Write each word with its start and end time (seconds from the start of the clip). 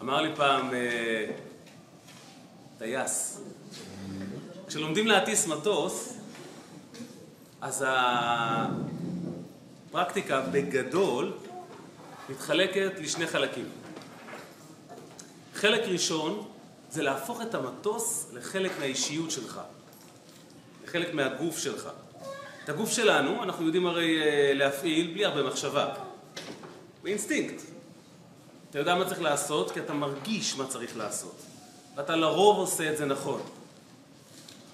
אמר 0.00 0.20
לי 0.20 0.36
פעם 0.36 0.70
טייס, 2.78 3.40
כשלומדים 4.66 5.06
להטיס 5.06 5.46
מטוס, 5.46 6.14
אז 7.60 7.84
הפרקטיקה 9.88 10.40
בגדול 10.40 11.32
מתחלקת 12.28 12.92
לשני 12.98 13.26
חלקים. 13.26 13.68
חלק 15.54 15.80
ראשון 15.80 16.48
זה 16.90 17.02
להפוך 17.02 17.42
את 17.42 17.54
המטוס 17.54 18.26
לחלק 18.32 18.72
מהאישיות 18.78 19.30
שלך, 19.30 19.60
לחלק 20.84 21.14
מהגוף 21.14 21.58
שלך. 21.58 21.88
את 22.64 22.68
הגוף 22.68 22.90
שלנו 22.90 23.42
אנחנו 23.42 23.66
יודעים 23.66 23.86
הרי 23.86 24.18
להפעיל 24.54 25.12
בלי 25.14 25.24
הרבה 25.24 25.42
מחשבה, 25.42 25.94
באינסטינקט. 27.02 27.77
אתה 28.70 28.78
יודע 28.78 28.94
מה 28.94 29.04
צריך 29.04 29.22
לעשות 29.22 29.70
כי 29.70 29.80
אתה 29.80 29.92
מרגיש 29.92 30.56
מה 30.56 30.66
צריך 30.66 30.96
לעשות, 30.96 31.42
ואתה 31.96 32.16
לרוב 32.16 32.58
עושה 32.58 32.92
את 32.92 32.96
זה 32.96 33.04
נכון. 33.04 33.40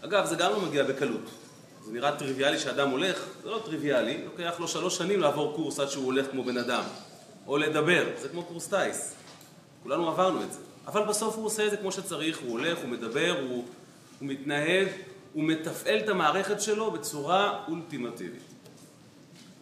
אגב, 0.04 0.26
זה 0.26 0.36
גם 0.36 0.52
לא 0.52 0.60
מגיע 0.60 0.84
בקלות. 0.84 1.30
זה 1.84 1.92
נראה 1.92 2.16
טריוויאלי 2.16 2.58
שאדם 2.58 2.90
הולך, 2.90 3.24
זה 3.42 3.50
לא 3.50 3.60
טריוויאלי, 3.64 4.24
לוקח 4.24 4.54
לו 4.58 4.68
שלוש 4.68 4.98
שנים 4.98 5.20
לעבור 5.20 5.56
קורס 5.56 5.80
עד 5.80 5.88
שהוא 5.88 6.04
הולך 6.04 6.30
כמו 6.30 6.44
בן 6.44 6.58
אדם. 6.58 6.82
או 7.46 7.56
לדבר, 7.56 8.04
זה 8.20 8.28
כמו 8.28 8.44
קורס 8.44 8.68
טייס. 8.68 9.14
כולנו 9.82 10.08
עברנו 10.08 10.42
את 10.42 10.52
זה. 10.52 10.58
אבל 10.86 11.02
בסוף 11.02 11.36
הוא 11.36 11.46
עושה 11.46 11.66
את 11.66 11.70
זה 11.70 11.76
כמו 11.76 11.92
שצריך, 11.92 12.38
הוא 12.38 12.50
הולך, 12.50 12.78
הוא 12.78 12.88
מדבר, 12.88 13.36
הוא, 13.40 13.64
הוא 14.20 14.28
מתנהג, 14.28 14.88
הוא 15.32 15.44
מתפעל 15.44 15.98
את 15.98 16.08
המערכת 16.08 16.60
שלו 16.60 16.90
בצורה 16.90 17.64
אולטימטיבית. 17.68 18.42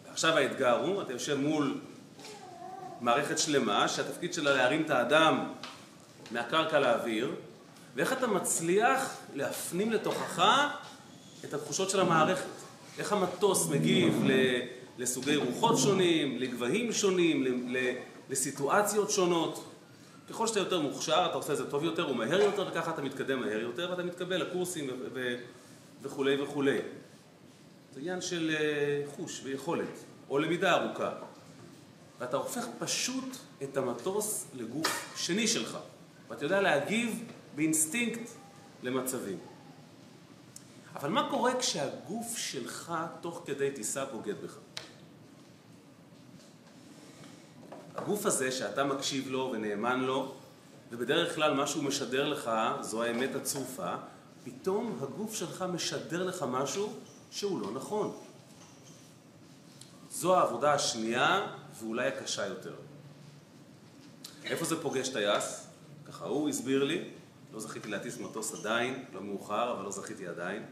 ועכשיו 0.07 0.37
האתגר 0.37 0.79
הוא, 0.79 1.01
אתה 1.01 1.13
יושב 1.13 1.35
מול 1.35 1.77
מערכת 3.03 3.39
שלמה, 3.39 3.87
שהתפקיד 3.87 4.33
שלה 4.33 4.53
להרים 4.53 4.81
את 4.81 4.89
האדם 4.89 5.53
מהקרקע 6.31 6.79
לאוויר, 6.79 7.35
ואיך 7.95 8.13
אתה 8.13 8.27
מצליח 8.27 9.17
להפנים 9.35 9.91
לתוכך 9.91 10.43
את 11.45 11.53
התחושות 11.53 11.89
של 11.89 11.99
המערכת. 11.99 12.45
איך 12.97 13.11
המטוס 13.11 13.69
מגיב 13.69 14.23
לסוגי 14.97 15.35
רוחות 15.35 15.77
שונים, 15.77 16.37
לגבהים 16.37 16.93
שונים, 16.93 17.67
לסיטואציות 18.29 19.11
שונות. 19.11 19.65
ככל 20.29 20.47
שאתה 20.47 20.59
יותר 20.59 20.81
מוכשר, 20.81 21.25
אתה 21.29 21.35
עושה 21.35 21.53
את 21.53 21.57
זה 21.57 21.71
טוב 21.71 21.83
יותר 21.83 22.09
ומהר 22.09 22.41
יותר, 22.41 22.67
וככה 22.71 22.91
אתה 22.91 23.01
מתקדם 23.01 23.41
מהר 23.41 23.59
יותר, 23.59 23.87
ואתה 23.89 24.03
מתקבל 24.03 24.41
לקורסים 24.41 24.89
וכולי 26.01 26.41
וכולי. 26.41 26.79
זה 27.93 27.99
עניין 27.99 28.21
של 28.21 28.55
חוש 29.15 29.41
ויכולת, 29.43 30.03
או 30.29 30.39
למידה 30.39 30.73
ארוכה. 30.73 31.11
ואתה 32.23 32.37
הופך 32.37 32.65
פשוט 32.79 33.37
את 33.63 33.77
המטוס 33.77 34.45
לגוף 34.53 35.13
שני 35.17 35.47
שלך, 35.47 35.77
ואתה 36.29 36.45
יודע 36.45 36.61
להגיב 36.61 37.23
באינסטינקט 37.55 38.29
למצבים. 38.83 39.37
אבל 40.95 41.09
מה 41.09 41.29
קורה 41.29 41.59
כשהגוף 41.59 42.37
שלך 42.37 42.93
תוך 43.21 43.41
כדי 43.45 43.71
טיסה 43.71 44.05
בוגד 44.05 44.41
בך? 44.43 44.57
הגוף 47.95 48.25
הזה 48.25 48.51
שאתה 48.51 48.83
מקשיב 48.83 49.27
לו 49.27 49.49
ונאמן 49.53 49.99
לו, 49.99 50.35
ובדרך 50.91 51.35
כלל 51.35 51.53
מה 51.53 51.67
שהוא 51.67 51.83
משדר 51.83 52.29
לך 52.29 52.51
זו 52.81 53.03
האמת 53.03 53.35
הצרופה, 53.35 53.95
פתאום 54.43 54.99
הגוף 55.01 55.35
שלך 55.35 55.65
משדר 55.73 56.23
לך 56.23 56.45
משהו 56.49 56.93
שהוא 57.31 57.61
לא 57.61 57.71
נכון. 57.71 58.15
זו 60.11 60.37
העבודה 60.37 60.73
השנייה 60.73 61.62
ואולי 61.79 62.07
הקשה 62.07 62.45
יותר. 62.45 62.75
איפה 64.45 64.65
זה 64.65 64.81
פוגש 64.81 65.09
טייס? 65.09 65.67
ככה 66.05 66.25
הוא 66.25 66.49
הסביר 66.49 66.83
לי, 66.83 67.09
לא 67.53 67.59
זכיתי 67.59 67.89
להטיס 67.89 68.17
מטוס 68.17 68.53
עדיין, 68.59 69.05
לא 69.13 69.21
מאוחר, 69.21 69.71
אבל 69.71 69.83
לא 69.83 69.91
זכיתי 69.91 70.27
עדיין. 70.27 70.65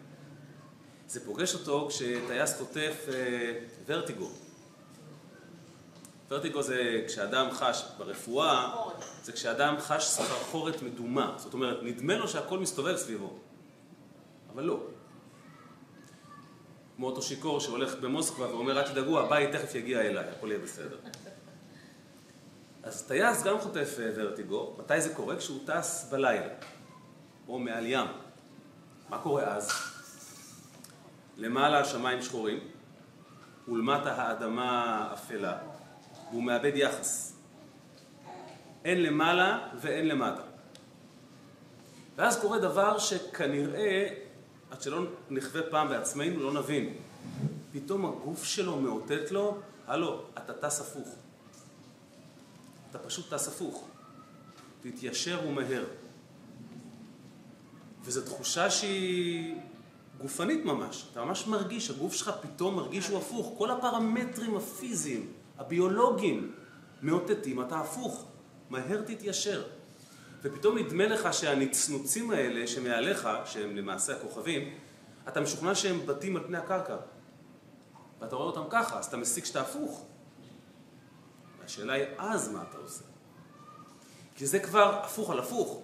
זה 1.08 1.26
פוגש 1.26 1.54
אותו 1.54 1.88
כשטייס 1.90 2.58
חוטף 2.58 3.06
אה, 3.08 3.60
ורטיגו. 3.86 4.30
ורטיגו 6.30 6.64
זה 6.64 7.04
כשאדם 7.08 7.52
חש 7.52 7.84
ברפואה, 7.98 8.76
זה 9.24 9.32
כשאדם 9.32 9.76
חש 9.80 10.04
סחרחורת 10.04 10.82
מדומה. 10.82 11.36
זאת 11.38 11.54
אומרת, 11.54 11.78
נדמה 11.84 12.18
לו 12.18 12.28
שהכל 12.28 12.60
מסתובב 12.60 12.96
סביבו, 12.96 13.40
אבל 14.54 14.64
לא. 14.64 14.80
כמו 17.02 17.10
אותו 17.10 17.22
שיכור 17.22 17.60
שהולך 17.60 17.96
במוסקבה 17.96 18.48
ואומר, 18.48 18.80
אל 18.80 18.88
תדאגו, 18.88 19.20
הבית 19.20 19.52
תכף 19.52 19.76
יגיע 19.76 20.02
אליי, 20.02 20.26
הכל 20.30 20.48
יהיה 20.48 20.60
בסדר. 20.60 20.98
אז 22.84 23.08
טייס 23.08 23.44
גם 23.44 23.60
חוטף 23.60 23.98
ורטיגו, 24.16 24.76
מתי 24.80 25.02
זה 25.02 25.16
קורה? 25.16 25.36
כשהוא 25.36 25.60
טס 25.66 26.10
בלילה, 26.12 26.48
או 27.48 27.60
מעל 27.60 27.86
ים. 27.86 28.08
מה 29.10 29.18
קורה 29.18 29.44
אז? 29.44 29.72
למעלה 31.38 31.80
השמיים 31.80 32.22
שחורים, 32.22 32.60
ולמטה 33.68 34.14
האדמה 34.14 35.10
אפלה, 35.14 35.58
והוא 36.32 36.44
מאבד 36.44 36.76
יחס. 36.76 37.36
אין 38.86 39.04
למעלה 39.04 39.70
ואין 39.82 40.08
למטה. 40.08 40.42
ואז 42.16 42.42
קורה 42.42 42.60
דבר 42.60 43.00
שכנראה, 43.00 44.08
עד 44.72 44.82
שלא 44.82 45.02
נחווה 45.30 45.62
פעם 45.72 45.90
בעצמנו, 45.90 46.40
לא 46.40 46.54
נבין. 46.54 46.94
פתאום 47.72 48.06
הגוף 48.06 48.44
שלו 48.44 48.80
מאותת 48.80 49.32
לו, 49.32 49.58
הלו, 49.88 50.22
אתה 50.38 50.54
טס 50.54 50.82
הפוך. 50.82 51.16
אתה 52.90 53.00
פשוט 53.00 53.34
טס 53.34 53.48
הפוך. 53.48 53.88
תתיישר 54.82 55.40
ומהר. 55.48 55.84
וזו 58.04 58.22
תחושה 58.22 58.70
שהיא 58.70 59.56
גופנית 60.22 60.66
ממש. 60.66 61.08
אתה 61.12 61.26
ממש 61.26 61.48
מרגיש, 61.48 61.90
הגוף 61.90 62.14
שלך 62.14 62.32
פתאום 62.42 62.76
מרגיש 62.76 63.06
שהוא 63.06 63.18
הפוך. 63.18 63.54
כל 63.58 63.72
הפרמטרים 63.72 64.58
הפיזיים, 64.58 65.34
הביולוגיים, 65.58 66.52
מאותתים, 67.02 67.62
אתה 67.62 67.80
הפוך. 67.80 68.26
מהר 68.70 69.02
תתיישר. 69.02 69.64
ופתאום 70.44 70.78
נדמה 70.78 71.08
לך 71.08 71.34
שהנצנוצים 71.34 72.32
האלה 72.32 72.68
שמעליך, 72.68 73.30
שהם 73.46 73.76
למעשה 73.76 74.14
הכוכבים, 74.14 74.74
אתה 75.28 75.42
משוכנע 75.42 75.76
שהם 75.76 76.06
בתים 76.06 76.38
על 76.38 76.44
פני 76.44 76.58
הקרקע. 76.58 76.96
ואתה 78.20 78.36
רואה 78.36 78.48
אותם 78.48 78.64
ככה, 78.70 79.00
אז 79.00 79.06
אתה 79.06 79.18
מסיק 79.18 79.46
שאתה 79.46 79.62
הפוך. 79.62 80.06
והשאלה 81.62 81.94
היא, 81.94 82.06
אז 82.18 82.50
מה 82.50 82.64
אתה 82.70 82.78
עושה? 82.78 83.04
כי 84.36 84.48
זה 84.48 84.60
כבר 84.60 85.00
הפוך 85.04 85.30
על 85.30 85.40
הפוך. 85.40 85.82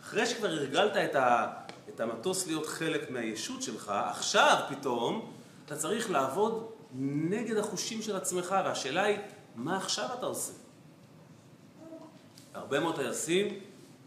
אחרי 0.00 0.26
שכבר 0.26 0.48
הרגלת 0.48 0.96
את, 0.96 1.14
ה, 1.14 1.52
את 1.88 2.00
המטוס 2.00 2.46
להיות 2.46 2.66
חלק 2.66 3.10
מהישות 3.10 3.62
שלך, 3.62 3.92
עכשיו 4.10 4.56
פתאום 4.68 5.32
אתה 5.66 5.76
צריך 5.76 6.10
לעבוד 6.10 6.72
נגד 6.94 7.56
החושים 7.56 8.02
של 8.02 8.16
עצמך, 8.16 8.54
והשאלה 8.64 9.02
היא, 9.02 9.18
מה 9.54 9.76
עכשיו 9.76 10.08
אתה 10.18 10.26
עושה? 10.26 10.52
הרבה 12.54 12.80
מאוד 12.80 12.96
טייסים 12.96 13.60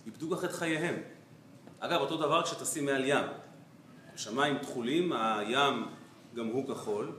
איבדו 0.06 0.38
כך 0.38 0.44
את 0.44 0.52
חייהם. 0.52 0.96
אגב, 1.80 2.02
אותו 2.02 2.18
דבר 2.18 2.44
כשטסים 2.44 2.86
מעל 2.86 3.06
ים. 3.06 3.26
השמיים 4.14 4.58
תכולים, 4.58 5.14
הים 5.14 5.86
גם 6.36 6.48
הוא 6.48 6.68
כחול, 6.68 7.12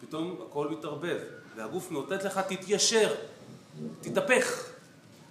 פתאום 0.00 0.40
הכל 0.48 0.68
מתערבב, 0.68 1.18
והגוף 1.56 1.90
מאותת 1.90 2.24
לך, 2.24 2.38
תתיישר, 2.38 3.14
תתהפך. 4.00 4.70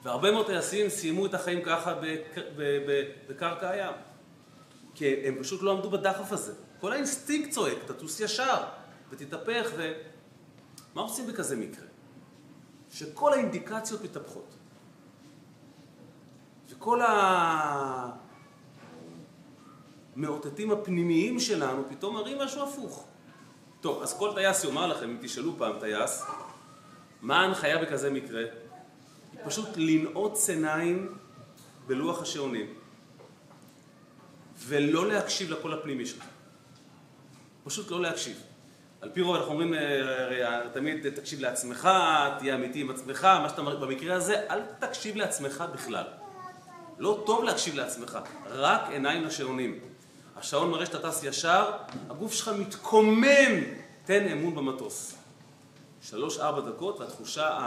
והרבה 0.03 0.31
מאוד 0.31 0.45
טייסים 0.45 0.89
סיימו 0.89 1.25
את 1.25 1.33
החיים 1.33 1.61
ככה 1.63 1.93
בקרקע 3.29 3.69
הים. 3.69 3.93
כי 4.95 5.27
הם 5.27 5.35
פשוט 5.39 5.61
לא 5.61 5.71
עמדו 5.71 5.89
בדחף 5.89 6.31
הזה. 6.31 6.53
כל 6.79 6.93
האינסטינקט 6.93 7.51
צועק, 7.51 7.77
תטוס 7.85 8.19
ישר, 8.19 8.63
ותתהפך, 9.09 9.71
ו... 9.77 9.93
מה 10.95 11.01
עושים 11.01 11.27
בכזה 11.27 11.55
מקרה? 11.55 11.85
שכל 12.91 13.33
האינדיקציות 13.33 14.03
מתהפכות. 14.03 14.55
וכל 16.73 17.01
המאותתים 20.15 20.71
הפנימיים 20.71 21.39
שלנו 21.39 21.83
פתאום 21.89 22.15
מראים 22.15 22.39
משהו 22.39 22.63
הפוך. 22.63 23.07
טוב, 23.81 24.01
אז 24.01 24.17
כל 24.17 24.31
טייס 24.35 24.63
יאמר 24.63 24.87
לכם, 24.87 25.09
אם 25.09 25.17
תשאלו 25.21 25.57
פעם 25.57 25.79
טייס, 25.79 26.25
מה 27.21 27.41
ההנחיה 27.41 27.77
בכזה 27.77 28.11
מקרה? 28.11 28.41
היא 29.31 29.39
פשוט 29.45 29.69
לנעוץ 29.75 30.49
עיניים 30.49 31.17
בלוח 31.87 32.21
השעונים 32.21 32.73
ולא 34.57 35.07
להקשיב 35.07 35.51
לקול 35.51 35.73
הפנימי 35.73 36.05
שלך. 36.05 36.25
פשוט 37.63 37.91
לא 37.91 38.01
להקשיב. 38.01 38.43
על 39.01 39.09
פי 39.13 39.21
רוב 39.21 39.35
אנחנו 39.35 39.51
אומרים 39.51 39.73
תמיד 40.73 41.09
תקשיב 41.09 41.39
לעצמך, 41.39 41.89
תהיה 42.39 42.55
אמיתי 42.55 42.81
עם 42.81 42.89
עצמך, 42.89 43.23
מה 43.23 43.49
שאתה 43.49 43.61
אומר, 43.61 43.75
במקרה 43.75 44.15
הזה 44.15 44.49
אל 44.49 44.61
תקשיב 44.79 45.15
לעצמך 45.15 45.63
בכלל. 45.73 46.22
לא 46.97 47.23
טוב 47.25 47.43
להקשיב 47.43 47.75
לעצמך, 47.75 48.19
רק 48.49 48.81
עיניים 48.89 49.23
לשעונים. 49.23 49.79
השעון 50.35 50.71
מראה 50.71 50.85
שאתה 50.85 51.11
טס 51.11 51.23
ישר, 51.23 51.71
הגוף 52.09 52.33
שלך 52.33 52.47
מתקומם, 52.47 53.61
תן 54.05 54.27
אמון 54.27 54.55
במטוס. 54.55 55.15
שלוש-ארבע 56.01 56.71
דקות 56.71 56.99
והתחושה 56.99 57.57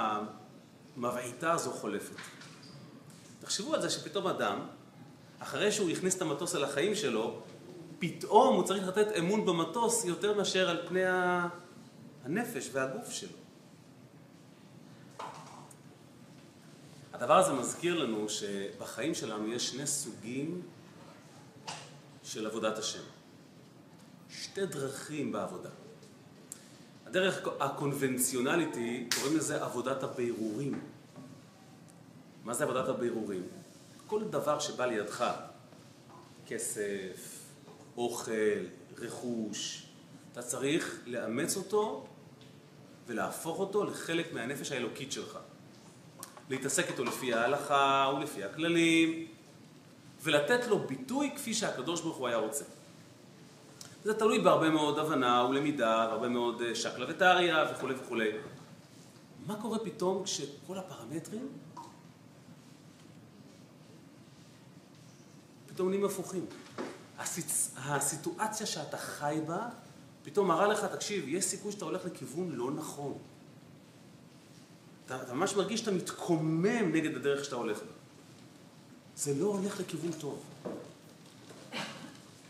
המבעיטה 0.96 1.52
הזו 1.52 1.70
חולפת. 1.70 2.16
תחשבו 3.40 3.74
על 3.74 3.82
זה 3.82 3.90
שפתאום 3.90 4.26
אדם, 4.26 4.58
אחרי 5.38 5.72
שהוא 5.72 5.90
הכניס 5.90 6.16
את 6.16 6.22
המטוס 6.22 6.54
אל 6.54 6.64
החיים 6.64 6.94
שלו, 6.94 7.40
פתאום 7.98 8.56
הוא 8.56 8.64
צריך 8.64 8.88
לתת 8.88 9.06
אמון 9.18 9.46
במטוס 9.46 10.04
יותר 10.04 10.36
מאשר 10.36 10.70
על 10.70 10.86
פני 10.88 11.02
הנפש 12.24 12.70
והגוף 12.72 13.10
שלו. 13.10 13.45
הדבר 17.16 17.36
הזה 17.38 17.52
מזכיר 17.52 17.94
לנו 17.94 18.28
שבחיים 18.28 19.14
שלנו 19.14 19.52
יש 19.52 19.68
שני 19.68 19.86
סוגים 19.86 20.62
של 22.22 22.46
עבודת 22.46 22.78
השם. 22.78 23.02
שתי 24.30 24.66
דרכים 24.66 25.32
בעבודה. 25.32 25.68
הדרך 27.06 27.48
הקונבנציונלית 27.60 28.74
היא, 28.74 29.10
קוראים 29.14 29.36
לזה 29.36 29.64
עבודת 29.64 30.02
הבירורים. 30.02 30.80
מה 32.44 32.54
זה 32.54 32.64
עבודת 32.64 32.88
הבירורים? 32.88 33.48
כל 34.06 34.24
דבר 34.24 34.58
שבא 34.58 34.86
לידך, 34.86 35.24
כסף, 36.46 37.40
אוכל, 37.96 38.64
רכוש, 38.98 39.86
אתה 40.32 40.42
צריך 40.42 41.00
לאמץ 41.06 41.56
אותו 41.56 42.06
ולהפוך 43.06 43.58
אותו 43.58 43.84
לחלק 43.84 44.32
מהנפש 44.32 44.72
האלוקית 44.72 45.12
שלך. 45.12 45.38
להתעסק 46.50 46.88
איתו 46.88 47.04
לפי 47.04 47.34
ההלכה 47.34 48.12
ולפי 48.16 48.44
הכללים, 48.44 49.26
ולתת 50.22 50.66
לו 50.66 50.78
ביטוי 50.78 51.30
כפי 51.36 51.54
שהקדוש 51.54 52.00
ברוך 52.00 52.16
הוא 52.16 52.28
היה 52.28 52.36
רוצה. 52.36 52.64
זה 54.04 54.14
תלוי 54.14 54.38
בהרבה 54.38 54.70
מאוד 54.70 54.98
הבנה 54.98 55.46
ולמידה, 55.50 56.06
והרבה 56.08 56.28
מאוד 56.28 56.62
אה, 56.62 56.74
שקלא 56.74 57.06
וטריא 57.08 57.54
וכולי 57.72 57.94
וכולי. 57.94 58.30
מה 59.46 59.56
קורה 59.62 59.78
פתאום 59.78 60.24
כשכל 60.24 60.78
הפרמטרים 60.78 61.48
פתאום 65.66 65.88
נהיים 65.88 66.04
הפוכים? 66.04 66.46
הסיצ... 67.18 67.74
הסיטואציה 67.76 68.66
שאתה 68.66 68.96
חי 68.96 69.38
בה 69.46 69.68
פתאום 70.22 70.48
מראה 70.48 70.66
לך, 70.66 70.84
תקשיב, 70.84 71.28
יש 71.28 71.44
סיכוי 71.44 71.72
שאתה 71.72 71.84
הולך 71.84 72.04
לכיוון 72.04 72.50
לא 72.52 72.70
נכון. 72.70 73.18
אתה, 75.06 75.22
אתה 75.22 75.34
ממש 75.34 75.54
מרגיש 75.56 75.80
שאתה 75.80 75.90
מתקומם 75.90 76.92
נגד 76.92 77.16
הדרך 77.16 77.44
שאתה 77.44 77.56
הולך 77.56 77.78
בה. 77.78 77.92
זה 79.16 79.34
לא 79.34 79.46
הולך 79.46 79.80
לכיוון 79.80 80.12
טוב. 80.12 80.42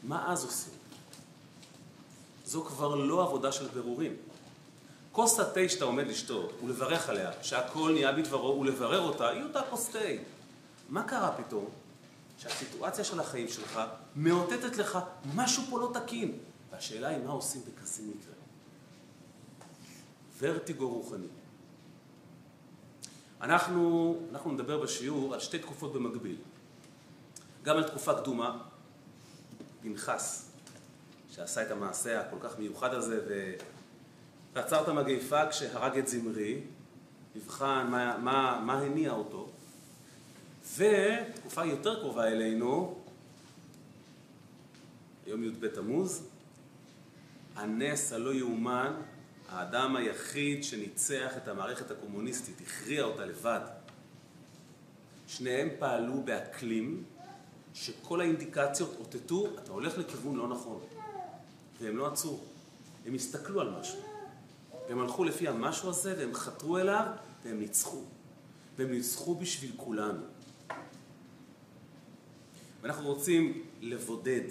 מה 0.03 0.33
אז 0.33 0.45
עושים? 0.45 0.73
זו 2.47 2.65
כבר 2.65 2.95
לא 2.95 3.23
עבודה 3.23 3.53
של 3.53 3.67
ברורים. 3.67 4.17
כוס 5.13 5.41
התה 5.41 5.69
שאתה 5.69 5.85
עומד 5.85 6.07
לשתות 6.07 6.53
ולברך 6.65 7.09
עליה, 7.09 7.31
שהכל 7.43 7.91
נהיה 7.93 8.13
בדברו 8.13 8.61
ולברר 8.61 9.01
אותה, 9.01 9.29
היא 9.29 9.43
אותה 9.43 9.61
כוס 9.71 9.89
תה. 9.89 9.99
מה 10.89 11.03
קרה 11.03 11.33
פתאום? 11.33 11.67
שהסיטואציה 12.39 13.05
של 13.05 13.21
החיים 13.21 13.49
שלך 13.49 13.81
מאותתת 14.17 14.77
לך 14.77 14.99
משהו 15.35 15.63
פה 15.71 15.79
לא 15.81 15.91
תקין. 15.95 16.39
והשאלה 16.73 17.09
היא 17.09 17.19
מה 17.25 17.31
עושים 17.31 17.63
בכזה 17.67 18.03
מקרה. 18.03 18.35
ורטיגו 20.39 20.89
רוחני. 20.89 21.27
אנחנו, 23.47 24.17
אנחנו 24.33 24.53
נדבר 24.53 24.83
בשיעור 24.83 25.35
על 25.35 25.41
שתי 25.41 25.59
תקופות 25.59 25.93
במקביל. 25.93 26.37
גם 27.63 27.77
על 27.77 27.85
תקופה 27.85 28.15
קדומה, 28.15 28.59
פנחס, 29.83 30.51
שעשה 31.31 31.63
את 31.63 31.71
המעשה 31.71 32.21
הכל 32.21 32.37
כך 32.41 32.59
מיוחד 32.59 32.95
הזה 32.95 33.47
ועצר 34.55 34.83
את 34.83 34.89
המגפה 34.89 35.49
כשהרג 35.51 35.99
את 35.99 36.09
זמרי, 36.09 36.61
נבחן 37.37 37.87
מה, 37.91 38.19
מה, 38.19 38.63
מה 38.65 38.79
הניע 38.81 39.13
אותו, 39.13 39.51
ותקופה 40.77 41.65
יותר 41.65 42.01
קרובה 42.01 42.29
אלינו, 42.29 42.99
יום 45.27 45.45
י"ב 45.45 45.67
תמוז, 45.69 46.29
הנס 47.57 48.13
הלא 48.13 48.35
יאומן, 48.35 48.93
האדם 49.49 49.97
היחיד 49.97 50.65
שניצח 50.65 51.37
את 51.37 51.49
המערכת 51.49 51.91
הקומוניסטית, 51.91 52.61
הכריע 52.61 53.05
אותה 53.05 53.25
לבד. 53.25 53.61
שניהם 55.27 55.69
פעלו 55.79 56.23
באקלים 56.23 57.05
שכל 57.75 58.21
האינדיקציות 58.21 58.97
אותתו, 58.99 59.47
אתה 59.59 59.73
הולך 59.73 59.99
לכיוון 59.99 60.37
לא 60.37 60.49
נכון. 60.49 60.81
והם 61.81 61.97
לא 61.97 62.07
עצרו, 62.07 62.41
הם 63.07 63.15
הסתכלו 63.15 63.61
על 63.61 63.71
משהו. 63.71 64.01
והם 64.89 65.01
הלכו 65.01 65.25
לפי 65.25 65.49
המשהו 65.49 65.91
הזה 65.91 66.15
והם 66.19 66.35
חתרו 66.35 66.79
אליו 66.79 67.07
והם 67.45 67.59
ניצחו. 67.61 68.03
והם 68.77 68.91
ניצחו 68.91 69.35
בשביל 69.35 69.73
כולנו. 69.77 70.25
ואנחנו 72.83 73.09
רוצים 73.09 73.63
לבודד 73.81 74.43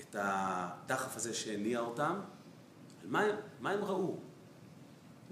את 0.00 0.16
הדחף 0.18 1.16
הזה 1.16 1.34
שהניע 1.34 1.80
אותם, 1.80 2.20
מה, 3.04 3.24
מה 3.60 3.70
הם 3.70 3.84
ראו. 3.84 4.16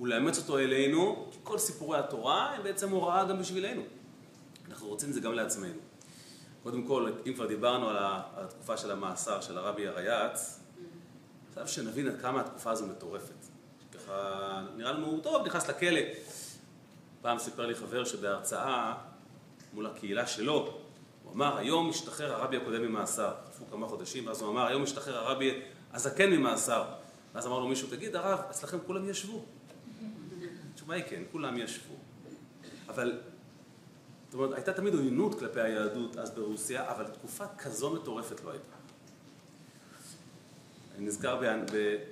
ולאמץ 0.00 0.38
אותו 0.38 0.58
אלינו, 0.58 1.28
כי 1.30 1.38
כל 1.42 1.58
סיפורי 1.58 1.98
התורה 1.98 2.54
הם 2.54 2.62
בעצם 2.62 2.90
הוראה 2.90 3.24
גם 3.24 3.38
בשבילנו. 3.38 3.82
אנחנו 4.68 4.88
רוצים 4.88 5.08
את 5.08 5.14
זה 5.14 5.20
גם 5.20 5.32
לעצמנו. 5.32 5.78
קודם 6.62 6.86
כל, 6.86 7.12
אם 7.26 7.34
כבר 7.34 7.46
דיברנו 7.46 7.88
על 7.88 7.96
התקופה 8.00 8.76
של 8.76 8.90
המאסר 8.90 9.40
של 9.40 9.58
הרבי 9.58 9.88
הרייץ, 9.88 10.60
עכשיו 11.48 11.68
שנבין 11.68 12.08
עד 12.08 12.20
כמה 12.20 12.40
התקופה 12.40 12.70
הזו 12.70 12.86
מטורפת. 12.86 13.46
ככה 13.94 14.62
נראה 14.76 14.92
לנו, 14.92 15.20
טוב, 15.22 15.46
נכנס 15.46 15.68
לכלא. 15.68 16.00
פעם 17.22 17.38
סיפר 17.38 17.66
לי 17.66 17.74
חבר 17.74 18.04
שבהרצאה 18.04 18.94
מול 19.72 19.86
הקהילה 19.86 20.26
שלו, 20.26 20.80
הוא 21.24 21.32
אמר, 21.32 21.56
היום 21.58 21.88
משתחרר 21.88 22.32
הרבי 22.32 22.56
הקודם 22.56 22.82
ממאסר. 22.82 23.32
עפו 23.48 23.64
כמה 23.70 23.88
חודשים, 23.88 24.26
ואז 24.26 24.42
הוא 24.42 24.50
אמר, 24.50 24.66
היום 24.66 24.82
משתחרר 24.82 25.18
הרבי 25.18 25.60
הזקן 25.92 26.30
ממאסר. 26.30 26.84
ואז 27.34 27.46
אמר 27.46 27.58
לו 27.58 27.68
מישהו, 27.68 27.88
תגיד, 27.88 28.16
הרב, 28.16 28.40
אצלכם 28.50 28.78
כולם 28.86 29.08
ישבו. 29.08 29.44
התשובה 30.72 30.94
היא 30.94 31.04
כן, 31.04 31.22
כולם 31.32 31.58
ישבו. 31.58 31.94
אבל 32.88 33.20
זאת 34.30 34.34
אומרת, 34.34 34.52
הייתה 34.52 34.72
תמיד 34.72 34.94
עוינות 34.94 35.38
כלפי 35.38 35.60
היהדות 35.60 36.16
אז 36.16 36.30
ברוסיה, 36.30 36.90
אבל 36.90 37.06
תקופה 37.06 37.44
כזו 37.58 37.90
מטורפת 37.90 38.44
לא 38.44 38.50
הייתה. 38.50 38.76
אני 40.96 41.06
נזכר 41.06 41.40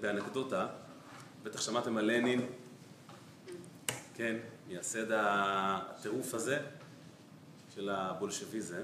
באנקדוטה, 0.00 0.66
בטח 1.42 1.60
שמעתם 1.60 1.96
על 1.96 2.04
לנין, 2.04 2.46
כן, 4.14 4.36
מייסד 4.68 5.06
הטירוף 5.10 6.34
הזה 6.34 6.58
של 7.74 7.88
הבולשביזם. 7.88 8.82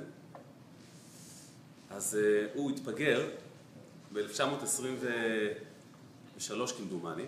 אז 1.90 2.18
uh, 2.20 2.58
הוא 2.58 2.70
התפגר 2.70 3.28
ב-1923 6.50 6.76
כמדומני, 6.76 7.24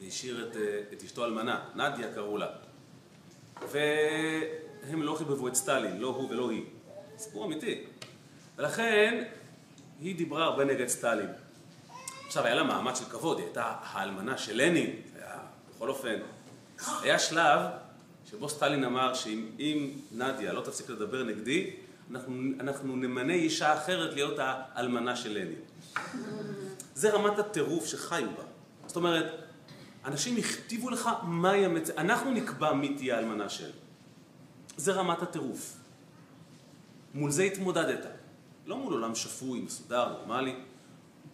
והשאיר 0.00 0.48
את, 0.48 0.56
uh, 0.56 0.58
את 0.92 1.02
אשתו 1.02 1.24
אלמנה, 1.24 1.64
נדיה 1.74 2.14
קראו 2.14 2.38
לה. 2.38 2.48
ו... 3.72 3.78
הם 4.88 5.02
לא 5.02 5.14
חיבבו 5.14 5.48
את 5.48 5.54
סטלין, 5.54 5.98
לא 5.98 6.08
הוא 6.08 6.30
ולא 6.30 6.50
היא. 6.50 6.64
סיפור 7.18 7.44
אמיתי. 7.44 7.84
ולכן, 8.58 9.24
היא 10.00 10.16
דיברה 10.16 10.44
הרבה 10.44 10.64
נגד 10.64 10.86
סטלין. 10.86 11.28
עכשיו, 12.26 12.44
היה 12.44 12.54
לה 12.54 12.62
מעמד 12.62 12.96
של 12.96 13.04
כבוד, 13.04 13.38
היא 13.38 13.46
הייתה 13.46 13.74
האלמנה 13.82 14.38
של 14.38 14.62
לנין, 14.62 14.96
היה, 15.16 15.38
בכל 15.70 15.88
אופן. 15.88 16.18
היה 17.02 17.18
שלב 17.18 17.60
שבו 18.30 18.48
סטלין 18.48 18.84
אמר 18.84 19.14
שאם 19.14 19.90
נדיה 20.12 20.52
לא 20.52 20.60
תפסיק 20.60 20.90
לדבר 20.90 21.22
נגדי, 21.24 21.70
אנחנו, 22.10 22.34
אנחנו 22.60 22.96
נמנה 22.96 23.32
אישה 23.32 23.74
אחרת 23.74 24.14
להיות 24.14 24.34
האלמנה 24.38 25.16
של 25.16 25.38
לנין. 25.38 25.60
זה 26.94 27.10
רמת 27.10 27.38
הטירוף 27.38 27.86
שחיו 27.86 28.28
בה. 28.36 28.42
זאת 28.86 28.96
אומרת, 28.96 29.24
אנשים 30.04 30.36
הכתיבו 30.36 30.90
לך 30.90 31.10
מהי 31.22 31.64
המצ... 31.64 31.90
אנחנו 31.90 32.30
נקבע 32.30 32.72
מי 32.72 32.94
תהיה 32.94 33.16
האלמנה 33.16 33.48
של. 33.48 33.70
זה 34.76 34.92
רמת 34.92 35.22
הטירוף. 35.22 35.76
מול 37.14 37.30
זה 37.30 37.42
התמודדת. 37.42 38.06
לא 38.66 38.76
מול 38.76 38.92
עולם 38.92 39.14
שפוי, 39.14 39.60
מסודר, 39.60 40.08
נורמלי. 40.08 40.56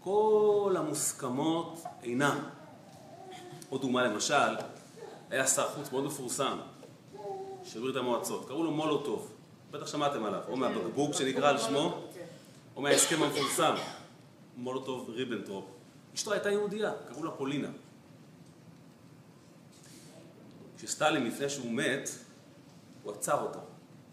כל 0.01 0.75
המוסכמות 0.79 1.83
אינם. 2.03 2.39
עוד 3.69 3.81
דוגמה 3.81 4.03
למשל, 4.03 4.57
היה 5.31 5.47
שר 5.47 5.69
חוץ 5.69 5.93
מאוד 5.93 6.05
מפורסם 6.05 6.59
של 7.65 7.81
ברית 7.81 7.97
המועצות, 7.97 8.49
קראו 8.49 8.65
לו 8.65 8.71
מולוטוב, 8.71 9.33
בטח 9.71 9.87
שמעתם 9.87 10.25
עליו, 10.25 10.41
או 10.49 10.57
מהבקבוק 10.57 11.15
שנקרא 11.15 11.49
על 11.49 11.59
שמו, 11.59 12.01
או 12.77 12.83
מההסכם 12.83 13.23
המפורסם, 13.23 13.75
מולוטוב 14.59 15.11
ריבנטרופ. 15.11 15.65
אשתו 16.15 16.33
הייתה 16.33 16.51
יהודייה, 16.51 16.93
קראו 17.09 17.25
לה 17.25 17.31
פולינה. 17.31 17.69
כשסטלין, 20.79 21.27
לפני 21.27 21.49
שהוא 21.49 21.73
מת, 21.73 22.11
הוא 23.03 23.13
עצר 23.13 23.41
אותה. 23.41 23.59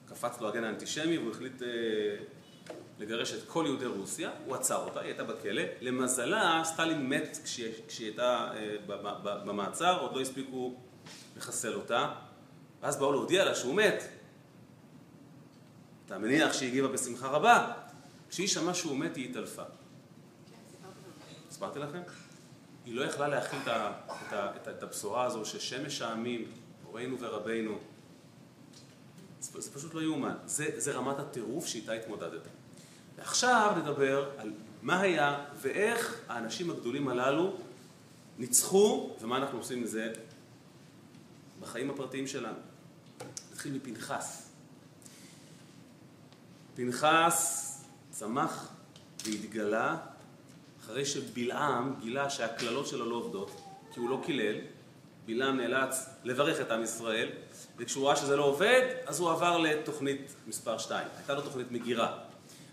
קפץ 0.06 0.42
לו 0.42 0.48
הגן 0.48 0.64
האנטישמי 0.64 1.18
והוא 1.18 1.32
החליט 1.32 1.62
אה, 1.62 1.68
לגרש 3.00 3.34
את 3.34 3.48
כל 3.48 3.64
יהודי 3.68 3.86
רוסיה, 3.86 4.32
הוא 4.46 4.56
עצר 4.56 4.78
אותה, 4.78 5.00
היא 5.00 5.08
הייתה 5.08 5.24
בכלא. 5.24 5.62
למזלה, 5.82 6.62
סטלין 6.66 7.10
מת 7.10 7.38
כשהיא, 7.44 7.74
הייתה 8.00 8.52
אה, 8.56 8.76
במעצר, 9.46 10.02
עוד 10.02 10.16
לא 10.16 10.22
הספיקו 10.22 10.76
לחסל 11.38 11.74
אותה. 11.74 12.14
ואז 12.82 12.98
באו 12.98 13.12
להודיע 13.12 13.46
לה 13.46 13.56
שהוא 13.56 13.76
מת. 13.76 14.04
אתה 16.06 16.18
מניח 16.18 16.54
שהיא 16.54 16.70
הגיבה 16.70 16.88
בשמחה 16.88 17.28
רבה. 17.28 17.72
כשהיא 18.30 18.48
שמעה 18.48 18.74
שהוא 18.74 18.98
מת 18.98 19.16
היא 19.16 19.30
התעלפה. 19.30 19.64
הסברתי 21.66 21.80
לכם? 21.80 22.02
היא 22.86 22.96
לא 22.96 23.02
יכלה 23.02 23.28
להכיל 23.28 23.60
את, 23.60 23.68
את, 23.68 24.34
את, 24.34 24.68
את 24.68 24.84
הבשורה 24.84 25.26
הזו 25.26 25.46
ששמש 25.46 26.02
העמים, 26.02 26.52
הורינו 26.84 27.20
ורבינו, 27.20 27.80
זה, 29.40 29.62
זה 29.62 29.72
פשוט 29.72 29.94
לא 29.94 30.02
יאומן. 30.02 30.36
זה, 30.46 30.66
זה 30.78 30.92
רמת 30.92 31.20
הטירוף 31.20 31.66
שאיתה 31.68 31.92
התמודדת. 31.92 32.42
ועכשיו 33.18 33.74
נדבר 33.78 34.30
על 34.38 34.54
מה 34.82 35.00
היה 35.02 35.46
ואיך 35.62 36.20
האנשים 36.28 36.72
הגדולים 36.72 37.08
הללו 37.08 37.58
ניצחו 38.38 39.16
ומה 39.22 39.38
אנחנו 39.38 39.58
עושים 39.58 39.82
מזה 39.82 40.14
בחיים 41.60 41.90
הפרטיים 41.90 42.28
שלנו. 42.28 42.60
נתחיל 43.52 43.74
מפנחס. 43.74 44.50
פנחס 46.76 47.72
צמח 48.12 48.70
והתגלה 49.26 49.98
אחרי 50.86 51.06
שבלעם 51.06 51.94
גילה 52.00 52.30
שהקללות 52.30 52.88
שלו 52.88 53.10
לא 53.10 53.16
עובדות, 53.16 53.52
כי 53.94 54.00
הוא 54.00 54.10
לא 54.10 54.22
קילל, 54.26 54.56
בלעם 55.26 55.58
נאלץ 55.58 56.10
לברך 56.24 56.62
את 56.62 56.72
עם 56.72 56.84
ישראל, 56.84 57.30
וכשהוא 57.78 58.08
ראה 58.08 58.16
שזה 58.16 58.36
לא 58.36 58.44
עובד, 58.44 58.82
אז 59.06 59.20
הוא 59.20 59.32
עבר 59.32 59.58
לתוכנית 59.58 60.36
מספר 60.48 60.78
2. 60.78 61.08
הייתה 61.18 61.34
לו 61.34 61.42
תוכנית 61.42 61.72
מגירה. 61.72 62.18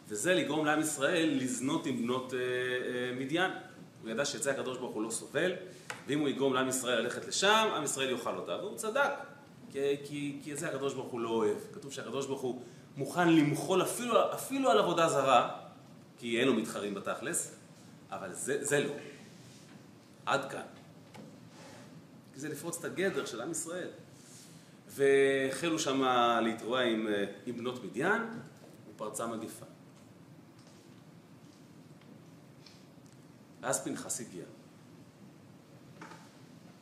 וזה 0.08 0.34
לגרום 0.34 0.66
לעם 0.66 0.80
ישראל 0.80 1.38
לזנות 1.42 1.86
עם 1.86 2.02
בנות 2.02 2.34
אה, 2.34 2.38
אה, 2.38 3.14
מדיין. 3.18 3.50
הוא 4.02 4.10
ידע 4.10 4.24
שאת 4.24 4.42
זה 4.42 4.50
הקדוש 4.50 4.78
ברוך 4.78 4.94
הוא 4.94 5.02
לא 5.02 5.10
סובל, 5.10 5.52
ואם 6.06 6.18
הוא 6.18 6.28
יגרום 6.28 6.54
לעם 6.54 6.68
ישראל 6.68 6.98
ללכת 6.98 7.28
לשם, 7.28 7.68
עם 7.76 7.84
ישראל 7.84 8.10
יאכל 8.10 8.36
אותה. 8.36 8.52
והוא 8.52 8.76
צדק, 8.76 9.10
כי, 9.70 9.96
כי, 10.04 10.38
כי 10.44 10.52
את 10.52 10.58
זה 10.58 10.68
הקדוש 10.68 10.94
ברוך 10.94 11.12
הוא 11.12 11.20
לא 11.20 11.28
אוהב. 11.28 11.56
כתוב 11.72 11.92
שהקדוש 11.92 12.26
ברוך 12.26 12.40
הוא 12.40 12.62
מוכן 12.96 13.28
למחול 13.28 13.82
אפילו, 13.82 14.34
אפילו 14.34 14.70
על 14.70 14.78
עבודה 14.78 15.08
זרה, 15.08 15.50
כי 16.18 16.40
אין 16.40 16.48
לו 16.48 16.54
מתחרים 16.54 16.94
בתכלס, 16.94 17.61
אבל 18.12 18.34
זה, 18.34 18.64
זה 18.64 18.84
לא. 18.84 18.94
עד 20.26 20.50
כאן. 20.50 20.66
כי 22.34 22.40
זה 22.40 22.48
לפרוץ 22.48 22.78
את 22.78 22.84
הגדר 22.84 23.26
של 23.26 23.40
עם 23.40 23.50
ישראל. 23.50 23.90
והחלו 24.88 25.78
שם 25.78 26.02
להתרועע 26.42 26.82
עם, 26.82 27.08
אה, 27.08 27.24
עם 27.46 27.56
בנות 27.56 27.84
מדיין, 27.84 28.22
ופרצה 28.90 29.26
מגיפה. 29.26 29.66
ואז 33.60 33.84
פנחס 33.84 34.20
הגיע. 34.20 34.44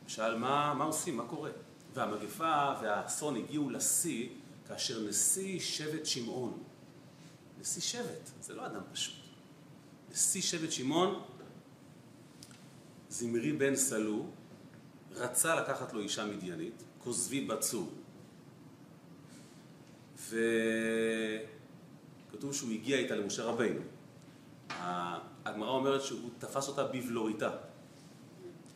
שאל 0.07 0.37
מה, 0.37 0.73
מה 0.73 0.83
עושים, 0.83 1.17
מה 1.17 1.27
קורה? 1.27 1.51
והמגפה 1.93 2.73
והאסון 2.81 3.35
הגיעו 3.35 3.69
לשיא 3.69 4.29
כאשר 4.67 5.07
נשיא 5.09 5.59
שבט 5.59 6.05
שמעון, 6.05 6.63
נשיא 7.59 7.81
שבט, 7.81 8.29
זה 8.41 8.53
לא 8.53 8.65
אדם 8.65 8.81
פשוט, 8.91 9.20
נשיא 10.11 10.41
שבט 10.41 10.71
שמעון, 10.71 11.21
זמרי 13.09 13.51
בן 13.51 13.75
סלו, 13.75 14.25
רצה 15.11 15.55
לקחת 15.55 15.93
לו 15.93 15.99
אישה 15.99 16.25
מדיינית, 16.25 16.83
כוזבי 16.99 17.45
בצור. 17.45 17.89
וכתוב 20.15 20.33
שהוא 22.53 22.71
הגיע 22.71 22.97
איתה 22.97 23.15
למשה 23.15 23.43
רבינו. 23.43 23.81
הגמרא 25.45 25.69
אומרת 25.69 26.01
שהוא 26.01 26.29
תפס 26.39 26.67
אותה 26.67 26.83
בבלוריתה. 26.83 27.49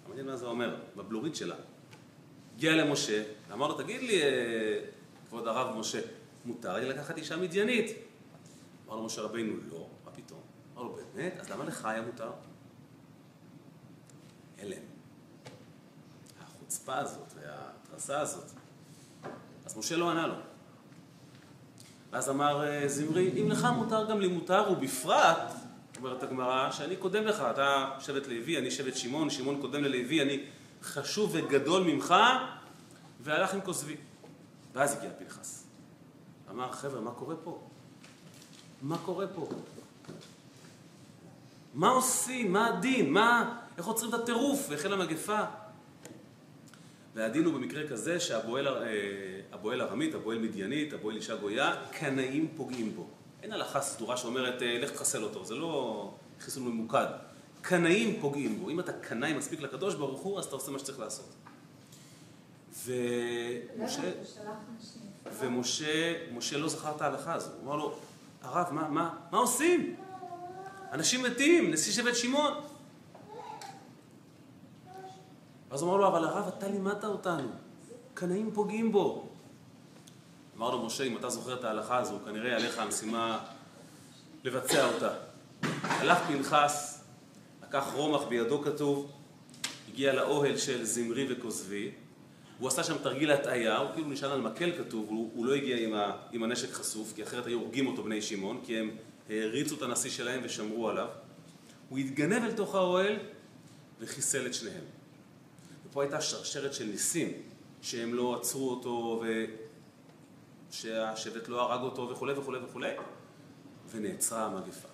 מעניין 0.08 0.26
מה 0.26 0.38
זה 0.38 0.46
אומר, 0.46 0.76
בבלורית 0.96 1.36
שלה. 1.36 1.56
הגיע 2.56 2.76
למשה, 2.76 3.24
ואמר 3.48 3.68
לו, 3.68 3.78
תגיד 3.78 4.02
לי, 4.02 4.24
אה, 4.24 4.80
כבוד 5.28 5.48
הרב 5.48 5.80
משה, 5.80 6.02
מותר 6.46 6.76
לי 6.76 6.90
לקחת 6.90 7.18
אישה 7.18 7.38
מדיינית? 7.38 7.92
אמר 8.88 8.96
לו 8.96 9.06
משה 9.06 9.22
רבינו, 9.22 9.54
לא? 9.72 9.78
אמר 9.78 9.88
לו, 10.86 10.98
באמת? 11.16 11.34
אז 11.40 11.50
למה 11.50 11.64
לך 11.64 11.86
היה 11.86 12.02
מותר? 12.02 12.32
הלם. 14.62 14.82
החוצפה 16.44 16.96
הזאת 16.96 17.34
וההתרסה 17.36 18.20
הזאת. 18.20 18.52
אז 19.66 19.78
משה 19.78 19.96
לא 19.96 20.12
ענה 20.12 20.28
לו. 20.28 20.36
ואז 22.12 22.30
אמר 22.30 22.68
אה, 22.68 22.88
זמרי, 22.88 23.42
אם 23.42 23.50
לך 23.50 23.68
מותר 23.78 24.10
גם 24.10 24.20
לי 24.20 24.28
מותר, 24.28 24.64
ובפרט 24.72 25.52
אומרת 25.98 26.24
הגמרא, 26.24 26.72
שאני 26.72 26.96
קודם 26.96 27.24
לך, 27.24 27.44
אתה 27.52 27.96
שבט 28.00 28.28
לוי, 28.28 28.58
אני 28.58 28.72
שבט 28.72 28.96
שמעון, 28.96 29.30
שמעון 29.30 29.62
קודם 29.62 29.84
ללוי, 29.84 30.22
אני 30.22 30.46
חשוב 30.82 31.32
וגדול 31.34 31.84
ממך, 31.84 32.16
והלך 33.22 33.54
עם 33.54 33.62
כוזבי. 33.62 33.96
ואז 34.74 34.98
הגיע 34.98 35.10
פנחס. 35.20 35.64
אמר, 36.50 36.72
חבר'ה, 36.72 37.02
מה 37.02 37.12
קורה 37.12 37.36
פה? 37.44 37.60
מה 38.82 38.98
קורה 38.98 39.28
פה? 39.28 39.48
מה 41.76 41.90
עושים? 41.90 42.54
מה 42.54 42.68
הדין? 42.68 43.14
מה... 43.14 43.58
איך 43.78 43.86
עוצרים 43.86 44.10
את 44.10 44.20
הטירוף? 44.20 44.68
והחלה 44.70 44.96
מגפה. 44.96 45.40
והדין 47.16 47.46
הוא 47.46 47.54
במקרה 47.54 47.88
כזה 47.88 48.20
שהבועל 48.20 48.68
אה, 48.68 49.82
ארמית, 49.82 50.16
הבועל 50.16 50.40
מדיינית, 50.40 50.94
הבועל 50.94 51.16
אישה 51.16 51.36
גויה, 51.36 51.76
קנאים 51.92 52.48
פוגעים 52.56 52.96
בו. 52.96 53.08
אין 53.44 53.52
הלכה 53.52 53.82
סדורה 53.82 54.18
שאומרת, 54.18 54.62
אה, 54.62 54.80
לך 54.80 54.92
תחסל 54.92 55.24
אותו, 55.24 55.46
זה 55.46 55.56
לא 55.56 56.14
חיסול 56.40 56.64
ממוקד. 56.64 57.06
קנאים 57.62 58.22
פוגעים 58.22 58.60
בו. 58.60 58.70
אם 58.70 58.80
אתה 58.80 58.94
קנאי 58.94 59.34
מספיק 59.34 59.62
לקדוש 59.62 59.96
ברוך 59.96 60.22
הוא, 60.22 60.40
אז 60.40 60.46
אתה 60.46 60.56
עושה 60.56 60.72
מה 60.72 60.80
שצריך 60.80 61.00
לעשות. 61.00 61.34
ומשה, 62.86 64.12
ומשה 65.40 66.14
משה 66.34 66.58
לא 66.58 66.70
זכר 66.70 66.96
את 66.96 67.02
ההלכה 67.02 67.34
הזו. 67.34 67.50
הוא 67.52 67.68
אמר 67.68 67.76
לו, 67.76 67.96
הרב, 68.42 68.68
מה, 68.72 68.90
מה, 68.90 69.14
מה 69.32 69.38
עושים? 69.38 69.96
אנשים 70.96 71.24
מתים, 71.24 71.72
נשיא 71.72 71.94
שבט 71.94 72.16
שמעון. 72.16 72.54
אז 75.72 75.84
אמר 75.84 75.96
לו, 75.96 76.08
אבל 76.08 76.24
הרב, 76.24 76.48
אתה 76.58 76.68
לימדת 76.68 77.04
אותנו. 77.04 77.50
קנאים 78.14 78.52
פוגעים 78.54 78.92
בו. 78.92 79.30
אמר 80.58 80.72
לו 80.72 80.86
משה, 80.86 81.04
אם 81.04 81.18
אתה 81.18 81.30
זוכר 81.30 81.54
את 81.54 81.64
ההלכה 81.64 81.98
הזו, 81.98 82.20
כנראה 82.26 82.56
עליך 82.56 82.80
המשימה 82.80 83.40
לבצע 84.44 84.88
אותה. 84.94 85.14
הלך 85.84 86.18
פנחס, 86.28 87.04
לקח 87.64 87.86
רומח 87.94 88.24
בידו 88.24 88.62
כתוב, 88.62 89.12
הגיע 89.90 90.14
לאוהל 90.14 90.58
של 90.58 90.86
זמרי 90.86 91.26
וכוזבי, 91.30 91.92
הוא 92.60 92.68
עשה 92.68 92.84
שם 92.84 92.98
תרגיל 93.04 93.32
הטעיה, 93.32 93.78
הוא 93.78 93.90
כאילו 93.94 94.10
נשען 94.10 94.32
על 94.32 94.42
מקל 94.42 94.72
כתוב, 94.78 95.06
הוא, 95.10 95.32
הוא 95.34 95.46
לא 95.46 95.54
הגיע 95.54 95.78
עם, 95.78 95.94
ה, 95.94 96.12
עם 96.32 96.44
הנשק 96.44 96.72
חשוף, 96.72 97.14
כי 97.16 97.24
אחרת 97.24 97.46
היו 97.46 97.60
הורגים 97.60 97.88
אותו 97.88 98.04
בני 98.04 98.22
שמעון, 98.22 98.62
כי 98.66 98.80
הם 98.80 98.92
העריצו 99.30 99.76
את 99.76 99.82
הנשיא 99.82 100.10
שלהם 100.10 100.42
ושמרו 100.44 100.90
עליו. 100.90 101.08
הוא 101.90 101.98
התגנב 101.98 102.44
אל 102.44 102.52
תוך 102.52 102.76
האוהל 102.76 103.20
וחיסל 104.00 104.46
את 104.46 104.54
שניהם. 104.54 104.84
ופה 105.86 106.04
הייתה 106.04 106.22
שרשרת 106.22 106.74
של 106.74 106.86
ניסים, 106.86 107.32
שהם 107.82 108.14
לא 108.14 108.40
עצרו 108.40 108.70
אותו 108.70 109.24
שהשבט 110.72 111.48
לא 111.48 111.62
הרג 111.62 111.82
אותו 111.82 112.10
וכולי 112.10 112.34
וכולי 112.34 112.60
וכולי, 112.60 112.92
ונעצרה 113.92 114.46
המגפה. 114.46 114.88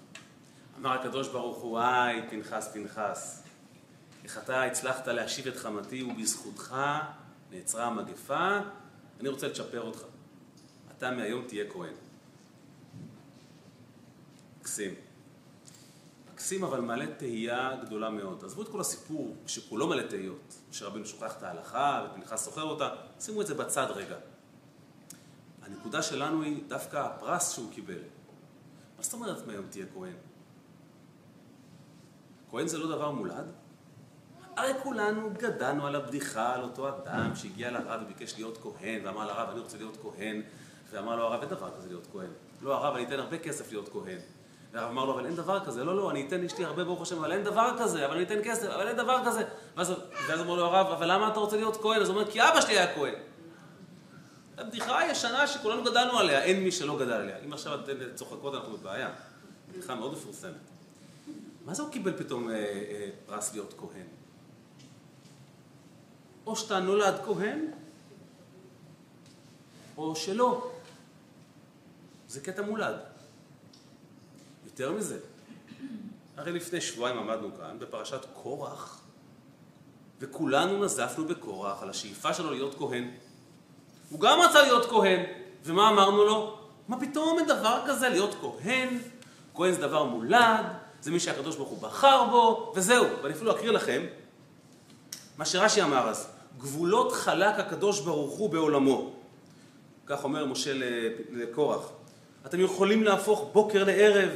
אמר 0.79 0.91
הקדוש 0.91 1.27
ברוך 1.27 1.57
הוא, 1.57 1.79
היי, 1.79 2.29
פנחס, 2.29 2.69
פנחס, 2.73 3.43
איך 4.23 4.37
אתה 4.37 4.63
הצלחת 4.63 5.07
להשיב 5.07 5.47
את 5.47 5.57
חמתי 5.57 6.03
ובזכותך 6.03 6.75
נעצרה 7.51 7.85
המגפה, 7.85 8.59
אני 9.19 9.29
רוצה 9.29 9.47
לצ'פר 9.47 9.81
אותך. 9.81 10.01
אתה 10.97 11.11
מהיום 11.11 11.47
תהיה 11.47 11.65
כהן. 11.69 11.93
מקסים. 14.61 14.93
מקסים 16.33 16.63
אבל 16.63 16.79
מעלה 16.79 17.05
תהייה 17.17 17.75
גדולה 17.85 18.09
מאוד. 18.09 18.43
עזבו 18.45 18.61
את 18.61 18.67
כל 18.67 18.81
הסיפור 18.81 19.35
שכולו 19.47 19.87
מלא 19.87 20.07
תהיות, 20.07 20.55
שרבנו 20.71 21.05
שוכח 21.05 21.37
את 21.37 21.43
ההלכה 21.43 22.05
ופנחס 22.05 22.45
סוחר 22.45 22.63
אותה, 22.63 22.89
שימו 23.19 23.41
את 23.41 23.47
זה 23.47 23.55
בצד 23.55 23.87
רגע. 23.89 24.15
הנקודה 25.61 26.01
שלנו 26.01 26.41
היא 26.41 26.63
דווקא 26.67 26.97
הפרס 26.97 27.51
שהוא 27.51 27.71
קיבל. 27.71 27.99
מה 28.97 29.03
זאת 29.03 29.13
אומרת 29.13 29.47
מהיום 29.47 29.65
תהיה 29.69 29.85
כהן? 29.93 30.15
כהן 32.49 32.67
זה 32.67 32.77
לא 32.77 32.95
דבר 32.95 33.11
מולד? 33.11 33.51
הרי 34.55 34.73
כולנו 34.83 35.29
גדלנו 35.37 35.87
על 35.87 35.95
הבדיחה 35.95 36.53
על 36.53 36.61
אותו 36.61 36.89
אדם 36.89 37.35
שהגיע 37.35 37.71
לרב 37.71 38.01
וביקש 38.03 38.35
להיות 38.35 38.57
כהן 38.57 39.05
ואמר 39.05 39.25
לרב 39.27 39.49
אני 39.49 39.59
רוצה 39.59 39.77
להיות 39.77 39.97
כהן 40.01 40.41
ואמר 40.91 41.15
לו 41.15 41.23
הרב 41.23 41.41
אין 41.41 41.49
דבר 41.49 41.71
כזה 41.77 41.87
להיות 41.87 42.07
כהן 42.11 42.29
לא 42.61 42.75
הרב 42.75 42.95
אני 42.95 43.03
אתן 43.03 43.19
הרבה 43.19 43.37
כסף 43.37 43.71
להיות 43.71 43.89
כהן 43.89 44.17
והרב 44.71 44.89
אמר 44.89 45.05
לו 45.05 45.13
אבל 45.13 45.25
אין 45.25 45.35
דבר 45.35 45.65
כזה 45.65 45.83
לא 45.83 45.95
לא 45.95 46.11
אני 46.11 46.27
אתן 46.27 46.43
אשתי 46.43 46.65
הרבה 46.65 46.83
ברוך 46.83 47.01
השם 47.01 47.17
אבל 47.17 47.31
אין 47.31 47.43
דבר 47.43 47.75
כזה 47.79 48.05
אבל 48.05 48.15
אני 48.15 48.23
אתן 48.23 48.39
כסף 48.43 48.69
אבל 48.69 48.87
אין 48.87 48.97
דבר 48.97 49.25
כזה 49.25 49.43
ואז, 49.77 49.93
ואז 50.27 50.41
אמר 50.41 50.55
לו 50.55 50.65
הרב 50.65 50.87
אבל 50.87 51.11
למה 51.11 51.27
אתה 51.27 51.39
רוצה 51.39 51.55
להיות 51.55 51.77
כהן 51.81 52.01
אז 52.01 52.09
הוא 52.09 52.17
אומר 52.17 52.31
כי 52.31 52.41
אבא 52.41 52.61
שלי 52.61 52.77
היה 52.77 52.95
כהן 52.95 53.13
הבדיחה 54.61 54.99
הישנה 54.99 55.47
שכולנו 55.47 55.83
גדלנו 55.83 56.19
עליה, 56.19 56.43
אין 56.43 56.63
מי 56.63 56.71
שלא 56.71 56.99
גדל 56.99 57.11
עליה. 57.11 57.37
אם 57.45 57.53
עכשיו 57.53 57.79
אתן 57.79 57.93
צוחקות 58.15 58.55
אנחנו 58.55 58.77
בבעיה. 58.77 59.09
בדיחה 59.69 59.95
מאוד 59.95 60.11
מפורסמת. 60.11 60.51
מה 61.65 61.73
זה 61.73 61.81
הוא 61.81 61.91
קיבל 61.91 62.17
פתאום 62.17 62.49
אה, 62.49 62.55
אה, 62.55 63.09
פרס 63.25 63.53
להיות 63.53 63.73
כהן? 63.77 64.05
או 66.45 66.55
שאתה 66.55 66.79
נולד 66.79 67.15
כהן, 67.25 67.71
או 69.97 70.15
שלא. 70.15 70.71
זה 72.27 72.41
קטע 72.41 72.61
מולד. 72.61 72.95
יותר 74.71 74.91
מזה, 74.91 75.19
הרי 76.37 76.51
לפני 76.51 76.81
שבועיים 76.81 77.17
עמדנו 77.17 77.49
כאן 77.57 77.79
בפרשת 77.79 78.25
קורח, 78.33 79.01
וכולנו 80.19 80.83
נזפנו 80.83 81.25
בקורח 81.25 81.83
על 81.83 81.89
השאיפה 81.89 82.33
שלו 82.33 82.51
להיות 82.51 82.75
כהן. 82.77 83.11
הוא 84.09 84.19
גם 84.19 84.39
רצה 84.39 84.61
להיות 84.61 84.85
כהן, 84.85 85.23
ומה 85.63 85.89
אמרנו 85.89 86.25
לו? 86.25 86.57
מה 86.87 86.99
פתאום 86.99 87.39
אין 87.39 87.47
דבר 87.47 87.81
כזה 87.87 88.09
להיות 88.09 88.35
כהן? 88.41 88.97
כהן 89.55 89.73
זה 89.73 89.81
דבר 89.81 90.03
מולד, 90.03 90.65
זה 91.01 91.11
מי 91.11 91.19
שהקדוש 91.19 91.55
ברוך 91.55 91.69
הוא 91.69 91.81
בחר 91.81 92.23
בו, 92.29 92.73
וזהו. 92.75 93.05
ואני 93.23 93.33
אפילו 93.33 93.51
אקריא 93.51 93.71
לכם 93.71 94.01
מה 95.37 95.45
שרש"י 95.45 95.83
אמר 95.83 96.09
אז, 96.09 96.27
גבולות 96.57 97.11
חלק 97.11 97.59
הקדוש 97.59 97.99
ברוך 97.99 98.37
הוא 98.37 98.49
בעולמו. 98.49 99.13
כך 100.05 100.23
אומר 100.23 100.45
משה 100.45 100.71
לקורח. 101.29 101.89
אתם 102.45 102.59
יכולים 102.59 103.03
להפוך 103.03 103.49
בוקר 103.53 103.83
לערב. 103.83 104.29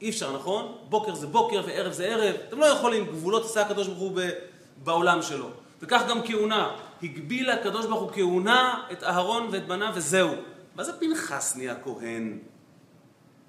אי 0.00 0.10
אפשר, 0.10 0.36
נכון? 0.36 0.78
בוקר 0.88 1.14
זה 1.14 1.26
בוקר 1.26 1.62
וערב 1.66 1.92
זה 1.92 2.06
ערב. 2.06 2.36
אתם 2.48 2.58
לא 2.58 2.66
יכולים, 2.66 3.06
גבולות 3.06 3.44
עשה 3.44 3.62
הקדוש 3.62 3.86
ברוך 3.86 3.98
הוא 3.98 4.20
בעולם 4.84 5.22
שלו. 5.22 5.50
וכך 5.80 6.02
גם 6.08 6.18
כהונה. 6.24 6.76
הגביל 7.02 7.50
הקדוש 7.50 7.86
ברוך 7.86 8.00
הוא 8.00 8.10
כהונה 8.12 8.86
את 8.92 9.02
אהרון 9.04 9.48
ואת 9.52 9.66
בניו 9.66 9.92
וזהו. 9.94 10.30
מה 10.74 10.84
זה 10.84 11.00
פנחס 11.00 11.56
נהיה 11.56 11.74
כהן? 11.84 12.38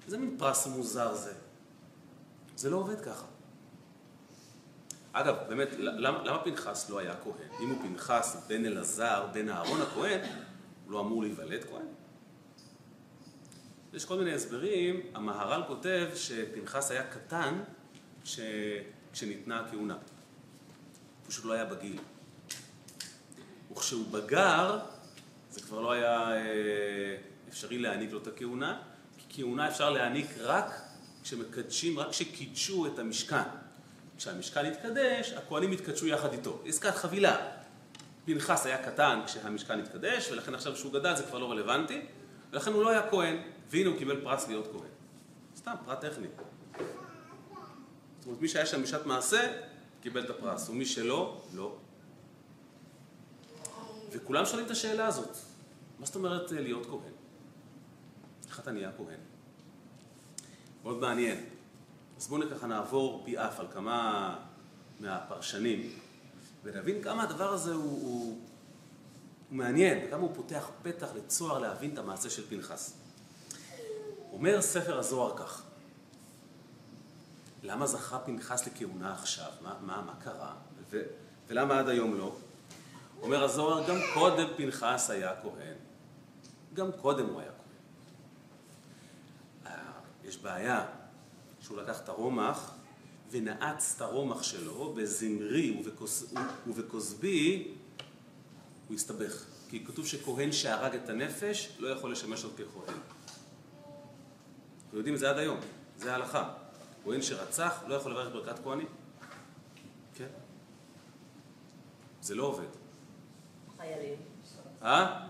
איזה 0.06 0.18
מין 0.18 0.36
פרס 0.38 0.66
מוזר 0.66 1.14
זה? 1.14 1.32
זה 2.56 2.70
לא 2.70 2.76
עובד 2.76 3.00
ככה. 3.00 3.26
אגב, 5.12 5.34
באמת, 5.48 5.68
למה, 5.78 6.22
למה 6.24 6.38
פנחס 6.38 6.90
לא 6.90 6.98
היה 6.98 7.14
כהן? 7.24 7.60
אם 7.60 7.70
הוא 7.70 7.78
פנחס 7.82 8.36
בן 8.48 8.64
אלעזר, 8.64 9.26
בן 9.32 9.48
אהרון 9.48 9.80
הכהן, 9.82 10.20
הוא 10.84 10.92
לא 10.92 11.00
אמור 11.00 11.22
להיוולד 11.22 11.64
כהן? 11.64 11.86
יש 13.94 14.04
כל 14.04 14.18
מיני 14.18 14.34
הסברים, 14.34 15.00
המהר"ל 15.14 15.62
כותב 15.66 16.08
שפנחס 16.14 16.90
היה 16.90 17.02
קטן 17.02 17.62
ש... 18.24 18.40
כשניתנה 19.12 19.60
הכהונה. 19.60 19.96
פשוט 21.28 21.44
לא 21.44 21.52
היה 21.52 21.64
בגיל. 21.64 21.98
וכשהוא 23.72 24.06
בגר, 24.10 24.78
זה 25.50 25.60
כבר 25.60 25.80
לא 25.80 25.92
היה 25.92 26.32
אה, 26.32 27.16
אפשרי 27.48 27.78
להעניק 27.78 28.12
לו 28.12 28.18
את 28.18 28.26
הכהונה, 28.26 28.82
כי 29.18 29.42
כהונה 29.42 29.68
אפשר 29.68 29.90
להעניק 29.90 30.26
רק 30.38 30.80
כשמקדשים, 31.22 31.98
רק 31.98 32.10
כשקידשו 32.10 32.86
את 32.86 32.98
המשכן. 32.98 33.42
כשהמשכן 34.18 34.66
התקדש, 34.66 35.32
הכהנים 35.32 35.72
התקדשו 35.72 36.06
יחד 36.06 36.32
איתו. 36.32 36.62
עסקת 36.66 36.94
חבילה. 36.94 37.36
פנחס 38.24 38.66
היה 38.66 38.90
קטן 38.90 39.20
כשהמשכן 39.26 39.80
התקדש, 39.80 40.30
ולכן 40.30 40.54
עכשיו 40.54 40.76
שהוא 40.76 40.92
גדל 40.92 41.16
זה 41.16 41.22
כבר 41.22 41.38
לא 41.38 41.50
רלוונטי, 41.50 42.00
ולכן 42.52 42.72
הוא 42.72 42.82
לא 42.82 42.90
היה 42.90 43.10
כהן, 43.10 43.36
והנה 43.70 43.90
הוא 43.90 43.98
קיבל 43.98 44.24
פרס 44.24 44.48
להיות 44.48 44.68
כהן. 44.72 44.90
סתם, 45.56 45.74
פרט 45.84 46.00
טכני. 46.00 46.26
זאת 48.18 48.26
אומרת, 48.26 48.40
מי 48.40 48.48
שהיה 48.48 48.66
שם 48.66 48.82
בשעת 48.82 49.06
מעשה, 49.06 49.52
קיבל 50.00 50.24
את 50.24 50.30
הפרס, 50.30 50.68
ומי 50.68 50.86
שלא, 50.86 51.42
לא. 51.54 51.76
וכולם 54.12 54.46
שואלים 54.46 54.66
את 54.66 54.70
השאלה 54.70 55.06
הזאת, 55.06 55.36
מה 55.98 56.06
זאת 56.06 56.14
אומרת 56.14 56.52
אה, 56.52 56.60
להיות 56.60 56.86
כהן? 56.86 57.12
איך 58.48 58.60
אתה 58.60 58.72
נהיה 58.72 58.90
כהן? 58.96 59.18
מאוד 60.82 60.98
מעניין. 60.98 61.44
אז 62.16 62.28
בואו 62.28 62.50
ככה 62.50 62.66
נעבור 62.66 63.22
פי 63.24 63.38
אף 63.38 63.60
על 63.60 63.66
כמה 63.72 64.38
מהפרשנים, 65.00 65.92
ונבין 66.64 67.02
כמה 67.02 67.22
הדבר 67.22 67.52
הזה 67.52 67.74
הוא, 67.74 67.82
הוא, 67.82 68.38
הוא 69.48 69.56
מעניין, 69.56 70.06
וכמה 70.06 70.22
הוא 70.22 70.34
פותח 70.34 70.70
פתח 70.82 71.08
לצוהר 71.16 71.58
להבין 71.58 71.92
את 71.92 71.98
המעשה 71.98 72.30
של 72.30 72.46
פנחס. 72.48 72.99
אומר 74.32 74.62
ספר 74.62 74.98
הזוהר 74.98 75.36
כך, 75.36 75.62
למה 77.62 77.86
זכה 77.86 78.18
פנחס 78.18 78.66
לכהונה 78.66 79.12
עכשיו? 79.14 79.50
מה, 79.62 79.74
מה, 79.80 80.02
מה 80.06 80.14
קרה? 80.24 80.54
ו, 80.90 81.02
ולמה 81.48 81.78
עד 81.78 81.88
היום 81.88 82.14
לא? 82.14 82.36
אומר 83.22 83.44
הזוהר, 83.44 83.88
גם 83.88 83.96
קודם 84.14 84.46
פנחס 84.56 85.10
היה 85.10 85.32
כהן. 85.42 85.74
גם 86.74 86.92
קודם 86.92 87.26
הוא 87.26 87.40
היה 87.40 87.50
כהן. 87.50 87.66
אה, 89.72 89.92
יש 90.24 90.38
בעיה, 90.38 90.86
שהוא 91.60 91.78
לקח 91.78 92.00
את 92.00 92.08
הרומח 92.08 92.74
ונעץ 93.30 93.94
את 93.96 94.00
הרומח 94.00 94.42
שלו 94.42 94.92
בזמרי 94.96 95.82
ובכוסבי, 96.66 97.74
הוא 98.88 98.94
הסתבך. 98.94 99.44
כי 99.68 99.84
כתוב 99.84 100.06
שכהן 100.06 100.52
שהרג 100.52 100.94
את 100.94 101.08
הנפש 101.08 101.76
לא 101.78 101.88
יכול 101.88 102.12
לשמש 102.12 102.44
עוד 102.44 102.52
ככהן. 102.54 102.96
אנחנו 104.90 104.98
יודעים 104.98 105.14
את 105.14 105.20
זה 105.20 105.30
עד 105.30 105.38
היום, 105.38 105.60
זה 105.96 106.12
ההלכה. 106.12 106.52
כהן 107.04 107.22
שרצח 107.22 107.82
לא 107.86 107.94
יכול 107.94 108.12
לברך 108.12 108.32
ברכת 108.32 108.58
כהנים. 108.64 108.86
כן? 110.14 110.26
זה 112.20 112.34
לא 112.34 112.42
עובד. 112.42 112.66
חיילים. 113.76 114.18
אה? 114.82 115.26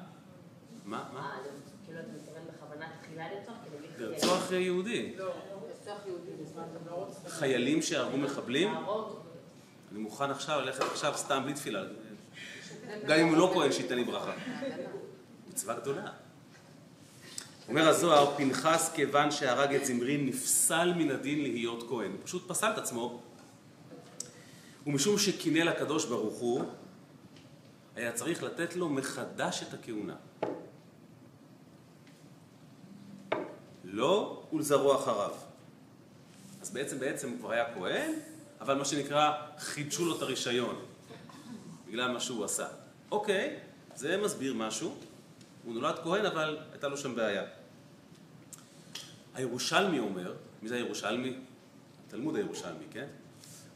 מה? 0.85 1.09
מה? 1.13 1.21
אה, 1.21 1.37
כאילו 1.85 2.01
אתה 2.01 2.09
מתכוון 2.09 2.43
בכוונה 2.55 2.87
תחילה 3.03 3.25
לרצוח? 3.33 3.55
לרצוח 3.99 4.53
יהודי. 4.53 5.15
לא, 5.17 5.27
לרצוח 5.27 6.07
יהודי 6.07 6.33
בזמן 6.43 6.65
חיילים 7.29 7.83
שהרגו 7.83 8.17
מחבלים? 8.17 8.75
אני 9.91 9.99
מוכן 9.99 10.31
עכשיו 10.31 10.61
ללכת 10.61 10.83
עכשיו 10.83 11.13
סתם 11.17 11.43
בלי 11.45 11.55
תפילה. 11.55 11.83
גם 13.07 13.19
אם 13.19 13.29
הוא 13.29 13.37
לא 13.37 13.51
כהן 13.55 13.73
שייתן 13.73 13.97
לי 13.97 14.05
ברכה. 14.05 14.33
מצווה 15.49 15.75
גדולה. 15.75 16.11
אומר 17.71 17.89
הזוהר, 17.89 18.37
פנחס 18.37 18.91
כיוון 18.95 19.31
שהרג 19.31 19.75
את 19.75 19.87
זמרי 19.87 20.17
נפסל 20.17 20.95
מן 20.97 21.11
הדין 21.11 21.43
להיות 21.43 21.89
כהן. 21.89 22.11
הוא 22.11 22.21
פשוט 22.25 22.49
פסל 22.49 22.71
את 22.71 22.79
עצמו. 22.79 23.23
ומשום 24.87 25.19
שקינא 25.19 25.59
לקדוש 25.59 26.05
ברוך 26.05 26.39
הוא, 26.39 26.65
היה 27.97 28.13
צריך 28.13 28.43
לתת 28.43 28.77
לו 28.77 28.89
מחדש 28.89 29.63
את 29.63 29.75
הכהונה. 29.75 30.15
לא 33.85 34.43
ולזרוע 34.53 34.97
אחריו. 34.97 35.31
אז 36.63 36.71
בעצם 36.71 36.99
בעצם 36.99 37.29
הוא 37.29 37.39
כבר 37.39 37.53
היה 37.53 37.75
כהן, 37.75 38.13
אבל 38.61 38.75
מה 38.75 38.85
שנקרא 38.85 39.33
חידשו 39.59 40.05
לו 40.05 40.17
את 40.17 40.23
הרישיון 40.23 40.85
בגלל 41.87 42.13
מה 42.13 42.21
שהוא 42.21 42.45
עשה. 42.45 42.67
אוקיי, 43.11 43.57
זה 43.95 44.17
מסביר 44.17 44.55
משהו. 44.55 44.95
הוא 45.65 45.75
נולד 45.75 45.99
כהן 46.05 46.27
אבל 46.27 46.59
הייתה 46.73 46.89
לו 46.89 46.97
שם 46.97 47.15
בעיה. 47.15 47.60
הירושלמי 49.41 49.99
אומר, 49.99 50.35
מי 50.63 50.69
זה 50.69 50.75
הירושלמי? 50.75 51.39
תלמוד 52.09 52.37
הירושלמי, 52.37 52.85
כן? 52.91 53.07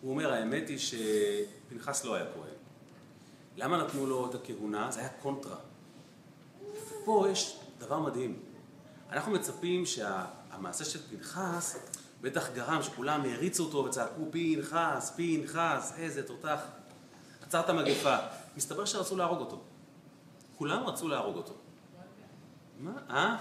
הוא 0.01 0.11
אומר, 0.11 0.33
האמת 0.33 0.69
היא 0.69 0.79
שפנחס 0.79 2.05
לא 2.05 2.15
היה 2.15 2.25
כהן. 2.35 2.55
למה 3.57 3.85
נתנו 3.85 4.07
לו 4.07 4.31
את 4.31 4.35
הכהונה? 4.35 4.91
זה 4.91 5.01
היה 5.01 5.09
קונטרה. 5.09 5.57
פה 7.05 7.27
יש 7.31 7.61
דבר 7.79 7.99
מדהים. 7.99 8.43
אנחנו 9.11 9.33
מצפים 9.33 9.87
שהמעשה 9.87 10.85
של 10.85 10.99
פנחס 11.11 11.79
בטח 12.21 12.51
גרם 12.55 12.83
שכולם 12.83 13.21
העריצו 13.21 13.65
אותו 13.65 13.85
וצעקו 13.85 14.23
פנחס, 14.31 15.13
פנחס, 15.17 15.95
איזה 15.99 16.27
תותח. 16.27 16.61
עצר 17.43 17.61
את 17.61 17.69
המגפה. 17.69 18.17
מסתבר 18.57 18.85
שרצו 18.85 19.17
להרוג 19.17 19.39
אותו. 19.39 19.63
כולם 20.57 20.85
רצו 20.85 21.09
להרוג 21.09 21.37
אותו. 21.37 21.55
מה? 22.79 22.93
אה? 23.11 23.37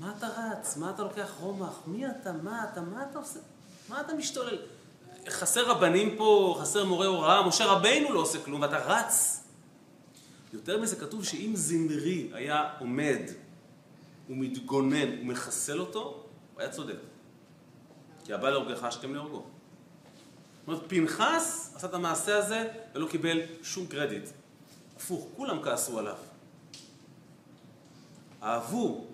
מה 0.00 0.14
אתה 0.18 0.26
רץ? 0.26 0.76
מה 0.76 0.90
אתה 0.90 1.02
לוקח 1.02 1.30
רומח? 1.40 1.80
מי 1.86 2.06
אתה? 2.06 2.32
מה 2.32 2.64
אתה? 2.72 2.80
מה 2.80 3.06
אתה 3.10 3.18
עושה? 3.18 3.40
מה 3.88 4.00
אתה 4.00 4.14
משתולל? 4.14 4.58
חסר 5.28 5.70
רבנים 5.70 6.16
פה, 6.16 6.58
חסר 6.60 6.84
מורה 6.84 7.06
הוראה, 7.06 7.48
משה 7.48 7.66
רבינו 7.66 8.12
לא 8.12 8.20
עושה 8.20 8.42
כלום 8.44 8.60
ואתה 8.60 8.78
רץ. 8.78 9.44
יותר 10.52 10.80
מזה 10.80 10.96
כתוב 10.96 11.24
שאם 11.24 11.52
זמרי 11.54 12.30
היה 12.32 12.70
עומד 12.78 13.20
ומתגונן 14.30 15.20
ומחסל 15.20 15.80
אותו, 15.80 16.24
הוא 16.54 16.60
היה 16.60 16.70
צודק. 16.70 16.96
כי 18.24 18.32
הבא 18.32 18.50
להורגך 18.50 18.84
השכם 18.84 19.14
להורגו. 19.14 19.36
זאת 19.36 20.68
אומרת, 20.68 20.82
פנחס 20.88 21.72
עשה 21.76 21.86
את 21.86 21.94
המעשה 21.94 22.38
הזה 22.38 22.68
ולא 22.94 23.08
קיבל 23.08 23.40
שום 23.62 23.86
קרדיט. 23.86 24.28
הפוך, 24.96 25.28
כולם 25.36 25.62
כעסו 25.62 25.98
עליו. 25.98 26.16
אהבו, 28.42 29.06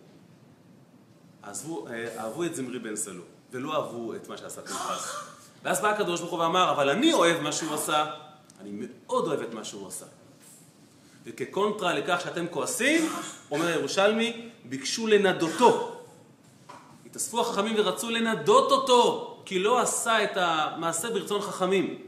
עזבו, 1.43 1.87
אה, 1.89 2.19
אהבו 2.19 2.45
את 2.45 2.55
זמרי 2.55 2.79
בן 2.79 2.97
סלו, 2.97 3.23
ולא 3.53 3.75
אהבו 3.75 4.15
את 4.15 4.29
מה 4.29 4.37
שעשה 4.37 4.63
פנחס. 4.63 5.15
ואז 5.63 5.81
בא 5.81 5.91
הקדוש 5.91 6.21
ברוך 6.21 6.33
הוא 6.33 6.41
ואמר, 6.41 6.71
אבל 6.71 6.91
אני 6.91 7.13
אוהב 7.13 7.41
מה 7.41 7.53
שהוא 7.53 7.75
עשה, 7.75 8.07
אני 8.61 8.71
מאוד 8.73 9.27
אוהב 9.27 9.41
את 9.41 9.55
מה 9.55 9.65
שהוא 9.65 9.89
עשה. 9.89 10.07
וכקונטרה 11.27 11.95
לכך 11.95 12.21
שאתם 12.25 12.47
כועסים, 12.51 13.13
אומר 13.51 13.69
ירושלמי, 13.69 14.49
ביקשו 14.65 15.07
לנדותו. 15.07 15.97
התאספו 17.07 17.41
החכמים 17.41 17.75
ורצו 17.79 18.11
לנדות 18.11 18.73
אותו, 18.73 19.37
כי 19.45 19.59
לא 19.59 19.81
עשה 19.81 20.25
את 20.25 20.37
המעשה 20.37 21.11
ברצון 21.11 21.41
חכמים. 21.41 22.03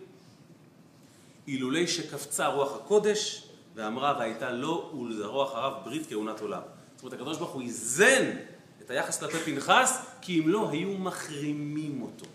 אילולי 1.48 1.86
שקפצה 1.86 2.46
רוח 2.46 2.76
הקודש, 2.76 3.42
ואמרה 3.74 4.14
והייתה 4.18 4.50
לו 4.50 4.92
ולזרוע 5.00 5.46
אחריו 5.46 5.72
ברית 5.84 6.08
כהונת 6.08 6.40
עולם. 6.40 6.60
זאת 6.96 7.02
אומרת, 7.02 7.20
הקדוש 7.20 7.38
ברוך 7.38 7.50
הוא 7.50 7.62
איזן 7.62 8.30
היחס 8.92 9.20
כלפי 9.20 9.38
פנחס, 9.38 10.04
כי 10.20 10.40
אם 10.40 10.48
לא, 10.48 10.70
היו 10.70 10.98
מחרימים 10.98 12.02
אותו. 12.02 12.26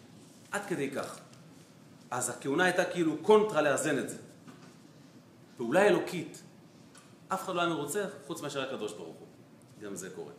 עד 0.52 0.62
כדי 0.67 0.91
כך. 0.91 1.20
אז 2.12 2.30
הכהונה 2.30 2.63
הייתה 2.63 2.86
כאילו 2.86 3.17
קונטרה 3.22 3.62
לאזן 3.62 4.00
את 4.00 4.10
זה. 4.10 4.17
פעולה 5.58 5.88
אלוקית. 5.88 6.41
אף 7.28 7.43
אחד 7.43 7.56
לא 7.56 7.62
היה 7.62 7.70
מרוצה, 7.70 8.06
חוץ 8.28 8.41
מאשר 8.41 8.62
הקדוש 8.62 8.93
ברוך 8.93 9.17
הוא. 9.17 9.28
גם 9.82 9.96
זה 9.96 10.10
קורה. 10.10 10.32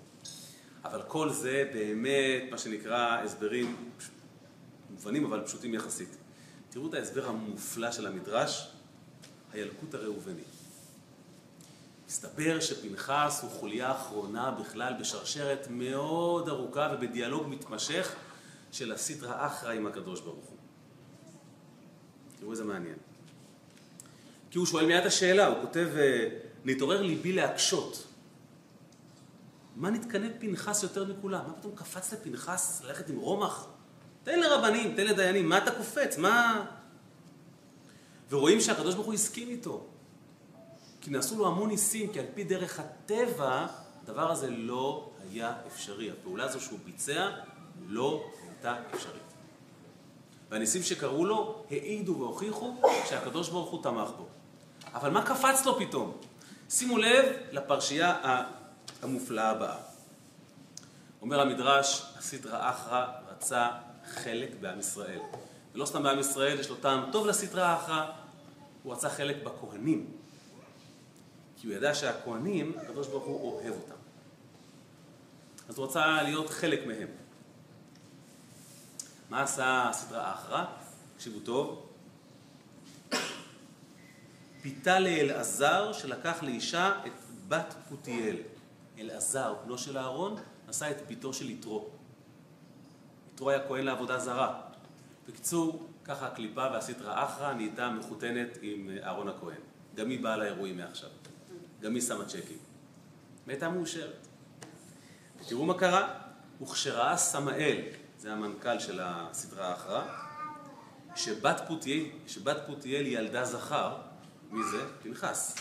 אבל 0.85 1.03
כל 1.03 1.31
זה 1.31 1.71
באמת, 1.73 2.43
מה 2.51 2.59
שנקרא, 2.59 3.21
הסברים 3.25 3.77
מובנים 4.91 5.25
אבל 5.25 5.47
פשוטים 5.47 5.75
יחסית. 5.75 6.17
תראו 6.71 6.89
את 6.89 6.95
ההסבר 6.95 7.29
המופלא 7.29 7.93
של 7.93 8.07
המדרש, 8.07 8.71
הילקוט 9.53 9.95
הראובני. 9.95 10.43
מסתבר 12.09 12.61
שפנחס 12.61 13.41
הוא 13.43 13.51
חוליה 13.51 13.93
אחרונה 13.93 14.51
בכלל 14.51 14.93
בשרשרת 15.01 15.67
מאוד 15.71 16.49
ארוכה 16.49 16.95
ובדיאלוג 16.95 17.49
מתמשך 17.49 18.15
של 18.73 18.93
הסטרא 18.93 19.47
אחרא 19.47 19.73
עם 19.73 19.87
הקדוש 19.87 20.21
ברוך 20.21 20.45
הוא. 20.45 20.57
תראו 22.39 22.53
איזה 22.53 22.65
מעניין. 22.65 22.97
כי 24.51 24.59
הוא 24.59 24.67
שואל 24.67 24.87
מיד 24.87 25.07
השאלה, 25.07 25.47
הוא 25.47 25.57
כותב, 25.61 25.89
נתעורר 26.65 27.03
ליבי 27.03 27.33
להקשות. 27.33 28.07
מה 29.77 29.91
נתקנא 29.91 30.29
פנחס 30.39 30.83
יותר 30.83 31.05
מכולם? 31.05 31.45
מה 31.47 31.53
פתאום 31.53 31.77
קפץ 31.77 32.13
לפנחס 32.13 32.83
ללכת 32.85 33.09
עם 33.09 33.17
רומח? 33.17 33.67
תן 34.23 34.41
לרבנים, 34.41 34.97
תן 34.97 35.07
לדיינים, 35.07 35.49
מה 35.49 35.59
אתה 35.59 35.71
קופץ? 35.71 36.19
מה... 36.19 36.65
ורואים 38.31 38.61
שהקדוש 38.61 38.95
ברוך 38.95 39.07
הוא 39.07 39.15
הסכים 39.15 39.49
איתו. 39.49 39.87
כי 41.09 41.15
נעשו 41.15 41.37
לו 41.37 41.47
המון 41.47 41.69
ניסים, 41.69 42.13
כי 42.13 42.21
על 42.21 42.27
פי 42.35 42.45
דרך 42.45 42.81
הטבע, 42.81 43.67
הדבר 44.03 44.31
הזה 44.31 44.51
לא 44.51 45.11
היה 45.31 45.55
אפשרי. 45.67 46.11
הפעולה 46.11 46.45
הזו 46.45 46.61
שהוא 46.61 46.79
ביצע 46.85 47.31
לא 47.87 48.25
הייתה 48.43 48.77
אפשרית. 48.95 49.23
והניסים 50.51 50.83
שקראו 50.83 51.25
לו 51.25 51.65
העידו 51.71 52.17
והוכיחו 52.19 52.75
שהקדוש 53.09 53.49
ברוך 53.49 53.71
הוא 53.71 53.83
תמך 53.83 54.09
בו. 54.17 54.27
אבל 54.95 55.11
מה 55.11 55.27
קפץ 55.27 55.67
לו 55.67 55.79
פתאום? 55.79 56.17
שימו 56.71 56.99
לב 56.99 57.25
לפרשייה 57.53 58.45
המופלאה 59.03 59.51
הבאה. 59.51 59.77
אומר 61.23 61.41
המדרש, 61.41 62.03
הסטרא 62.19 62.71
אחרא 62.71 63.07
רצה 63.31 63.69
חלק 64.15 64.51
בעם 64.61 64.81
ישראל. 64.81 65.21
ולא 65.75 65.87
סתם 65.87 66.03
בעם 66.03 66.19
ישראל, 66.19 66.61
יש 66.61 66.71
לו 66.71 66.77
טעם 66.77 67.11
טוב 67.13 67.27
לסטרא 67.27 67.77
אחרא, 67.77 68.07
הוא 68.83 68.93
רצה 68.93 69.11
חלק 69.11 69.37
בכהנים. 69.45 70.18
כי 71.61 71.67
הוא 71.67 71.75
ידע 71.75 71.95
שהכהנים, 71.95 72.73
הקדוש 72.79 73.09
ברוך 73.09 73.25
הוא 73.25 73.53
אוהב 73.53 73.75
אותם. 73.75 73.95
אז 75.69 75.79
הוא 75.79 75.87
רצה 75.87 76.23
להיות 76.23 76.51
חלק 76.51 76.87
מהם. 76.87 77.09
מה 79.31 79.43
עשה 79.43 79.89
הסדרה 79.89 80.33
אחרא? 80.33 80.65
תקשיבו 81.17 81.41
טוב. 81.41 81.89
פיתה 84.63 84.99
לאלעזר 84.99 85.93
שלקח 85.93 86.43
לאישה 86.43 86.93
את 87.07 87.13
בת 87.49 87.75
פותיאל. 87.89 88.37
אלעזר, 88.99 89.55
בנו 89.65 89.79
של 89.79 89.99
אהרון, 89.99 90.37
נשא 90.69 90.91
את 90.91 91.07
ביתו 91.07 91.33
של 91.33 91.51
יתרו. 91.51 91.89
יתרו 93.35 93.51
היה 93.51 93.69
כהן 93.69 93.85
לעבודה 93.85 94.19
זרה. 94.19 94.61
בקיצור, 95.29 95.89
ככה 96.05 96.27
הקליפה 96.27 96.67
והסטרא 96.73 97.25
אחרא 97.25 97.53
נהייתה 97.53 97.91
מחותנת 97.91 98.59
עם 98.63 98.91
אהרון 99.03 99.29
הכהן. 99.29 99.61
גם 99.95 100.11
היא 100.11 100.23
באה 100.23 100.37
לאירועים 100.37 100.77
מעכשיו. 100.77 101.11
גם 101.81 101.95
היא 101.95 102.03
שמה 102.03 102.25
צ'קים. 102.25 102.59
והייתה 103.47 103.69
מאושרת. 103.69 104.27
תראו 105.49 105.65
מה 105.65 105.79
קרה. 105.79 106.29
וכשראה 106.63 107.17
סמאל, 107.17 107.81
זה 108.19 108.33
המנכ"ל 108.33 108.79
של 108.79 109.01
הסדרה 109.03 109.69
האחרה, 109.69 110.25
שבת 111.17 111.61
פותיאל, 111.69 112.05
שבת 112.27 112.57
פותיאל 112.67 113.07
ילדה 113.07 113.45
זכר, 113.45 113.97
מי 114.51 114.61
זה? 114.71 114.85
פנחס. 115.03 115.57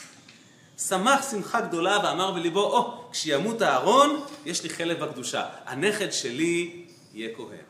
שמח 0.77 1.31
שמחה 1.31 1.61
גדולה 1.61 1.99
ואמר 2.03 2.31
בליבו, 2.31 2.63
או, 2.63 3.07
oh, 3.07 3.11
כשימות 3.11 3.61
אהרון, 3.61 4.21
יש 4.45 4.63
לי 4.63 4.69
חלק 4.69 4.99
בקדושה. 4.99 5.49
הנכד 5.65 6.11
שלי 6.11 6.85
יהיה 7.13 7.35
כהן. 7.35 7.65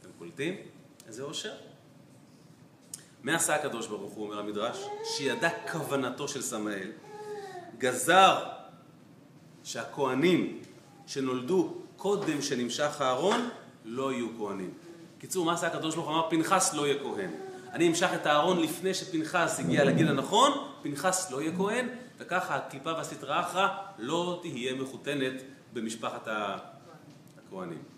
אתם 0.00 0.08
קולטים? 0.18 0.56
איזה 1.06 1.22
אושר. 1.22 1.54
מה 3.22 3.34
עשה 3.34 3.54
הקדוש 3.54 3.86
ברוך 3.86 4.12
הוא, 4.12 4.26
אומר 4.26 4.38
המדרש? 4.38 4.84
שידע 5.04 5.48
כוונתו 5.72 6.28
של 6.28 6.42
סמאל, 6.42 6.90
גזר 7.78 8.44
שהכהנים 9.64 10.60
שנולדו 11.06 11.74
קודם 11.96 12.42
שנמשך 12.42 13.00
הארון 13.00 13.48
לא 13.84 14.12
יהיו 14.12 14.28
כהנים. 14.38 14.70
קיצור, 15.18 15.44
מה 15.44 15.52
עשה 15.52 15.66
הקדוש 15.66 15.94
ברוך 15.94 16.08
הוא? 16.08 16.14
אמר, 16.14 16.30
פנחס 16.30 16.74
לא 16.74 16.86
יהיה 16.86 17.02
כהן. 17.02 17.30
אני 17.72 17.88
אמשך 17.88 18.10
את 18.14 18.26
הארון 18.26 18.60
לפני 18.60 18.94
שפנחס 18.94 19.60
הגיע 19.60 19.84
לגיל 19.84 20.08
הנכון, 20.08 20.52
פנחס 20.82 21.30
לא 21.30 21.42
יהיה 21.42 21.56
כהן, 21.56 21.88
וככה 22.18 22.56
הקליפה 22.56 22.92
והסטרא 22.92 23.40
אחרא 23.40 23.68
לא 23.98 24.38
תהיה 24.42 24.74
מחותנת 24.74 25.42
במשפחת 25.72 26.28
הכהנים. 26.28 27.97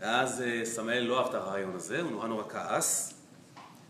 ואז 0.00 0.42
אה, 0.42 0.64
סמאל 0.64 0.98
לא 0.98 1.18
אהב 1.18 1.28
את 1.28 1.34
הרעיון 1.34 1.74
הזה, 1.74 2.00
הוא 2.00 2.10
נורא 2.10 2.28
נורא 2.28 2.44
כעס. 2.48 3.14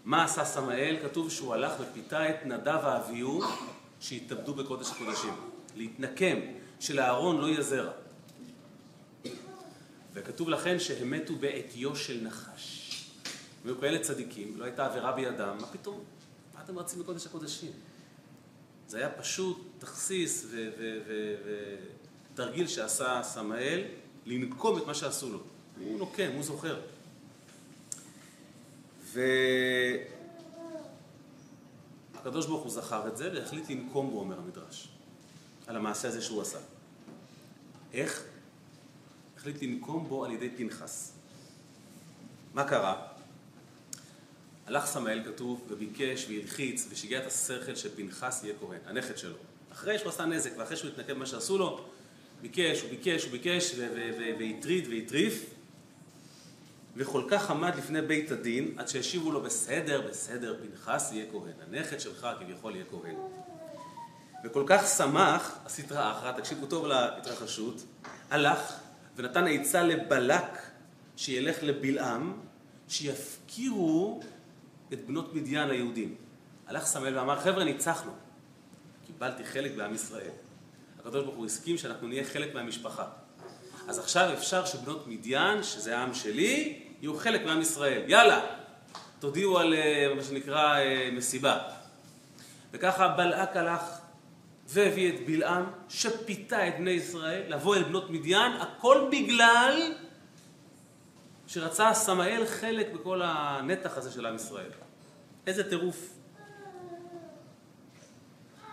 מה 0.04 0.24
עשה 0.24 0.44
סמאל? 0.44 0.96
כתוב 1.02 1.30
שהוא 1.30 1.54
הלך 1.54 1.72
ופיתה 1.80 2.30
את 2.30 2.46
נדב 2.46 2.78
ואביהו 2.84 3.42
שהתאבדו 4.00 4.54
בקודש 4.54 4.90
הקודשים. 4.90 5.34
להתנקם, 5.76 6.38
שלאהרון 6.80 7.40
לא 7.40 7.46
יהיה 7.46 7.62
זרע. 7.62 7.92
וכתוב 10.12 10.48
לכן 10.48 10.78
שהם 10.78 11.10
מתו 11.10 11.36
בעטיו 11.36 11.96
של 11.96 12.20
נחש. 12.22 12.90
והיו 13.64 13.80
כאלה 13.80 13.98
צדיקים, 13.98 14.54
לא 14.56 14.64
הייתה 14.64 14.86
עבירה 14.86 15.12
בידם, 15.12 15.56
מה 15.60 15.66
פתאום? 15.66 16.00
מה 16.54 16.60
אתם 16.64 16.78
רצים 16.78 17.02
בקודש 17.02 17.26
הקודשים? 17.26 17.72
זה 18.88 18.98
היה 18.98 19.10
פשוט 19.10 19.62
תכסיס 19.78 20.46
ותרגיל 22.34 22.66
שעשה 22.66 23.20
סמאל 23.22 23.84
לנקום 24.26 24.78
את 24.78 24.86
מה 24.86 24.94
שעשו 24.94 25.32
לו. 25.32 25.40
הוא 25.84 25.98
נוקם, 25.98 26.30
הוא 26.34 26.42
זוכר. 26.42 26.80
והקדוש 32.14 32.46
ברוך 32.46 32.62
הוא 32.62 32.70
זכר 32.70 33.08
את 33.08 33.16
זה 33.16 33.30
והחליט 33.34 33.70
לנקום 33.70 34.10
בו, 34.10 34.20
אומר 34.20 34.38
המדרש, 34.38 34.88
על 35.66 35.76
המעשה 35.76 36.08
הזה 36.08 36.22
שהוא 36.22 36.42
עשה. 36.42 36.58
איך? 37.92 38.24
החליט 39.36 39.62
לנקום 39.62 40.08
בו 40.08 40.24
על 40.24 40.32
ידי 40.32 40.50
פנחס. 40.56 41.12
מה 42.54 42.68
קרה? 42.68 43.06
הלך 44.66 44.86
סמאל, 44.86 45.22
כתוב, 45.24 45.66
וביקש 45.68 46.26
והלחיץ 46.28 46.86
ושיגע 46.90 47.18
את 47.18 47.26
השכל 47.26 47.74
שפנחס 47.74 48.44
יהיה 48.44 48.54
כהן, 48.60 48.80
הנכד 48.86 49.18
שלו. 49.18 49.36
אחרי 49.72 49.98
שהוא 49.98 50.08
עשה 50.08 50.24
נזק 50.24 50.50
ואחרי 50.56 50.76
שהוא 50.76 50.90
התנקם 50.90 51.14
במה 51.14 51.26
שעשו 51.26 51.58
לו, 51.58 51.84
ביקש, 52.42 52.80
הוא 52.80 52.90
ביקש, 52.90 53.24
הוא 53.24 53.32
ביקש, 53.32 53.74
והטריד 54.38 54.88
והטריף, 54.88 55.44
וכל 56.96 57.22
כך 57.30 57.50
עמד 57.50 57.74
לפני 57.76 58.02
בית 58.02 58.30
הדין, 58.30 58.74
עד 58.76 58.88
שהשיבו 58.88 59.32
לו, 59.32 59.42
בסדר, 59.42 60.08
בסדר, 60.08 60.56
פנחס 60.62 61.10
יהיה 61.12 61.26
כהן, 61.32 61.52
הנכד 61.68 62.00
שלך 62.00 62.28
כביכול 62.40 62.74
יהיה 62.74 62.84
כהן. 62.90 63.16
וכל 64.44 64.64
כך 64.66 64.86
שמח, 64.86 65.58
הסטרא 65.66 66.12
אחרא, 66.12 66.32
תקשיבו 66.32 66.66
טוב 66.66 66.86
להתרחשות, 66.86 67.84
הלך 68.30 68.72
ונתן 69.16 69.46
עצה 69.46 69.82
לבלק 69.82 70.62
שילך 71.16 71.62
לבלעם, 71.62 72.40
שיפקירו 72.88 74.20
את 74.92 75.06
בנות 75.06 75.34
מדיין 75.34 75.68
ליהודים. 75.68 76.14
הלך 76.66 76.84
סמל 76.86 77.18
ואמר, 77.18 77.40
חבר'ה, 77.40 77.64
ניצחנו. 77.64 78.12
קיבלתי 79.06 79.44
חלק 79.44 79.72
בעם 79.76 79.94
ישראל. 79.94 80.30
הוא 81.04 81.46
הסכים 81.46 81.78
שאנחנו 81.78 82.08
נהיה 82.08 82.24
חלק 82.24 82.54
מהמשפחה. 82.54 83.04
אז 83.90 83.98
עכשיו 83.98 84.32
אפשר 84.32 84.64
שבנות 84.64 85.06
מדיין, 85.06 85.62
שזה 85.62 85.98
העם 85.98 86.14
שלי, 86.14 86.82
יהיו 87.00 87.18
חלק 87.18 87.44
מעם 87.44 87.60
ישראל. 87.60 88.02
יאללה, 88.06 88.40
תודיעו 89.18 89.58
על 89.58 89.74
אה, 89.74 90.14
מה 90.16 90.22
שנקרא 90.22 90.78
אה, 90.78 91.10
מסיבה. 91.12 91.58
וככה 92.72 93.08
בלעק 93.08 93.56
הלך 93.56 93.82
והביא 94.68 95.14
את 95.14 95.26
בלעם, 95.26 95.64
שפיתה 95.88 96.68
את 96.68 96.74
בני 96.78 96.90
ישראל 96.90 97.42
לבוא 97.48 97.76
אל 97.76 97.82
בנות 97.82 98.10
מדיין, 98.10 98.52
הכל 98.52 99.08
בגלל 99.12 99.92
שרצה 101.46 101.94
סמאל 101.94 102.46
חלק 102.46 102.92
בכל 102.92 103.22
הנתח 103.24 103.96
הזה 103.96 104.10
של 104.10 104.26
עם 104.26 104.34
ישראל. 104.34 104.70
איזה 105.46 105.70
טירוף. 105.70 106.08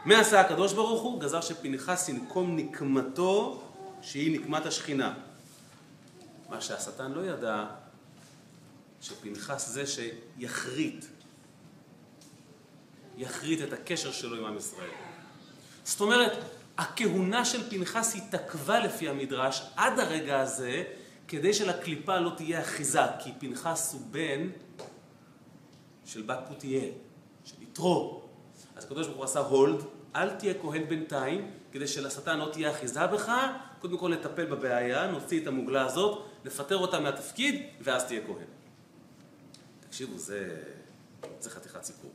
מה 0.06 0.20
עשה 0.20 0.42
הקדוש 0.42 0.74
ברוך 0.74 1.02
הוא? 1.02 1.22
גזר 1.22 1.42
שפנחס 1.42 2.10
ינקום 2.10 2.56
נקמתו 2.56 3.67
שהיא 4.08 4.40
נקמת 4.40 4.66
השכינה. 4.66 5.14
מה 6.50 6.62
שהשטן 6.62 7.12
לא 7.12 7.26
ידע, 7.26 7.66
שפנחס 9.02 9.70
זה 9.70 9.84
שיחריט, 9.88 11.06
יחריט 13.18 13.62
את 13.62 13.74
הקשר 13.74 14.12
שלו 14.12 14.38
עם 14.38 14.46
עם 14.46 14.58
ישראל. 14.58 14.90
זאת 15.84 16.02
אומרת, 16.02 16.32
הכהונה 16.78 17.46
של 17.46 17.70
פנחס 17.70 18.16
התעכבה 18.16 18.80
לפי 18.80 19.10
המדרש 19.10 19.62
עד 19.76 20.00
הרגע 20.00 20.40
הזה, 20.40 20.84
כדי 21.28 21.54
שלקליפה 21.54 22.20
לא 22.20 22.32
תהיה 22.38 22.62
אחיזה, 22.62 23.02
כי 23.20 23.32
פנחס 23.40 23.94
הוא 23.94 24.02
בן 24.12 24.50
של 26.06 26.22
בת 26.22 26.40
פותיאל, 26.48 26.90
של 27.46 27.62
יתרו. 27.62 28.22
אז 28.76 28.84
הקדוש 28.84 29.08
ברוך 29.08 29.18
הוא 29.18 29.26
עשה 29.26 29.40
הולד, 29.40 29.84
אל 30.16 30.30
תהיה 30.30 30.54
כהן 30.62 30.84
בינתיים, 30.88 31.52
כדי 31.72 31.88
שלשטן 31.88 32.38
לא 32.38 32.50
תהיה 32.54 32.72
אחיזה 32.72 33.08
בך, 33.08 33.32
קודם 33.80 33.98
כל 33.98 34.14
נטפל 34.14 34.46
בבעיה, 34.46 35.08
נוציא 35.08 35.42
את 35.42 35.48
המוגלה 35.48 35.86
הזאת, 35.86 36.26
נפטר 36.46 36.78
אותה 36.78 37.00
מהתפקיד, 37.00 37.62
ואז 37.82 38.06
תהיה 38.06 38.22
כהן. 38.28 38.48
תקשיבו, 39.90 40.18
זה, 40.18 40.58
זה 41.40 41.50
חתיכת 41.50 41.84
סיפור. 41.84 42.12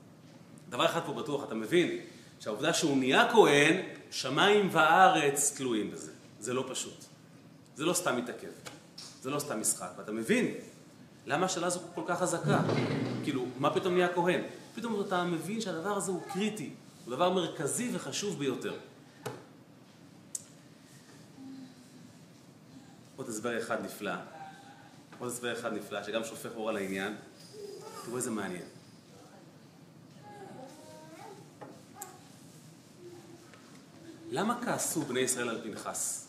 דבר 0.68 0.86
אחד 0.86 1.00
פה 1.06 1.12
בטוח, 1.12 1.44
אתה 1.44 1.54
מבין 1.54 1.98
שהעובדה 2.40 2.72
שהוא 2.72 2.96
נהיה 2.96 3.32
כהן, 3.32 3.76
שמיים 4.10 4.68
וארץ 4.72 5.56
תלויים 5.56 5.90
בזה. 5.90 6.12
זה 6.40 6.54
לא 6.54 6.64
פשוט. 6.68 7.04
זה 7.76 7.84
לא 7.84 7.92
סתם 7.92 8.16
מתעכב. 8.16 8.48
זה 9.22 9.30
לא 9.30 9.38
סתם 9.38 9.60
משחק. 9.60 9.90
ואתה 9.98 10.12
מבין 10.12 10.54
למה 11.26 11.46
השאלה 11.46 11.66
הזו 11.66 11.80
כל 11.94 12.02
כך 12.06 12.18
חזקה. 12.18 12.60
כאילו, 13.24 13.46
מה 13.58 13.74
פתאום 13.74 13.94
נהיה 13.94 14.14
כהן? 14.14 14.40
פתאום 14.74 15.00
אתה 15.00 15.24
מבין 15.24 15.60
שהדבר 15.60 15.96
הזה 15.96 16.10
הוא 16.10 16.22
קריטי. 16.32 16.70
הוא 17.04 17.14
דבר 17.14 17.30
מרכזי 17.30 17.90
וחשוב 17.92 18.38
ביותר. 18.38 18.74
עוד 23.22 23.30
הסבר 23.30 23.58
אחד 23.58 23.84
נפלא. 23.84 24.12
עוד 25.18 25.28
הסבר 25.28 25.58
אחד 25.58 25.72
נפלא, 25.72 26.04
שגם 26.04 26.24
שופך 26.24 26.50
אור 26.54 26.68
על 26.68 26.76
העניין. 26.76 27.16
תראו 28.04 28.16
איזה 28.16 28.30
מעניין. 28.30 28.64
למה 34.30 34.60
כעסו 34.64 35.02
בני 35.02 35.20
ישראל 35.20 35.48
על 35.48 35.60
פנחס? 35.62 36.28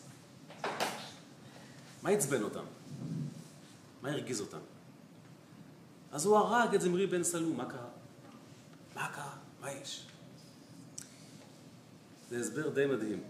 מה 2.02 2.10
עצבן 2.10 2.42
אותם? 2.42 2.64
מה 4.02 4.10
הרגיז 4.10 4.40
אותם? 4.40 4.58
אז 6.12 6.24
הוא 6.24 6.36
הרג 6.36 6.74
את 6.74 6.80
זמרי 6.80 7.06
בן 7.06 7.24
סלום, 7.24 7.56
מה 7.56 7.70
קרה? 7.70 7.88
מה 8.94 9.08
קרה? 9.14 9.36
מה 9.60 9.72
יש? 9.72 10.06
זה 12.30 12.40
הסבר 12.40 12.68
די 12.68 12.86
מדהים. 12.86 13.22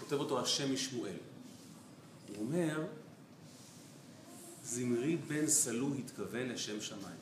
כותב 0.00 0.16
אותו 0.16 0.40
השם 0.40 0.74
משמואל. 0.74 1.33
הוא 2.28 2.36
אומר, 2.46 2.86
זמרי 4.64 5.16
בן 5.16 5.46
סלו 5.46 5.94
התכוון 5.94 6.48
לשם 6.48 6.80
שמיים. 6.80 7.16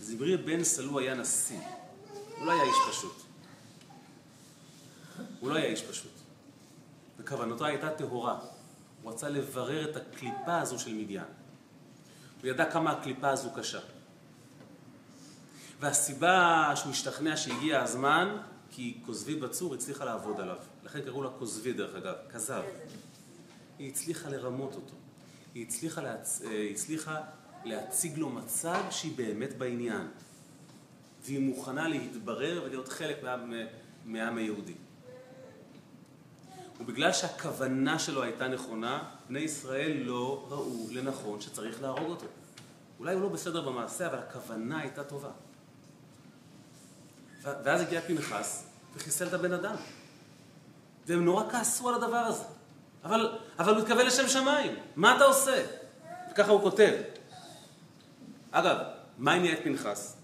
זמרי 0.00 0.36
בן 0.36 0.64
סלו 0.64 0.98
היה 0.98 1.14
נשיא, 1.14 1.60
הוא 2.38 2.46
לא 2.46 2.52
היה 2.52 2.62
איש 2.62 2.76
פשוט. 2.90 3.22
הוא 5.40 5.50
לא 5.50 5.54
היה 5.54 5.66
איש 5.66 5.82
פשוט. 5.82 6.12
וכוונתו 7.18 7.64
הייתה 7.64 7.90
טהורה. 7.90 8.38
הוא 9.02 9.12
רצה 9.12 9.28
לברר 9.28 9.90
את 9.90 9.96
הקליפה 9.96 10.60
הזו 10.60 10.78
של 10.78 10.94
מדיין. 10.94 11.24
הוא 12.42 12.50
ידע 12.50 12.70
כמה 12.70 12.92
הקליפה 12.92 13.30
הזו 13.30 13.50
קשה. 13.56 13.80
והסיבה 15.80 16.72
שהוא 16.76 16.92
השתכנע 16.92 17.36
שהגיע 17.36 17.82
הזמן, 17.82 18.36
כי 18.70 19.00
כוזבי 19.06 19.36
בצור 19.36 19.74
הצליחה 19.74 20.04
לעבוד 20.04 20.40
עליו. 20.40 20.56
לכן 20.84 21.00
קראו 21.00 21.22
לה 21.22 21.30
כוזבי 21.38 21.72
דרך 21.72 21.94
אגב, 21.94 22.14
כזב. 22.30 22.62
היא 23.78 23.90
הצליחה 23.90 24.28
לרמות 24.28 24.74
אותו. 24.74 24.94
היא 25.54 25.66
הצליחה, 25.66 26.02
להצ... 26.02 26.42
היא 26.42 26.74
הצליחה 26.74 27.20
להציג 27.64 28.18
לו 28.18 28.28
מצג 28.28 28.82
שהיא 28.90 29.16
באמת 29.16 29.58
בעניין. 29.58 30.08
והיא 31.24 31.40
מוכנה 31.40 31.88
להתברר 31.88 32.62
ולהיות 32.64 32.88
חלק 32.88 33.22
מהעם, 33.22 33.52
מהעם 34.04 34.36
היהודי. 34.36 34.74
ובגלל 36.80 37.12
שהכוונה 37.12 37.98
שלו 37.98 38.22
הייתה 38.22 38.48
נכונה, 38.48 39.10
בני 39.28 39.40
ישראל 39.40 39.92
לא 39.92 40.46
ראו 40.48 40.86
לנכון 40.90 41.40
שצריך 41.40 41.82
להרוג 41.82 42.10
אותו. 42.10 42.26
אולי 42.98 43.14
הוא 43.14 43.22
לא 43.22 43.28
בסדר 43.28 43.68
במעשה, 43.68 44.06
אבל 44.06 44.18
הכוונה 44.18 44.80
הייתה 44.80 45.04
טובה. 45.04 45.30
ואז 47.42 47.80
הגיע 47.80 48.00
פנחס 48.00 48.66
וחיסל 48.94 49.28
את 49.28 49.32
הבן 49.32 49.52
אדם. 49.52 49.74
והם 51.06 51.24
נורא 51.24 51.44
כעסו 51.50 51.88
על 51.88 51.94
הדבר 51.94 52.16
הזה. 52.16 52.44
אבל, 53.04 53.38
אבל 53.58 53.74
הוא 53.74 53.82
התכוון 53.82 54.06
לשם 54.06 54.28
שמיים, 54.28 54.76
מה 54.96 55.16
אתה 55.16 55.24
עושה? 55.24 55.64
וככה 56.32 56.50
הוא 56.50 56.60
כותב. 56.60 56.92
אגב, 58.50 58.76
מה 59.18 59.32
הניע 59.32 59.52
את 59.52 59.58
פנחס? 59.64 60.16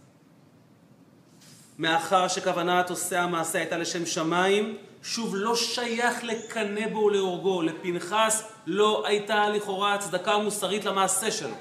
מאחר 1.79 2.29
שכוונת 2.29 2.90
עושה 2.90 3.21
המעשה 3.21 3.59
הייתה 3.59 3.77
לשם 3.77 4.07
שמיים, 4.07 4.79
שוב 5.03 5.37
לא 5.37 5.57
שייך 5.57 6.25
לקנא 6.25 6.88
בו 6.88 6.99
ולהורגו. 6.99 7.62
לפנחס 7.62 8.53
לא 8.66 9.07
הייתה 9.07 9.49
לכאורה 9.49 9.95
הצדקה 9.95 10.38
מוסרית 10.38 10.85
למעשה 10.85 11.31
שלו. 11.31 11.55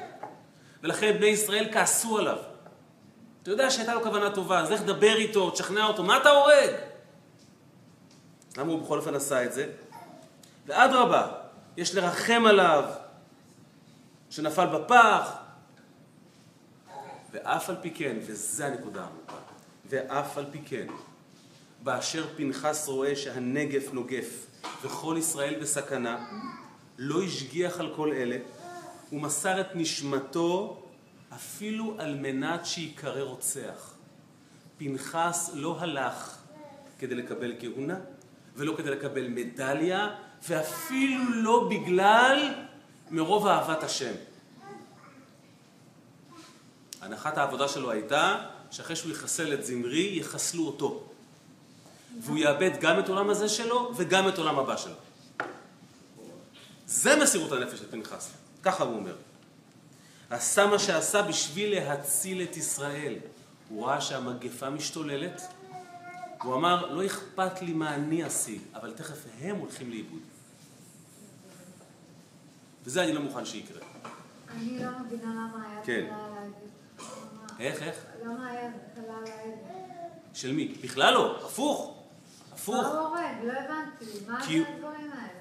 ולכן 0.84 1.18
בני 1.18 1.28
ישראל 1.28 1.68
כעסו 1.72 2.18
עליו. 2.18 2.38
אתה 3.44 3.52
יודע 3.52 3.72
שהייתה 3.72 3.94
לו 3.94 4.04
כוונה 4.04 4.30
טובה, 4.30 4.60
אז 4.60 4.72
לך 4.72 4.82
דבר 4.82 5.16
איתו, 5.16 5.50
תשכנע 5.50 5.86
אותו, 5.86 6.04
מה 6.04 6.18
אתה 6.18 6.30
הורג? 6.30 6.70
למה 8.60 8.72
הוא 8.72 8.82
בכל 8.82 8.98
אופן 8.98 9.16
עשה 9.16 9.44
את 9.44 9.54
זה? 9.54 9.72
ואדרבה, 10.66 11.32
יש 11.78 11.96
לרחם 11.96 12.44
עליו, 12.46 12.84
שנפל 14.30 14.66
בפח, 14.66 15.32
ואף 17.32 17.70
על 17.70 17.76
פי 17.82 17.92
כן, 17.92 18.18
וזו 18.22 18.64
הנקודה 18.64 19.04
העמוקה, 19.04 19.34
ואף 19.90 20.38
על 20.38 20.46
פי 20.52 20.60
כן, 20.66 20.88
באשר 21.84 22.26
פנחס 22.36 22.88
רואה 22.88 23.16
שהנגף 23.16 23.94
נוגף 23.94 24.46
וכל 24.82 25.16
ישראל 25.20 25.60
בסכנה, 25.62 26.28
לא 26.98 27.24
השגיח 27.24 27.80
על 27.80 27.94
כל 27.96 28.12
אלה, 28.12 28.38
ומסר 29.12 29.62
את 29.62 29.76
נשמתו 29.76 30.84
אפילו 31.36 31.96
על 32.00 32.16
מנת 32.16 32.66
שיקרא 32.66 33.22
רוצח. 33.22 33.94
פנחס 34.78 35.52
לא 35.54 35.80
הלך 35.80 36.38
כדי 37.00 37.16
לקבל 37.16 37.56
כהונה, 37.60 38.00
ולא 38.60 38.74
כדי 38.78 38.90
לקבל 38.90 39.28
מדליה, 39.28 40.10
ואפילו 40.48 41.24
לא 41.34 41.70
בגלל 41.70 42.54
מרוב 43.12 43.48
אהבת 43.48 43.84
השם. 43.84 44.14
הנחת 47.02 47.38
העבודה 47.38 47.68
שלו 47.68 47.92
הייתה 47.92 48.36
שאחרי 48.72 48.96
שהוא 48.96 49.12
יחסל 49.12 49.54
את 49.54 49.66
זמרי, 49.66 50.18
יחסלו 50.20 50.68
אותו. 50.68 51.04
והוא 52.22 52.38
יאבד 52.38 52.72
גם 52.80 53.00
את 53.00 53.10
עולם 53.10 53.30
הזה 53.30 53.50
שלו 53.50 53.92
וגם 53.96 54.30
את 54.30 54.38
עולם 54.38 54.60
הבא 54.60 54.78
שלו. 54.78 54.94
זה 56.88 57.16
מסירות 57.16 57.52
הנפש 57.52 57.80
של 57.80 57.92
פנחס, 57.92 58.32
ככה 58.64 58.84
הוא 58.84 58.96
אומר. 58.96 59.16
עשה 60.30 60.68
מה 60.68 60.80
שעשה 60.80 61.22
בשביל 61.22 61.76
להציל 61.76 62.42
את 62.42 62.58
ישראל. 62.58 63.16
הוא 63.70 63.86
ראה 63.86 64.02
שהמגפה 64.02 64.70
משתוללת, 64.70 65.42
הוא 66.44 66.56
אמר, 66.56 66.94
לא 66.94 67.06
אכפת 67.06 67.62
לי 67.62 67.74
מה 67.74 67.96
אני 67.96 68.28
אשיג, 68.28 68.62
אבל 68.74 68.92
תכף 68.92 69.26
הם 69.42 69.56
הולכים 69.56 69.90
לאיבוד. 69.90 70.22
וזה 72.86 73.04
אני 73.04 73.14
לא 73.14 73.22
מוכן 73.22 73.46
שיקרה. 73.46 73.82
אני 74.50 74.80
לא 74.84 74.92
מבינה 75.00 75.32
למה 75.32 75.72
היה 75.72 75.84
כן. 75.84 76.06
קלה 76.08 76.26
על 76.26 76.34
העגל. 76.34 77.60
איך, 77.60 77.84
איך? 77.84 78.06
למה 78.24 78.48
היה 78.48 78.72
קלה 78.96 79.18
על 79.18 79.24
העגל? 79.24 79.56
של 80.34 80.54
מי? 80.54 80.68
בכלל 80.84 81.14
לא, 81.14 81.46
הפוך. 81.46 82.04
הפוך. 82.54 82.76
מה 82.76 82.88
הוא 82.88 83.08
הורג? 83.08 83.36
לא 83.44 83.54
הבנתי. 83.54 84.06
מה 84.28 84.46
זה 84.46 84.64
הדברים 84.76 85.12
האלה? 85.12 85.40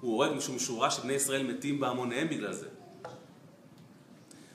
הוא 0.00 0.12
הורג 0.12 0.36
משום 0.36 0.58
שהוא 0.58 0.80
ראה 0.80 0.90
שבני 0.90 1.12
ישראל 1.12 1.52
מתים 1.52 1.80
בהמוניהם 1.80 2.28
בגלל 2.28 2.52
זה. 2.52 2.68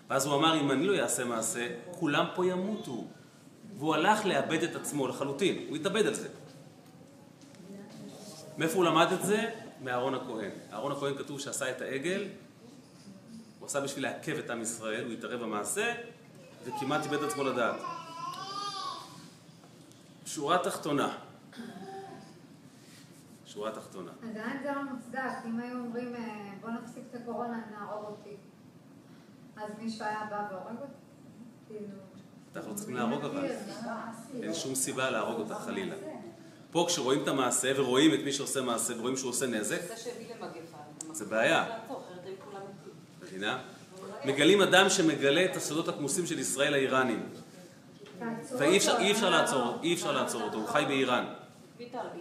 ואז 0.09 0.25
הוא 0.25 0.35
אמר, 0.35 0.61
אם 0.61 0.71
אני 0.71 0.87
לא 0.87 1.03
אעשה 1.03 1.25
מעשה, 1.25 1.67
כולם 1.91 2.25
פה 2.35 2.45
ימותו. 2.45 3.07
והוא 3.77 3.95
הלך 3.95 4.25
לאבד 4.25 4.63
את 4.63 4.75
עצמו 4.75 5.07
לחלוטין, 5.07 5.65
הוא 5.69 5.75
התאבד 5.77 6.05
על 6.05 6.13
זה. 6.13 6.27
מאיפה 8.57 8.75
הוא 8.75 8.85
למד 8.85 9.07
את 9.11 9.25
זה? 9.25 9.49
מאהרון 9.81 10.13
הכהן. 10.15 10.51
אהרון 10.73 10.91
הכהן 10.91 11.17
כתוב 11.17 11.39
שעשה 11.39 11.71
את 11.71 11.81
העגל, 11.81 12.27
הוא 13.59 13.65
עשה 13.65 13.81
בשביל 13.81 14.03
לעכב 14.03 14.38
את 14.38 14.49
עם 14.49 14.61
ישראל, 14.61 15.05
הוא 15.05 15.13
התערב 15.13 15.43
במעשה, 15.43 15.93
וכמעט 16.65 17.03
איבד 17.03 17.23
את 17.23 17.29
עצמו 17.29 17.43
לדעת. 17.43 17.75
שורה 20.25 20.57
תחתונה. 20.57 21.17
שורה 23.45 23.71
תחתונה. 23.71 24.11
עדיין 24.29 24.63
זה 24.63 24.71
לא 24.75 24.83
מוצדק. 24.83 25.31
אם 25.45 25.59
היו 25.59 25.77
אומרים, 25.77 26.15
אה, 26.15 26.53
בוא 26.61 26.69
נפסיק 26.69 27.03
את 27.09 27.15
הקורונה, 27.15 27.61
נהרוג 27.71 28.05
אותי. 28.05 28.35
אז 29.57 29.71
מישהו 29.77 30.05
היה 30.05 30.27
בא 30.29 30.47
והורג 30.51 30.81
אותי? 30.81 30.93
כאילו... 31.67 32.14
אנחנו 32.55 32.71
לא 32.71 32.75
צריכים 32.75 32.95
להרוג 32.95 33.25
אבל. 33.25 33.45
אין 34.43 34.53
שום 34.53 34.75
סיבה 34.75 35.09
להרוג 35.09 35.39
אותך 35.39 35.61
חלילה. 35.65 35.95
פה 36.71 36.85
כשרואים 36.87 37.23
את 37.23 37.27
המעשה 37.27 37.71
ורואים 37.75 38.13
את 38.13 38.19
מי 38.25 38.31
שעושה 38.31 38.61
מעשה 38.61 38.93
ורואים 38.97 39.17
שהוא 39.17 39.29
עושה 39.29 39.45
נזק, 39.47 39.79
זה 41.11 41.25
בעיה. 41.25 41.65
מבינה? 43.21 43.61
מגלים 44.25 44.61
אדם 44.61 44.89
שמגלה 44.89 45.45
את 45.45 45.55
הסודות 45.55 45.87
הכמוסים 45.87 46.25
של 46.25 46.39
ישראל 46.39 46.73
האיראנים. 46.73 47.29
ואי 48.57 48.77
אפשר, 49.11 49.29
לעצור? 49.29 49.79
אי 49.83 49.93
אפשר 49.93 50.11
לעצור 50.11 50.41
אותו, 50.41 50.57
הוא 50.57 50.67
חי 50.67 50.83
באיראן. 50.87 51.25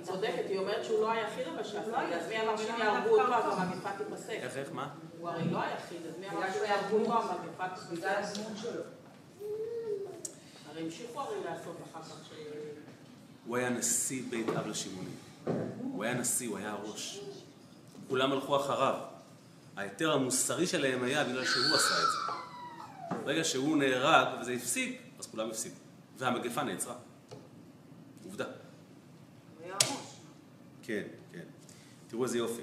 צודקת, 0.02 0.44
היא 0.48 0.58
אומרת 0.58 0.84
שהוא 0.84 1.00
לא 1.00 1.10
היחיד 1.10 1.46
אבל 1.54 1.64
שעשה 1.64 1.90
לא. 1.90 1.98
אז 1.98 2.28
מי 2.28 2.40
אמר 2.40 2.56
שאם 2.56 2.74
למה 2.74 2.84
יהרגו 2.84 3.20
אותו 3.20 3.34
אז? 3.34 3.58
המגפה 3.58 3.90
תיפסק? 3.98 4.30
איך, 4.30 4.56
איך, 4.56 4.68
מה? 4.72 4.88
הוא 5.18 5.28
הרי 5.28 5.50
לא 5.50 5.58
היחיד, 5.62 5.98
אז 6.08 6.18
מי 6.20 6.28
אמר 6.28 6.46
שאם 6.46 6.52
שהוא 6.52 6.64
יהרגו 6.64 6.96
אותו 6.96 7.32
המגפה 7.32 7.68
תיפסק? 7.68 8.04
בגלל 10.74 10.87
הדמות 10.87 10.92
שלו. 10.92 11.14
הרי 11.14 11.14
המשיכו 11.14 11.20
הרי 11.20 11.44
לעשות 11.44 11.76
אחר 11.92 12.02
כך 12.02 12.28
ש... 12.28 12.32
הוא 13.46 13.56
היה 13.56 13.70
נשיא 13.70 14.22
בית 14.30 14.48
אב 14.48 14.66
לשימונים. 14.66 15.16
הוא 15.82 16.04
היה 16.04 16.14
נשיא, 16.14 16.48
הוא 16.48 16.58
היה 16.58 16.72
הראש. 16.72 17.20
כולם 18.08 18.32
הלכו 18.32 18.56
אחריו. 18.56 19.00
ההיתר 19.76 20.12
המוסרי 20.12 20.66
שלהם 20.66 21.02
היה 21.02 21.24
בגלל 21.24 21.44
שהוא 21.44 21.74
עשה 21.74 21.94
את 21.94 22.08
זה. 22.12 22.32
ברגע 23.24 23.44
שהוא 23.44 23.76
נהרג 23.76 24.40
וזה 24.40 24.52
הפסיק, 24.52 25.02
אז 25.18 25.26
כולם 25.26 25.50
הפסיקו. 25.50 25.76
והמגפה 26.18 26.62
נעצרה. 26.62 26.94
עובדה. 28.24 28.44
הוא 28.44 29.64
היה 29.64 29.74
ראש. 29.74 30.16
כן, 30.82 31.02
כן. 31.32 31.44
תראו 32.08 32.24
איזה 32.24 32.38
יופי. 32.38 32.62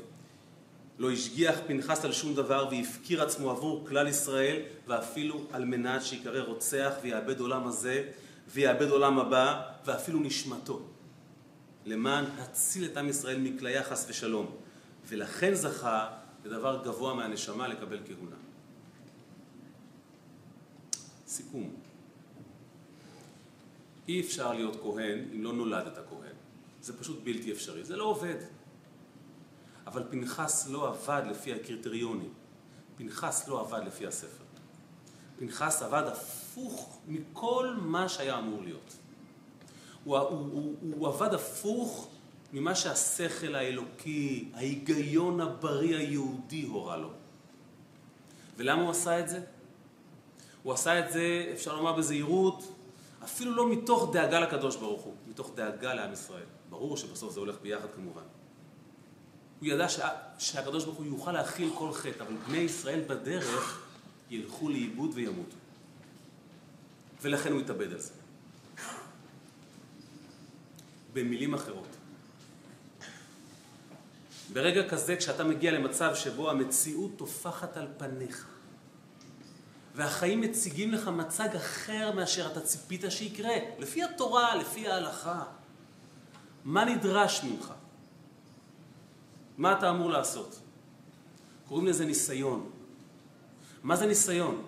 לא 1.01 1.11
השגיח 1.11 1.59
פנחס 1.67 2.05
על 2.05 2.13
שום 2.13 2.35
דבר 2.35 2.67
והפקיר 2.71 3.23
עצמו 3.23 3.51
עבור 3.51 3.87
כלל 3.87 4.07
ישראל 4.07 4.61
ואפילו 4.87 5.47
על 5.51 5.65
מנת 5.65 6.03
שיקרא 6.03 6.41
רוצח 6.41 6.93
ויאבד 7.01 7.39
עולם 7.39 7.67
הזה 7.67 8.09
ויאבד 8.47 8.89
עולם 8.89 9.19
הבא 9.19 9.61
ואפילו 9.85 10.19
נשמתו 10.19 10.81
למען 11.85 12.25
הציל 12.37 12.85
את 12.85 12.97
עם 12.97 13.09
ישראל 13.09 13.39
מכליה 13.39 13.83
חס 13.83 14.05
ושלום 14.09 14.55
ולכן 15.07 15.53
זכה 15.53 16.09
לדבר 16.45 16.83
גבוה 16.83 17.13
מהנשמה 17.13 17.67
לקבל 17.67 17.99
כהונה. 18.07 18.35
סיכום 21.27 21.75
אי 24.07 24.21
אפשר 24.21 24.53
להיות 24.53 24.81
כהן 24.81 25.19
אם 25.33 25.43
לא 25.43 25.53
נולדת 25.53 25.97
כהן. 26.09 26.35
זה 26.81 26.99
פשוט 26.99 27.19
בלתי 27.23 27.51
אפשרי, 27.51 27.83
זה 27.83 27.95
לא 27.97 28.03
עובד. 28.03 28.60
אבל 29.87 30.03
פנחס 30.09 30.67
לא 30.67 30.87
עבד 30.87 31.21
לפי 31.29 31.53
הקריטריונים. 31.53 32.33
פנחס 32.97 33.47
לא 33.47 33.61
עבד 33.61 33.81
לפי 33.85 34.07
הספר. 34.07 34.43
פנחס 35.39 35.81
עבד 35.81 36.03
הפוך 36.07 36.99
מכל 37.07 37.75
מה 37.81 38.09
שהיה 38.09 38.39
אמור 38.39 38.61
להיות. 38.61 38.97
הוא, 40.03 40.17
הוא, 40.17 40.39
הוא, 40.51 40.75
הוא 40.81 41.07
עבד 41.07 41.33
הפוך 41.33 42.07
ממה 42.53 42.75
שהשכל 42.75 43.55
האלוקי, 43.55 44.49
ההיגיון 44.53 45.41
הבריא 45.41 45.97
היהודי 45.97 46.63
הורה 46.63 46.97
לו. 46.97 47.09
ולמה 48.57 48.81
הוא 48.81 48.91
עשה 48.91 49.19
את 49.19 49.29
זה? 49.29 49.41
הוא 50.63 50.73
עשה 50.73 50.99
את 50.99 51.11
זה, 51.11 51.51
אפשר 51.53 51.75
לומר 51.75 51.93
בזהירות, 51.93 52.75
אפילו 53.23 53.55
לא 53.55 53.69
מתוך 53.69 54.09
דאגה 54.13 54.39
לקדוש 54.39 54.75
ברוך 54.75 55.01
הוא, 55.01 55.13
מתוך 55.27 55.51
דאגה 55.55 55.93
לעם 55.93 56.13
ישראל. 56.13 56.45
ברור 56.69 56.97
שבסוף 56.97 57.33
זה 57.33 57.39
הולך 57.39 57.61
ביחד 57.61 57.87
כמובן. 57.95 58.21
הוא 59.61 59.67
ידע 59.69 59.89
שה, 59.89 60.09
שהקדוש 60.39 60.85
ברוך 60.85 60.97
הוא 60.97 61.05
יוכל 61.05 61.31
להכיל 61.31 61.69
כל 61.75 61.93
חטא, 61.93 62.23
אבל 62.23 62.33
בני 62.47 62.57
ישראל 62.57 63.01
בדרך 63.07 63.81
ילכו 64.29 64.69
לאיבוד 64.69 65.11
וימותו. 65.13 65.55
ולכן 67.21 67.51
הוא 67.51 67.61
התאבד 67.61 67.91
על 67.91 67.99
זה. 67.99 68.13
במילים 71.13 71.53
אחרות, 71.53 71.87
ברגע 74.53 74.89
כזה 74.89 75.15
כשאתה 75.15 75.43
מגיע 75.43 75.71
למצב 75.71 76.15
שבו 76.15 76.49
המציאות 76.49 77.11
טופחת 77.17 77.77
על 77.77 77.87
פניך 77.97 78.47
והחיים 79.95 80.41
מציגים 80.41 80.91
לך 80.91 81.07
מצג 81.07 81.55
אחר 81.55 82.11
מאשר 82.15 82.51
אתה 82.51 82.61
ציפית 82.61 83.03
שיקרה, 83.09 83.53
לפי 83.79 84.03
התורה, 84.03 84.55
לפי 84.55 84.87
ההלכה. 84.87 85.43
מה 86.65 86.85
נדרש 86.85 87.43
ממך? 87.43 87.73
מה 89.61 89.77
אתה 89.77 89.89
אמור 89.89 90.09
לעשות? 90.09 90.59
קוראים 91.67 91.87
לזה 91.87 92.05
ניסיון. 92.05 92.69
מה 93.83 93.95
זה 93.95 94.05
ניסיון? 94.05 94.65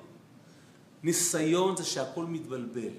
ניסיון 1.03 1.77
זה 1.77 1.83
שהכל 1.83 2.25
מתבלבל, 2.25 2.93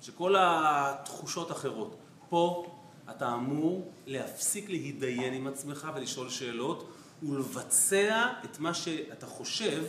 שכל 0.00 0.34
התחושות 0.38 1.52
אחרות. 1.52 1.96
פה 2.28 2.74
אתה 3.10 3.34
אמור 3.34 3.92
להפסיק 4.06 4.68
להתדיין 4.68 5.34
עם 5.34 5.46
עצמך 5.46 5.88
ולשאול 5.94 6.30
שאלות 6.30 6.88
ולבצע 7.22 8.26
את 8.44 8.58
מה 8.58 8.74
שאתה 8.74 9.26
חושב 9.26 9.84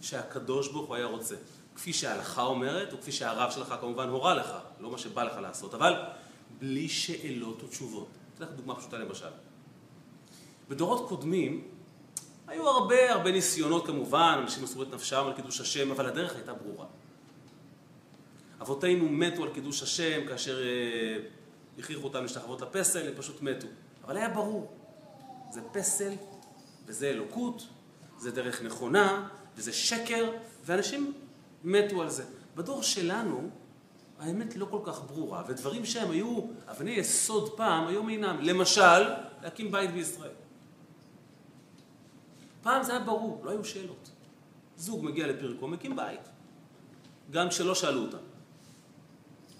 שהקדוש 0.00 0.68
ברוך 0.68 0.88
הוא 0.88 0.96
היה 0.96 1.06
רוצה. 1.06 1.36
כפי 1.74 1.92
שההלכה 1.92 2.42
אומרת, 2.42 2.92
וכפי 2.92 3.12
שהרב 3.12 3.50
שלך 3.50 3.74
כמובן 3.80 4.08
הורה 4.08 4.34
לך, 4.34 4.50
לא 4.80 4.90
מה 4.90 4.98
שבא 4.98 5.22
לך 5.22 5.36
לעשות, 5.36 5.74
אבל 5.74 5.94
בלי 6.58 6.88
שאלות 6.88 7.62
ותשובות. 7.62 8.17
אתן 8.38 8.46
לך 8.46 8.52
דוגמה 8.56 8.74
פשוטה 8.74 8.98
למשל. 8.98 9.28
בדורות 10.68 11.08
קודמים 11.08 11.68
היו 12.46 12.68
הרבה 12.68 13.12
הרבה 13.12 13.32
ניסיונות 13.32 13.86
כמובן, 13.86 14.38
אנשים 14.42 14.64
מסרו 14.64 14.82
את 14.82 14.94
נפשם 14.94 15.24
על 15.26 15.32
קידוש 15.32 15.60
השם, 15.60 15.90
אבל 15.90 16.06
הדרך 16.06 16.34
הייתה 16.34 16.54
ברורה. 16.54 16.86
אבותינו 18.60 19.08
מתו 19.08 19.44
על 19.44 19.54
קידוש 19.54 19.82
השם 19.82 20.26
כאשר 20.28 20.62
אה, 20.62 21.18
הכריחו 21.78 22.04
אותם 22.04 22.22
להשתחוות 22.22 22.60
לפסל, 22.60 23.08
הם 23.08 23.14
פשוט 23.16 23.42
מתו. 23.42 23.66
אבל 24.04 24.16
היה 24.16 24.28
ברור, 24.28 24.72
זה 25.50 25.60
פסל 25.72 26.12
וזה 26.86 27.10
אלוקות, 27.10 27.66
זה 28.18 28.30
דרך 28.30 28.62
נכונה 28.62 29.28
וזה 29.56 29.72
שקר, 29.72 30.32
ואנשים 30.64 31.12
מתו 31.64 32.02
על 32.02 32.10
זה. 32.10 32.24
בדור 32.56 32.82
שלנו 32.82 33.50
האמת 34.18 34.56
לא 34.56 34.66
כל 34.70 34.80
כך 34.84 35.02
ברורה, 35.04 35.42
ודברים 35.48 35.84
שהם 35.84 36.10
היו 36.10 36.40
אבני 36.66 36.90
יסוד 36.90 37.56
פעם, 37.56 37.86
היום 37.86 38.08
אינם. 38.08 38.36
למשל, 38.40 39.02
להקים 39.42 39.72
בית 39.72 39.90
בישראל. 39.90 40.30
פעם 42.62 42.82
זה 42.82 42.92
היה 42.92 43.04
ברור, 43.04 43.40
לא 43.44 43.50
היו 43.50 43.64
שאלות. 43.64 44.10
זוג 44.76 45.04
מגיע 45.04 45.26
לפרקו, 45.26 45.68
מקים 45.68 45.96
בית. 45.96 46.20
גם 47.30 47.48
כשלא 47.48 47.74
שאלו 47.74 48.02
אותם. 48.02 48.18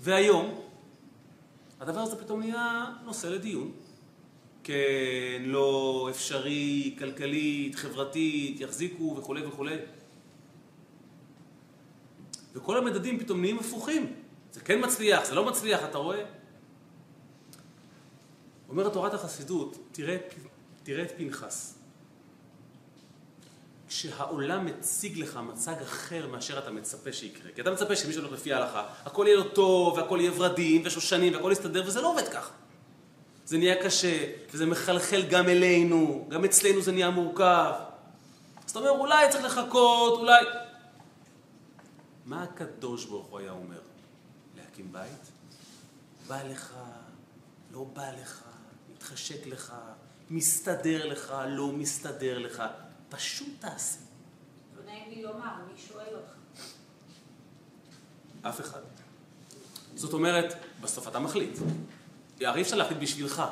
והיום, 0.00 0.60
הדבר 1.80 2.00
הזה 2.00 2.16
פתאום 2.16 2.40
נהיה 2.40 2.84
נושא 3.04 3.26
לדיון. 3.26 3.72
כן, 4.64 5.42
לא, 5.44 6.06
אפשרי, 6.10 6.96
כלכלית, 6.98 7.74
חברתית, 7.74 8.60
יחזיקו 8.60 9.14
וכולי 9.18 9.46
וכולי. 9.46 9.76
וכל 12.54 12.78
המדדים 12.78 13.18
פתאום 13.18 13.40
נהיים 13.40 13.58
הפוכים. 13.58 14.17
זה 14.52 14.60
כן 14.60 14.84
מצליח, 14.84 15.24
זה 15.24 15.34
לא 15.34 15.44
מצליח, 15.44 15.80
אתה 15.84 15.98
רואה? 15.98 16.24
אומרת 18.68 18.92
תורת 18.92 19.14
החסידות, 19.14 19.76
תראה, 19.92 20.16
תראה 20.82 21.02
את 21.02 21.12
פנחס. 21.16 21.78
כשהעולם 23.88 24.66
מציג 24.66 25.18
לך 25.18 25.36
מצג 25.36 25.74
אחר 25.82 26.26
מאשר 26.26 26.58
אתה 26.58 26.70
מצפה 26.70 27.12
שיקרה. 27.12 27.52
כי 27.54 27.60
אתה 27.60 27.70
מצפה 27.70 27.96
שמי 27.96 28.12
שהולך 28.12 28.32
לפי 28.32 28.52
ההלכה, 28.52 28.86
הכל 29.04 29.24
יהיה 29.26 29.36
לו 29.36 29.44
טוב, 29.48 29.98
והכל 29.98 30.18
יהיה 30.20 30.32
ורדים, 30.36 30.82
ושושנים, 30.84 31.34
והכל 31.34 31.52
יסתדר, 31.52 31.82
וזה 31.86 32.00
לא 32.00 32.10
עובד 32.10 32.28
ככה. 32.28 32.52
זה 33.44 33.58
נהיה 33.58 33.82
קשה, 33.84 34.32
וזה 34.52 34.66
מחלחל 34.66 35.22
גם 35.30 35.48
אלינו, 35.48 36.26
גם 36.28 36.44
אצלנו 36.44 36.82
זה 36.82 36.92
נהיה 36.92 37.10
מורכב. 37.10 37.72
אז 38.64 38.70
אתה 38.70 38.78
אומר, 38.78 38.90
אולי 38.90 39.28
צריך 39.30 39.44
לחכות, 39.44 40.18
אולי... 40.18 40.44
מה 42.24 42.42
הקדוש 42.42 43.04
ברוך 43.04 43.26
הוא 43.26 43.38
היה 43.38 43.50
אומר? 43.50 43.87
להקים 44.78 44.92
בית? 44.92 45.30
בא 46.28 46.42
לך, 46.42 46.74
לא 47.72 47.84
בא 47.84 48.10
לך, 48.22 48.42
מתחשק 48.92 49.46
לך, 49.46 49.74
מסתדר 50.30 51.06
לך, 51.06 51.34
לא 51.48 51.72
מסתדר 51.72 52.38
לך. 52.38 52.62
פשוט 53.08 53.48
תעשה. 53.58 54.00
לא 54.76 54.84
נעים 54.84 55.10
לי 55.10 55.22
לומר, 55.22 55.54
מי 55.72 55.80
שואל 55.88 56.14
אותך? 56.14 56.30
אף 58.42 58.60
אחד. 58.60 58.80
זאת 59.94 60.12
אומרת, 60.12 60.54
בסוף 60.80 61.08
אתה 61.08 61.18
מחליט. 61.18 61.58
הרי 62.40 62.56
אי 62.56 62.62
אפשר 62.62 62.76
להחליט 62.76 62.98
בשבילך. 63.00 63.42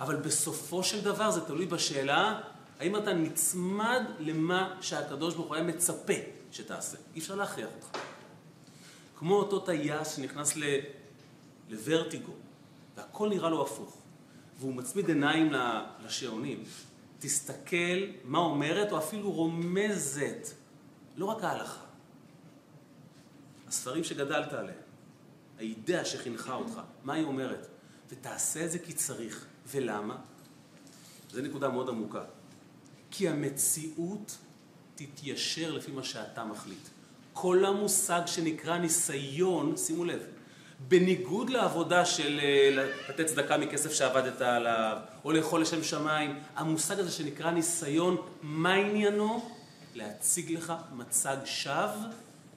אבל 0.00 0.16
בסופו 0.16 0.84
של 0.84 1.04
דבר 1.04 1.30
זה 1.30 1.40
תלוי 1.40 1.66
בשאלה 1.66 2.40
האם 2.78 2.96
אתה 2.96 3.12
נצמד 3.12 4.02
למה 4.18 4.76
שהקדוש 4.80 5.34
ברוך 5.34 5.48
הוא 5.48 5.54
היה 5.54 5.64
מצפה 5.64 6.12
שתעשה. 6.52 6.96
אי 7.14 7.20
אפשר 7.20 7.34
להכריח 7.34 7.68
אותך. 7.76 7.98
כמו 9.18 9.34
אותו 9.34 9.60
טייס 9.60 10.16
שנכנס 10.16 10.56
ל... 10.56 10.62
לוורטיגו, 11.68 12.32
והכל 12.96 13.28
נראה 13.28 13.50
לו 13.50 13.62
הפוך, 13.62 13.96
והוא 14.58 14.74
מצמיד 14.74 15.08
עיניים 15.08 15.52
לשעונים. 16.04 16.64
תסתכל 17.18 18.06
מה 18.24 18.38
אומרת, 18.38 18.92
או 18.92 18.98
אפילו 18.98 19.32
רומזת, 19.32 20.48
לא 21.16 21.24
רק 21.24 21.44
ההלכה. 21.44 21.84
הספרים 23.68 24.04
שגדלת 24.04 24.52
עליהם, 24.52 24.78
האידאה 25.58 26.04
שחינכה 26.04 26.54
אותך, 26.54 26.80
מה 27.04 27.14
היא 27.14 27.24
אומרת? 27.24 27.66
ותעשה 28.08 28.64
את 28.64 28.70
זה 28.70 28.78
כי 28.78 28.92
צריך. 28.92 29.46
ולמה? 29.66 30.16
זו 31.30 31.42
נקודה 31.42 31.68
מאוד 31.68 31.88
עמוקה. 31.88 32.24
כי 33.10 33.28
המציאות 33.28 34.38
תתיישר 34.94 35.72
לפי 35.72 35.90
מה 35.90 36.02
שאתה 36.02 36.44
מחליט. 36.44 36.88
כל 37.40 37.64
המושג 37.64 38.20
שנקרא 38.26 38.78
ניסיון, 38.78 39.76
שימו 39.76 40.04
לב, 40.04 40.20
בניגוד 40.88 41.50
לעבודה 41.50 42.04
של 42.04 42.40
אה, 42.42 42.86
לתת 43.08 43.26
צדקה 43.26 43.58
מכסף 43.58 43.92
שעבדת 43.92 44.40
עליו, 44.40 44.98
או 45.24 45.32
לאכול 45.32 45.60
לשם 45.60 45.82
שמיים, 45.82 46.38
המושג 46.56 47.00
הזה 47.00 47.10
שנקרא 47.10 47.50
ניסיון, 47.50 48.16
מה 48.42 48.74
עניינו? 48.74 49.50
להציג 49.94 50.52
לך 50.52 50.72
מצג 50.92 51.36
שווא, 51.44 52.08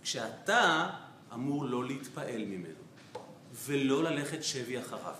כשאתה 0.04 0.90
אמור 1.34 1.66
לא 1.66 1.86
להתפעל 1.86 2.46
ממנו, 2.46 2.82
ולא 3.66 4.04
ללכת 4.04 4.44
שבי 4.44 4.80
אחריו, 4.80 5.16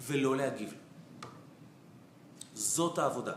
ולא 0.00 0.36
להגיב. 0.36 0.74
זאת 2.54 2.98
העבודה. 2.98 3.34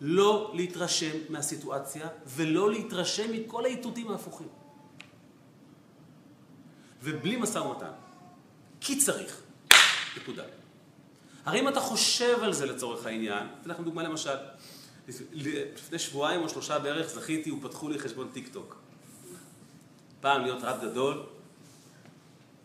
לא 0.00 0.52
להתרשם 0.54 1.16
מהסיטואציה 1.28 2.08
ולא 2.26 2.70
להתרשם 2.70 3.32
מכל 3.32 3.64
האיתותים 3.64 4.10
ההפוכים. 4.10 4.48
ובלי 7.02 7.36
משא 7.36 7.58
ומתן. 7.58 7.90
כי 8.80 8.98
צריך. 8.98 9.42
נקודה. 10.16 10.44
הרי 11.44 11.60
אם 11.60 11.68
אתה 11.68 11.80
חושב 11.80 12.38
על 12.42 12.52
זה 12.52 12.66
לצורך 12.66 13.06
העניין, 13.06 13.46
אתן 13.60 13.70
לכם 13.70 13.84
דוגמה 13.84 14.02
למשל. 14.02 14.36
לפני 15.32 15.98
שבועיים 15.98 16.42
או 16.42 16.48
שלושה 16.48 16.78
בערך 16.78 17.08
זכיתי 17.08 17.50
ופתחו 17.50 17.88
לי 17.88 17.98
חשבון 17.98 18.30
טיק 18.32 18.48
טוק. 18.52 18.76
פעם 20.20 20.42
להיות 20.42 20.58
רב 20.62 20.84
גדול, 20.84 21.26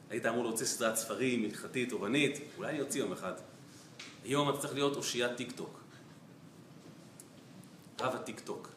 היית 0.10 0.26
אמור 0.26 0.44
להוציא 0.44 0.66
סדרת 0.66 0.96
ספרים, 0.96 1.44
הלכתית, 1.44 1.90
תורנית, 1.90 2.40
אולי 2.58 2.70
אני 2.70 2.82
אוציא 2.82 3.02
יום 3.02 3.12
אחד. 3.12 3.34
היום 4.24 4.50
אתה 4.50 4.58
צריך 4.58 4.74
להיות 4.74 4.96
אושיית 4.96 5.38
טיק 5.38 5.52
טוק. 5.52 5.83
רב 8.02 8.16
הטיק 8.16 8.40
טוק. 8.40 8.70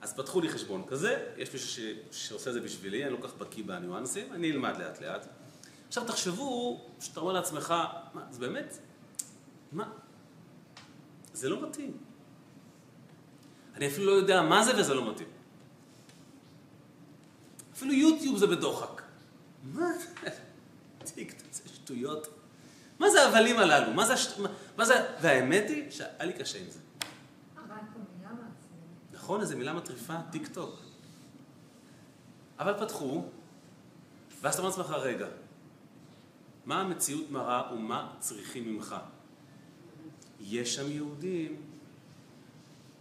אז 0.00 0.14
פתחו 0.14 0.40
לי 0.40 0.48
חשבון 0.48 0.84
כזה, 0.86 1.32
יש 1.36 1.52
מישהו 1.52 1.68
ש... 1.68 1.80
שעושה 2.10 2.52
זה 2.52 2.60
בשבילי, 2.60 3.04
אני 3.04 3.12
לא 3.12 3.18
כך 3.22 3.34
בקיא 3.34 3.64
בניואנסים, 3.64 4.32
אני 4.32 4.52
אלמד 4.52 4.76
לאט 4.78 5.00
לאט. 5.00 5.26
עכשיו 5.88 6.04
תחשבו, 6.04 6.80
שאתה 7.00 7.20
אומר 7.20 7.32
לעצמך, 7.32 7.74
מה, 8.14 8.22
זה 8.30 8.40
באמת? 8.40 8.78
מה? 9.72 9.90
זה 11.32 11.48
לא 11.48 11.68
מתאים. 11.68 11.96
אני 13.74 13.86
אפילו 13.86 14.06
לא 14.06 14.12
יודע 14.12 14.42
מה 14.42 14.64
זה 14.64 14.80
וזה 14.80 14.94
לא 14.94 15.10
מתאים. 15.10 15.28
אפילו 17.72 17.92
יוטיוב 17.92 18.38
זה 18.38 18.46
בדוחק. 18.46 19.02
מה 19.62 19.92
זה? 19.98 20.30
טיק 21.14 21.32
טוק 21.32 21.48
זה 21.52 21.62
שטויות. 21.74 22.28
מה 22.98 23.10
זה 23.10 23.22
ההבלים 23.22 23.58
הללו? 23.58 23.92
מה 23.92 24.06
זה, 24.06 24.12
הש... 24.12 24.28
מה 24.76 24.84
זה... 24.84 24.94
והאמת 25.20 25.64
היא 25.68 25.90
שהיה 25.90 26.24
לי 26.24 26.32
קשה 26.32 26.58
עם 26.58 26.70
זה. 26.70 26.78
נכון, 29.26 29.40
איזו 29.40 29.56
מילה 29.56 29.72
מטריפה, 29.72 30.14
טיק 30.30 30.48
טוק. 30.48 30.80
אבל 32.58 32.74
פתחו, 32.78 33.22
ואז 34.40 34.54
אתה 34.54 34.62
אומר 34.62 34.76
לעצמך, 34.76 34.90
רגע, 34.90 35.26
מה 36.66 36.80
המציאות 36.80 37.30
מראה 37.30 37.74
ומה 37.74 38.12
צריכים 38.18 38.74
ממך? 38.74 38.96
יש 40.40 40.74
שם 40.74 40.90
יהודים, 40.90 41.56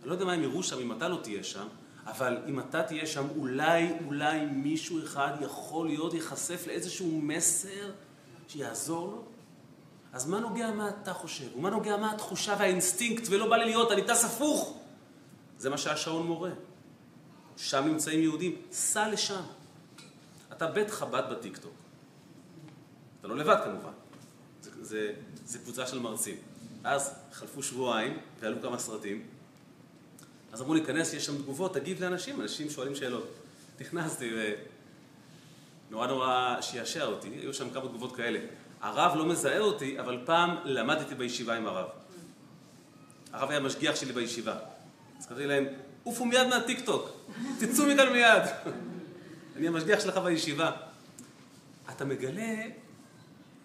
אני 0.01 0.09
לא 0.09 0.13
יודע 0.13 0.25
מה 0.25 0.33
הם 0.33 0.43
יראו 0.43 0.63
שם 0.63 0.79
אם 0.79 0.91
אתה 0.91 1.07
לא 1.07 1.19
תהיה 1.23 1.43
שם, 1.43 1.67
אבל 2.05 2.37
אם 2.47 2.59
אתה 2.59 2.83
תהיה 2.83 3.05
שם, 3.07 3.25
אולי, 3.37 3.93
אולי 4.05 4.45
מישהו 4.45 5.03
אחד 5.03 5.31
יכול 5.41 5.87
להיות, 5.87 6.13
ייחשף 6.13 6.67
לאיזשהו 6.67 7.21
מסר 7.21 7.91
שיעזור 8.47 9.07
לו? 9.07 9.23
אז 10.13 10.29
מה 10.29 10.39
נוגע 10.39 10.71
מה 10.71 10.89
אתה 10.89 11.13
חושב? 11.13 11.57
ומה 11.57 11.69
נוגע 11.69 11.97
מה 11.97 12.11
התחושה 12.11 12.55
והאינסטינקט, 12.59 13.27
ולא 13.29 13.49
בא 13.49 13.57
לי 13.57 13.65
להיות, 13.65 13.91
אני 13.91 14.01
טס 14.03 14.25
הפוך. 14.25 14.84
זה 15.65 15.69
מה 15.69 15.77
שהשעון 15.77 16.27
מורה. 16.27 16.49
שם 17.57 17.83
נמצאים 17.87 18.21
יהודים, 18.21 18.61
סע 18.71 19.09
לשם. 19.09 19.41
אתה 20.51 20.67
בית 20.67 20.91
חב"ד 20.91 21.23
בטיקטוק. 21.31 21.73
אתה 23.19 23.27
לא 23.27 23.37
לבד 23.37 23.55
כמובן. 23.63 23.91
זה, 24.61 24.71
זה, 24.81 25.13
זה 25.45 25.59
קבוצה 25.59 25.87
של 25.87 25.99
מרצים. 25.99 26.35
אז 26.83 27.13
חלפו 27.31 27.63
שבועיים 27.63 28.17
ועלו 28.39 28.61
כמה 28.61 28.79
סרטים. 28.79 29.23
אז 30.51 30.61
אמרו 30.61 30.73
לי, 30.73 30.85
כנס, 30.85 31.13
יש 31.13 31.25
שם 31.25 31.37
תגובות, 31.37 31.73
תגיב 31.73 32.03
לאנשים, 32.03 32.41
אנשים 32.41 32.69
שואלים 32.69 32.95
שאלות. 32.95 33.27
נכנסתי 33.81 34.31
ונורא 35.89 36.07
נורא 36.07 36.57
שיעשע 36.61 37.05
אותי, 37.05 37.27
היו 37.27 37.53
שם 37.53 37.69
כמה 37.69 37.87
תגובות 37.87 38.15
כאלה. 38.15 38.39
הרב 38.81 39.17
לא 39.17 39.25
מזהה 39.25 39.59
אותי, 39.59 39.99
אבל 39.99 40.21
פעם 40.25 40.55
למדתי 40.63 41.15
בישיבה 41.15 41.55
עם 41.57 41.67
הרב. 41.67 41.87
הרב 43.33 43.49
היה 43.49 43.59
משגיח 43.59 43.95
שלי 43.95 44.13
בישיבה. 44.13 44.74
אז 45.25 45.29
כתבתי 45.29 45.47
להם, 45.47 45.65
עופו 46.03 46.25
מיד 46.25 46.47
מהטיקטוק, 46.47 47.09
תצאו 47.59 47.85
מכאן 47.85 48.13
מיד. 48.13 48.43
אני 49.55 49.67
המשגיח 49.67 49.99
שלך 49.99 50.17
בישיבה. 50.17 50.71
אתה 51.89 52.05
מגלה 52.05 52.61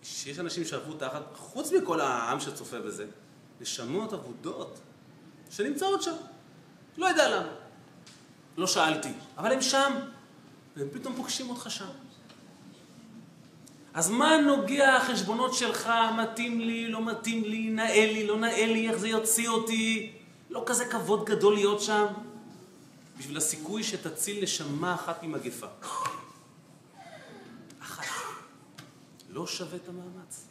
שיש 0.02 0.38
אנשים 0.38 0.64
שעברו 0.64 0.94
תחת, 0.94 1.22
חוץ 1.34 1.72
מכל 1.72 2.00
העם 2.00 2.40
שצופה 2.40 2.80
בזה, 2.80 3.06
נשמות 3.60 4.12
אבודות 4.12 4.78
שנמצאות 5.50 6.02
שם. 6.02 6.14
לא 6.96 7.06
יודע 7.06 7.36
למה. 7.36 7.52
לא 8.56 8.66
שאלתי, 8.66 9.12
אבל 9.38 9.52
הם 9.52 9.62
שם, 9.62 9.92
והם 10.76 10.88
פתאום 10.92 11.14
פוגשים 11.16 11.50
אותך 11.50 11.70
שם. 11.70 11.88
אז 13.94 14.10
מה 14.10 14.36
נוגע 14.36 14.96
החשבונות 14.96 15.54
שלך, 15.54 15.90
מתאים 16.22 16.60
לי, 16.60 16.88
לא 16.88 17.04
מתאים 17.04 17.44
לי, 17.44 17.70
נאה 17.70 18.06
לי, 18.12 18.26
לא 18.26 18.38
נאה 18.38 18.66
לי, 18.66 18.88
איך 18.88 18.96
זה 18.96 19.08
יוציא 19.08 19.48
אותי? 19.48 20.19
לא 20.50 20.62
כזה 20.66 20.84
כבוד 20.84 21.24
גדול 21.24 21.54
להיות 21.54 21.80
שם, 21.80 22.06
בשביל 23.18 23.36
הסיכוי 23.36 23.82
שתציל 23.82 24.42
נשמה 24.42 24.94
אחת 24.94 25.22
ממגפה. 25.22 25.66
אחת. 27.80 28.04
לא 29.28 29.46
שווה 29.46 29.76
את 29.76 29.88
המאמץ. 29.88 30.46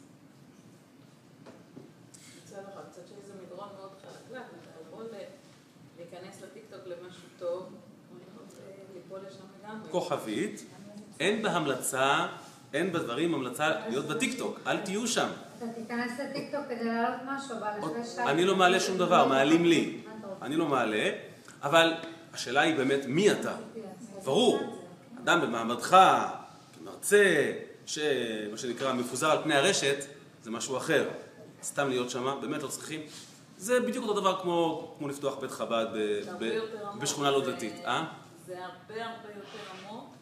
כוכבית, 9.90 10.64
אין 11.20 11.42
בהמלצה, 11.42 12.26
אין 12.72 12.92
בדברים 12.92 13.34
המלצה 13.34 13.68
להיות 13.88 14.06
בטיקטוק, 14.06 14.58
אל 14.66 14.80
תהיו 14.80 15.06
שם. 15.06 15.28
אני 18.26 18.44
לא 18.44 18.56
מעלה 18.56 18.80
שום 18.80 18.98
דבר, 18.98 19.26
מעלים 19.28 19.64
לי. 19.64 20.00
אני 20.42 20.56
לא 20.56 20.66
מעלה, 20.66 21.10
אבל 21.62 21.94
השאלה 22.32 22.60
היא 22.60 22.76
באמת 22.76 23.00
מי 23.06 23.32
אתה. 23.32 23.54
ברור, 24.24 24.58
אדם 25.22 25.40
במעמדך, 25.40 25.96
כמרצה, 26.78 27.52
שמה 27.86 28.56
שנקרא 28.56 28.92
מפוזר 28.92 29.30
על 29.30 29.42
פני 29.42 29.54
הרשת, 29.54 30.04
זה 30.42 30.50
משהו 30.50 30.76
אחר. 30.76 31.08
סתם 31.62 31.88
להיות 31.88 32.10
שם, 32.10 32.38
באמת 32.40 32.62
לא 32.62 32.68
צריכים. 32.68 33.00
זה 33.58 33.80
בדיוק 33.80 34.04
אותו 34.04 34.20
דבר 34.20 34.40
כמו, 34.42 34.94
כמו 34.98 35.08
לפתוח 35.08 35.38
בית 35.38 35.50
חב"ד 35.50 35.86
ב, 35.94 36.22
ב. 36.38 36.58
בשכונה 37.00 37.30
לא 37.30 37.50
דתית. 37.50 37.74
אה? 37.84 38.04
זה 38.46 38.64
הרבה 38.64 39.04
הרבה 39.04 39.28
יותר 39.28 39.88
עמוק 39.88 40.14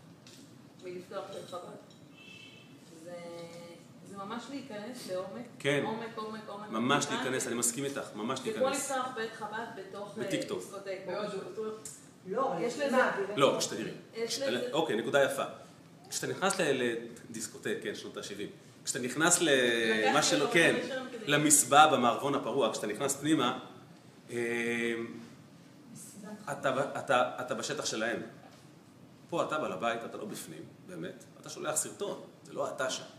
מלפתוח 0.84 1.24
בית 1.34 1.50
חב"ד. 1.50 1.87
ממש 4.18 4.42
להיכנס 4.50 5.10
לעומק, 5.10 5.46
כן. 5.58 5.82
עומק, 5.84 6.06
עומק, 6.14 6.40
עומק. 6.46 6.68
ממש 6.70 7.06
עומק. 7.06 7.18
להיכנס, 7.18 7.46
אני 7.46 7.54
מסכים 7.54 7.84
איתך, 7.84 8.08
ממש 8.14 8.38
זה 8.38 8.52
כמו 8.52 8.68
להיכנס. 8.68 8.90
לפתוח 8.90 9.08
בית 9.14 9.32
חב"ד 9.32 9.66
בתוך 9.76 10.18
אה, 10.18 10.24
בטיקטוק. 10.24 10.62
לא, 12.26 12.52
יש 12.60 12.78
לזה-. 12.78 12.96
לא, 13.36 13.56
כשתראי. 13.58 13.90
אוקיי, 14.72 14.96
נקודה 14.96 15.24
יפה. 15.24 15.44
כשאתה 16.10 16.26
נכנס 16.26 16.54
לדיסקוטק, 16.58 17.76
כן, 17.82 17.94
שנות 17.94 18.16
ה-70, 18.16 18.84
כשאתה 18.84 18.98
נכנס 18.98 19.38
למה 19.40 20.22
שלא, 20.22 20.46
כן, 20.52 20.76
למסבע 21.26 21.86
במערבון 21.86 22.34
הפרוע, 22.34 22.72
כשאתה 22.72 22.86
נכנס 22.86 23.16
פנימה, 23.16 23.58
אתה, 26.50 27.30
אתה 27.40 27.54
בשטח 27.54 27.86
שלהם. 27.86 28.22
פה 29.30 29.42
אתה 29.42 29.58
בעל 29.58 29.72
הבית, 29.72 30.04
אתה 30.04 30.16
לא 30.16 30.24
בפנים, 30.24 30.62
באמת. 30.86 31.24
אתה 31.40 31.50
שולח 31.50 31.76
סרטון, 31.76 32.20
זה 32.44 32.52
לא 32.52 32.68
אתה 32.68 32.90
שם. 32.90 33.17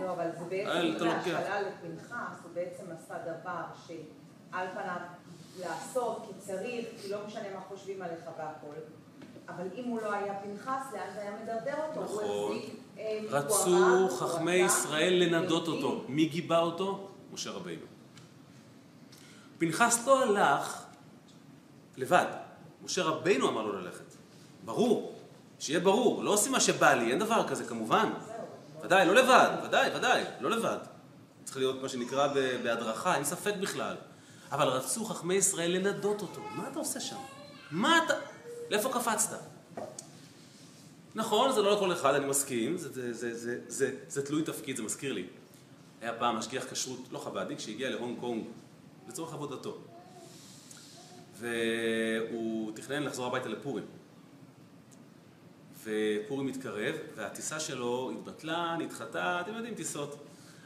לא, 0.00 0.12
אבל 0.12 0.30
זה 0.38 0.44
בעצם, 0.44 0.98
תלוקח. 0.98 1.16
השאלה 1.20 1.60
לפנחס, 1.60 2.36
הוא 2.42 2.50
בעצם 2.54 2.84
עשה 2.98 3.14
דבר 3.18 3.62
שעל 3.86 4.66
פניו 4.74 5.00
לעשות, 5.60 6.26
כי 6.26 6.32
צריך, 6.38 6.86
כי 7.02 7.08
לא 7.08 7.18
משנה 7.26 7.54
מה 7.54 7.60
חושבים 7.60 8.02
עליך 8.02 8.20
והכל. 8.38 8.74
אבל 9.48 9.66
אם 9.74 9.84
הוא 9.84 10.00
לא 10.02 10.12
היה 10.12 10.34
פנחס, 10.34 10.92
לאן 10.92 11.10
זה 11.14 11.20
היה 11.20 11.32
מדרדר 11.42 11.74
אותו? 11.88 12.04
נכון. 12.04 12.56
אה, 12.98 13.20
רצו 13.30 14.08
חכמי 14.18 14.54
ישראל 14.54 15.12
לנדות. 15.12 15.68
אותו. 15.68 16.04
מי 16.08 16.26
גיבה 16.26 16.58
אותו? 16.58 17.08
משה 17.32 17.50
רבינו. 17.50 17.86
פנחס 19.58 20.06
לא 20.06 20.22
הלך 20.22 20.84
לבד. 21.96 22.26
משה 22.84 23.02
רבינו 23.02 23.48
אמר 23.48 23.62
לו 23.62 23.80
ללכת. 23.80 24.04
ברור. 24.64 25.14
שיהיה 25.58 25.80
ברור. 25.80 26.22
לא 26.22 26.30
עושים 26.30 26.52
מה 26.52 26.60
שבא 26.60 26.94
לי, 26.94 27.10
אין 27.10 27.18
דבר 27.18 27.48
כזה 27.48 27.64
כמובן. 27.64 28.10
ודאי, 28.86 29.06
לא 29.06 29.14
לבד. 29.14 29.50
ודאי, 29.64 29.90
ודאי. 29.96 30.24
לא 30.40 30.50
לבד. 30.50 30.78
צריך 31.44 31.56
להיות 31.56 31.82
מה 31.82 31.88
שנקרא 31.88 32.28
בהדרכה, 32.62 33.14
אין 33.14 33.24
ספק 33.24 33.54
בכלל. 33.60 33.96
אבל 34.52 34.68
רצו 34.68 35.04
חכמי 35.04 35.34
ישראל 35.34 35.70
לנדות 35.70 36.22
אותו. 36.22 36.40
מה 36.54 36.68
אתה 36.68 36.78
עושה 36.78 37.00
שם? 37.00 37.16
מה 37.70 38.00
אתה... 38.04 38.14
לאיפה 38.70 38.92
קפצת? 38.92 39.38
נכון, 41.14 41.52
זה 41.52 41.62
לא 41.62 41.76
לכל 41.76 41.92
אחד, 41.92 42.14
אני 42.14 42.26
מסכים, 42.26 42.78
זה, 42.78 42.92
זה, 42.92 43.12
זה, 43.12 43.34
זה, 43.34 43.58
זה, 43.68 43.94
זה 44.08 44.26
תלוי 44.26 44.42
תפקיד, 44.42 44.76
זה 44.76 44.82
מזכיר 44.82 45.12
לי. 45.12 45.26
היה 46.00 46.12
פעם 46.12 46.36
משגיח 46.36 46.64
כשרות, 46.70 47.00
לא 47.10 47.18
חב"דניק, 47.18 47.58
שהגיע 47.58 47.90
להונג 47.90 48.20
קונג 48.20 48.44
לצורך 49.08 49.34
עבודתו. 49.34 49.78
והוא 51.38 52.72
תכנן 52.74 53.02
לחזור 53.02 53.26
הביתה 53.26 53.48
לפורים. 53.48 53.84
ופורים 55.86 56.48
התקרב, 56.48 56.94
והטיסה 57.16 57.60
שלו 57.60 58.10
התבטלה, 58.10 58.76
נדחתה, 58.78 59.40
אתם 59.40 59.54
יודעים 59.54 59.74
טיסות. 59.74 60.16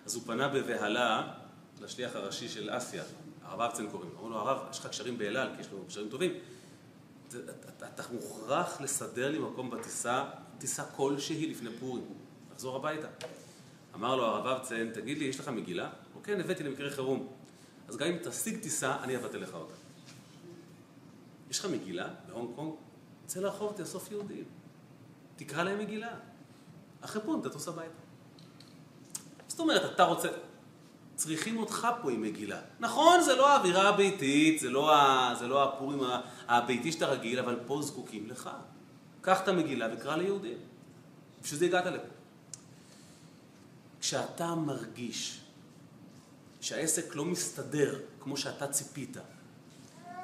אז 0.06 0.14
הוא 0.14 0.22
פנה 0.26 0.48
בבהלה 0.48 1.32
לשליח 1.80 2.16
הראשי 2.16 2.48
של 2.48 2.70
אסיה, 2.76 3.02
הרב 3.42 3.60
ארצן 3.60 3.90
קוראים 3.90 4.10
לו. 4.10 4.16
אמרו 4.16 4.28
לו, 4.28 4.36
הרב, 4.36 4.58
יש 4.70 4.78
לך 4.78 4.86
קשרים 4.86 5.18
באל 5.18 5.36
על, 5.36 5.48
כי 5.54 5.60
יש 5.60 5.70
לו 5.72 5.84
קשרים 5.88 6.08
טובים. 6.08 6.32
אתה, 7.78 8.02
מוכרח 8.12 8.80
לסדר 8.80 9.30
לי 9.30 9.38
מקום 9.38 9.70
בטיסה, 9.70 10.24
טיסה 10.58 10.84
כלשהי 10.84 11.50
לפני 11.50 11.70
פורים, 11.80 12.04
לחזור 12.52 12.76
הביתה. 12.76 13.08
אמר 13.94 14.16
לו 14.16 14.24
הרב 14.24 14.46
ארצן, 14.46 14.90
תגיד 14.94 15.18
לי, 15.18 15.24
יש 15.24 15.40
לך 15.40 15.48
מגילה? 15.48 15.90
הוא 16.14 16.22
כן, 16.22 16.40
הבאתי 16.40 16.62
למקרה 16.62 16.90
חירום. 16.90 17.28
אז 17.88 17.96
גם 17.96 18.06
אם 18.06 18.16
תשיג 18.22 18.62
טיסה, 18.62 18.96
אני 19.02 19.16
אבטל 19.16 19.38
לך 19.38 19.54
אותה. 19.54 19.74
יש 21.50 21.58
לך 21.58 21.66
מגילה 21.66 22.08
בהונג 22.26 22.54
קונג? 22.54 22.72
צא 23.26 23.40
לרחוב, 23.40 23.72
תאסוף 23.76 24.10
יהודים. 24.10 24.59
תקרא 25.44 25.62
להם 25.62 25.78
מגילה. 25.78 26.14
אחרי 27.00 27.22
פורים 27.22 27.42
תטוס 27.42 27.68
הביתה. 27.68 28.00
זאת 29.48 29.60
אומרת, 29.60 29.94
אתה 29.94 30.04
רוצה... 30.04 30.28
צריכים 31.14 31.58
אותך 31.58 31.88
פה 32.02 32.10
עם 32.10 32.22
מגילה. 32.22 32.60
נכון, 32.80 33.20
זה 33.20 33.36
לא 33.36 33.52
האווירה 33.52 33.88
הביתית, 33.88 34.60
זה 34.60 34.70
לא, 34.70 34.94
ה... 34.94 35.34
זה 35.38 35.48
לא 35.48 35.64
הפורים 35.64 36.00
הביתי 36.48 36.92
שאתה 36.92 37.06
רגיל, 37.06 37.38
אבל 37.38 37.58
פה 37.66 37.82
זקוקים 37.82 38.30
לך. 38.30 38.50
קח 39.20 39.40
את 39.40 39.48
המגילה 39.48 39.88
וקרא 39.92 40.16
ליהודים. 40.16 40.58
בשביל 41.42 41.58
זה 41.58 41.66
הגעת 41.66 41.86
לפה. 41.86 42.14
כשאתה 44.00 44.54
מרגיש 44.54 45.40
שהעסק 46.60 47.16
לא 47.16 47.24
מסתדר 47.24 48.00
כמו 48.20 48.36
שאתה 48.36 48.66
ציפית, 48.66 49.16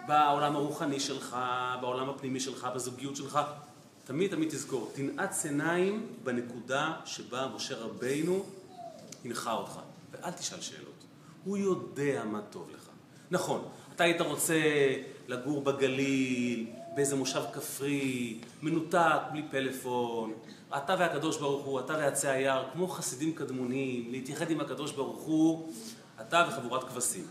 בעולם 0.07 0.57
הרוחני 0.57 1.01
שלך, 1.01 1.37
בעולם 1.81 2.11
הפנימי 2.11 2.41
שלך, 2.41 2.69
בזוגיות 2.75 3.17
שלך, 3.17 3.39
תמיד 4.07 4.31
תמיד 4.31 4.49
תזכור, 4.49 4.91
תנעץ 4.95 5.45
עיניים 5.45 6.07
בנקודה 6.25 6.93
שבה 7.05 7.49
משה 7.55 7.77
רבינו 7.77 8.45
הנחה 9.25 9.53
אותך, 9.53 9.79
ואל 10.11 10.31
תשאל 10.31 10.61
שאלות. 10.61 11.05
הוא 11.45 11.57
יודע 11.57 12.25
מה 12.25 12.41
טוב 12.51 12.71
לך. 12.75 12.89
נכון, 13.31 13.69
אתה 13.95 14.05
היית 14.05 14.21
רוצה 14.21 14.55
לגור 15.29 15.61
בגליל, 15.61 16.67
באיזה 16.95 17.17
מושב 17.17 17.43
כפרי, 17.53 18.41
מנותק, 18.63 19.21
בלי 19.33 19.43
פלאפון, 19.51 20.33
אתה 20.77 20.95
והקדוש 20.99 21.39
ברוך 21.39 21.65
הוא, 21.65 21.81
אתה 21.81 21.93
ועצי 21.93 22.29
היער, 22.29 22.69
כמו 22.73 22.89
חסידים 22.89 23.35
קדמונים, 23.35 24.13
להתייחד 24.13 24.51
עם 24.51 24.61
הקדוש 24.61 24.93
ברוך 24.93 25.23
הוא, 25.23 25.73
אתה 26.21 26.49
וחבורת 26.49 26.85
כבשים. 26.85 27.25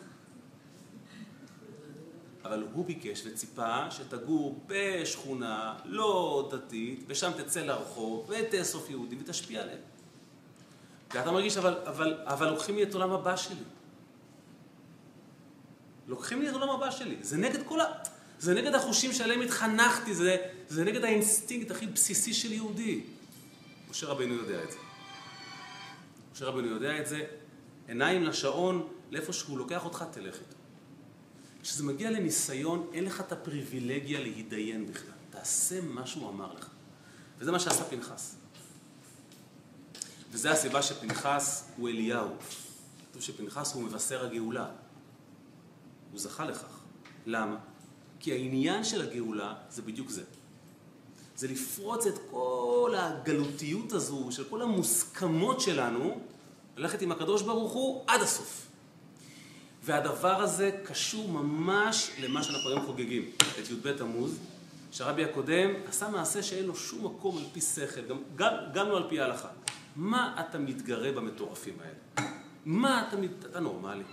אבל 2.46 2.64
הוא 2.74 2.86
ביקש 2.86 3.22
וציפה 3.26 3.92
שתגור 3.92 4.60
בשכונה 4.68 5.76
לא 5.86 6.50
דתית, 6.52 7.04
ושם 7.08 7.32
תצא 7.38 7.62
לרחוב, 7.62 8.30
ותאסוף 8.30 8.90
יהודים 8.90 9.20
ותשפיע 9.22 9.62
עליהם. 9.62 9.80
ואתה 11.14 11.32
מרגיש, 11.32 11.58
אבל, 11.58 11.78
אבל, 11.86 12.18
אבל 12.24 12.50
לוקחים 12.50 12.76
לי 12.76 12.84
את 12.84 12.94
עולם 12.94 13.12
הבא 13.12 13.36
שלי. 13.36 13.64
לוקחים 16.08 16.42
לי 16.42 16.50
את 16.50 16.54
עולם 16.54 16.70
הבא 16.70 16.92
שלי. 16.92 17.16
זה 17.22 17.38
נגד 17.38 17.68
כל 17.68 17.82
ה... 17.82 17.86
זה 18.40 18.54
נגד 18.54 18.76
החושים 18.76 19.14
שעליהם 19.14 19.42
התחנכתי, 19.42 20.16
זה, 20.16 20.38
זה 20.68 20.84
נגד 20.84 21.04
האינסטינקט 21.04 21.72
הכי 21.72 21.88
בסיסי 21.88 22.34
של 22.34 22.54
יהודי. 22.54 23.04
משה 23.90 24.08
רבנו 24.08 24.34
יודע 24.34 24.64
את 24.64 24.72
זה. 24.72 24.78
משה 26.34 26.46
רבנו 26.46 26.68
יודע 26.68 27.00
את 27.00 27.08
זה, 27.08 27.22
עיניים 27.88 28.24
לשעון, 28.24 28.88
לאיפה 29.12 29.34
שהוא 29.34 29.58
לוקח 29.58 29.86
אותך, 29.86 30.06
תלך 30.12 30.36
איתו. 30.36 30.65
כשזה 31.66 31.84
מגיע 31.84 32.12
לניסיון, 32.12 32.90
אין 32.94 33.06
לך 33.06 33.22
את 33.22 33.32
הפריבילגיה 33.32 34.20
להידיין 34.20 34.88
בכלל. 34.88 35.14
תעשה 35.30 35.82
מה 35.82 36.08
שהוא 36.08 36.30
אמר 36.30 36.54
לך. 36.54 36.70
וזה 37.40 37.52
מה 37.52 37.60
שעשה 37.60 37.84
פנחס. 37.84 38.36
וזו 40.32 40.50
הסיבה 40.50 40.82
שפנחס 40.82 41.70
הוא 41.78 41.90
אליהו. 41.90 42.28
כתוב 43.10 43.22
שפנחס 43.22 43.74
הוא 43.74 43.84
מבשר 43.84 44.26
הגאולה. 44.26 44.68
הוא 46.12 46.20
זכה 46.20 46.46
לכך. 46.46 46.80
למה? 47.26 47.58
כי 48.20 48.32
העניין 48.32 48.84
של 48.84 49.02
הגאולה 49.02 49.54
זה 49.70 49.82
בדיוק 49.82 50.10
זה. 50.10 50.24
זה 51.36 51.48
לפרוץ 51.48 52.06
את 52.06 52.16
כל 52.32 52.94
הגלותיות 52.98 53.92
הזו 53.92 54.28
של 54.32 54.44
כל 54.44 54.62
המוסכמות 54.62 55.62
שלנו, 55.62 56.20
ללכת 56.78 57.02
עם 57.02 57.12
הקדוש 57.12 57.42
ברוך 57.42 57.74
הוא 57.74 58.04
עד 58.08 58.22
הסוף. 58.22 58.68
והדבר 59.86 60.42
הזה 60.42 60.72
קשור 60.84 61.30
ממש 61.30 62.12
למה 62.20 62.44
שאנחנו 62.44 62.70
היום 62.70 62.86
חוגגים, 62.86 63.32
את 63.60 63.70
י"ב 63.70 63.98
תמוז, 63.98 64.40
שהרבי 64.92 65.24
הקודם 65.24 65.70
עשה 65.88 66.10
מעשה 66.10 66.44
שאין 66.44 66.66
לו 66.66 66.76
שום 66.76 67.06
מקום 67.06 67.38
על 67.38 67.44
פי 67.54 67.62
שכל, 67.62 68.02
גם, 68.02 68.18
גם, 68.36 68.54
גם 68.74 68.90
לא 68.90 68.98
על 68.98 69.10
פי 69.10 69.20
ההלכה. 69.20 69.48
מה 69.96 70.36
אתה 70.40 70.58
מתגרה 70.58 71.12
במטורפים 71.12 71.74
האלה? 71.80 72.30
מה 72.66 73.08
אתה, 73.08 73.18
מת... 73.18 73.46
אתה 73.46 73.60
נורמלי? 73.60 74.04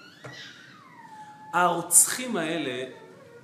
הרוצחים 1.53 2.37
האלה, 2.37 2.91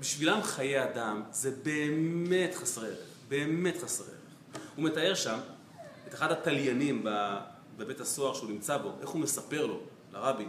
בשבילם 0.01 0.43
חיי 0.43 0.85
אדם, 0.85 1.23
זה 1.31 1.51
באמת 1.63 2.55
חסרי 2.55 2.89
ערך, 2.89 2.99
באמת 3.29 3.83
חסרי 3.83 4.07
ערך. 4.07 4.63
הוא 4.77 4.85
מתאר 4.85 5.15
שם 5.15 5.39
את 6.09 6.15
אחד 6.15 6.33
התליינים 6.33 7.07
בבית 7.77 8.01
הסוהר 8.01 8.35
שהוא 8.35 8.51
נמצא 8.51 8.77
בו, 8.77 8.93
איך 9.01 9.09
הוא 9.09 9.21
מספר 9.21 9.67
לו, 9.67 9.81
לרבי, 10.13 10.47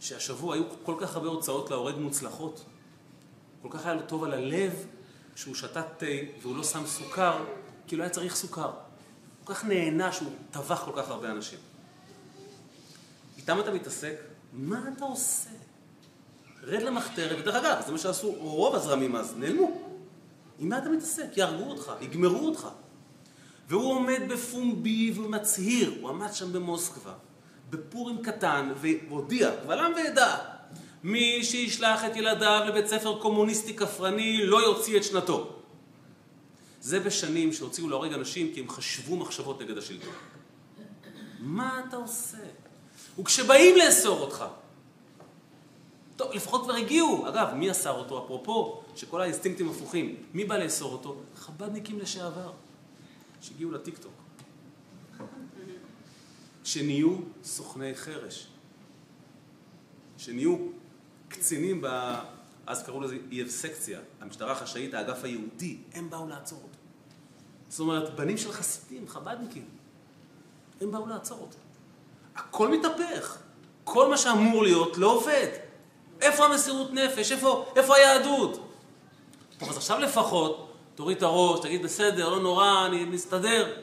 שהשבוע 0.00 0.54
היו 0.54 0.64
כל 0.82 0.94
כך 1.00 1.16
הרבה 1.16 1.28
הוצאות 1.28 1.70
להורג 1.70 1.94
מוצלחות, 1.94 2.64
כל 3.62 3.68
כך 3.70 3.86
היה 3.86 3.94
לו 3.94 4.02
טוב 4.02 4.24
על 4.24 4.32
הלב 4.32 4.86
שהוא 5.34 5.54
שתה 5.54 5.82
תה 5.82 6.06
והוא 6.42 6.56
לא 6.56 6.64
שם 6.64 6.86
סוכר, 6.86 7.44
כי 7.86 7.96
לא 7.96 8.02
היה 8.02 8.10
צריך 8.10 8.36
סוכר. 8.36 8.72
כל 9.44 9.54
כך 9.54 9.64
נהנה 9.64 10.12
שהוא 10.12 10.30
טבח 10.50 10.84
כל 10.84 10.92
כך 10.96 11.10
הרבה 11.10 11.30
אנשים. 11.30 11.58
איתם 13.36 13.60
אתה 13.60 13.72
מתעסק? 13.72 14.14
מה 14.52 14.84
אתה 14.96 15.04
עושה? 15.04 15.50
רד 16.62 16.82
למחתרת, 16.82 17.38
ודרך 17.40 17.54
אגב, 17.54 17.82
זה 17.86 17.92
מה 17.92 17.98
שעשו 17.98 18.32
רוב 18.32 18.74
הזרמים 18.74 19.16
אז, 19.16 19.34
נעלמו. 19.36 19.88
עם 20.58 20.68
מה 20.68 20.78
אתה 20.78 20.88
מתעסק? 20.88 21.36
יהרגו 21.36 21.70
אותך, 21.70 21.92
יגמרו 22.00 22.46
אותך. 22.46 22.68
והוא 23.68 23.92
עומד 23.92 24.20
בפומבי 24.28 25.12
ומצהיר, 25.16 25.98
הוא 26.00 26.10
עמד 26.10 26.32
שם 26.32 26.52
במוסקבה, 26.52 27.12
בפורים 27.70 28.22
קטן, 28.22 28.72
והודיע, 28.76 29.50
קבל 29.62 29.78
עם 29.78 29.92
ועדה, 29.92 30.38
מי 31.04 31.44
שישלח 31.44 32.04
את 32.04 32.16
ילדיו 32.16 32.64
לבית 32.68 32.86
ספר 32.86 33.18
קומוניסטי 33.18 33.76
כפרני 33.76 34.46
לא 34.46 34.56
יוציא 34.56 34.96
את 34.96 35.04
שנתו. 35.04 35.52
זה 36.80 37.00
בשנים 37.00 37.52
שהוציאו 37.52 37.88
להורג 37.88 38.12
אנשים 38.12 38.54
כי 38.54 38.60
הם 38.60 38.68
חשבו 38.68 39.16
מחשבות 39.16 39.62
נגד 39.62 39.78
השלטון. 39.78 40.12
מה 41.40 41.82
אתה 41.88 41.96
עושה? 41.96 42.38
וכשבאים 43.18 43.76
לאסור 43.76 44.20
אותך, 44.20 44.44
טוב, 46.16 46.32
לפחות 46.32 46.62
כבר 46.62 46.74
הגיעו. 46.74 47.28
אגב, 47.28 47.54
מי 47.54 47.70
אסר 47.70 47.92
אותו? 47.92 48.24
אפרופו, 48.24 48.82
שכל 48.96 49.20
האינסטינקטים 49.20 49.68
הפוכים. 49.68 50.16
מי 50.34 50.44
בא 50.44 50.56
לאסור 50.56 50.92
אותו? 50.92 51.16
חב"דניקים 51.36 51.98
לשעבר, 51.98 52.52
שהגיעו 53.40 53.70
לטיקטוק. 53.70 54.12
שנהיו 56.66 57.16
סוכני 57.44 57.94
חרש. 57.94 58.46
שנהיו 60.18 60.56
קצינים 61.28 61.80
ב... 61.80 61.86
אז 62.66 62.82
קראו 62.82 63.00
לזה 63.00 63.16
אייבסקציה, 63.30 64.00
המשטרה 64.20 64.52
החשאית, 64.52 64.94
האגף 64.94 65.24
היהודי, 65.24 65.78
הם 65.94 66.10
באו 66.10 66.28
לעצור 66.28 66.58
אותו. 66.58 66.78
זאת 67.68 67.80
אומרת, 67.80 68.14
בנים 68.14 68.38
של 68.38 68.52
חסידים, 68.52 69.08
חב"דניקים, 69.08 69.64
הם 70.80 70.90
באו 70.90 71.06
לעצור 71.06 71.38
אותו. 71.38 71.56
הכל 72.36 72.68
מתהפך. 72.68 73.38
כל 73.84 74.10
מה 74.10 74.16
שאמור 74.16 74.62
להיות 74.62 74.98
לא 74.98 75.12
עובד. 75.12 75.48
איפה 76.20 76.44
המסירות 76.44 76.92
נפש? 76.92 77.32
איפה, 77.32 77.66
איפה 77.76 77.96
היהדות? 77.96 78.70
אז 79.60 79.76
עכשיו 79.76 79.98
לפחות 79.98 80.72
תוריד 80.94 81.16
את 81.16 81.22
הראש, 81.22 81.60
תגיד 81.60 81.82
בסדר, 81.82 82.28
לא 82.28 82.40
נורא, 82.40 82.86
אני 82.86 83.04
מסתדר. 83.04 83.82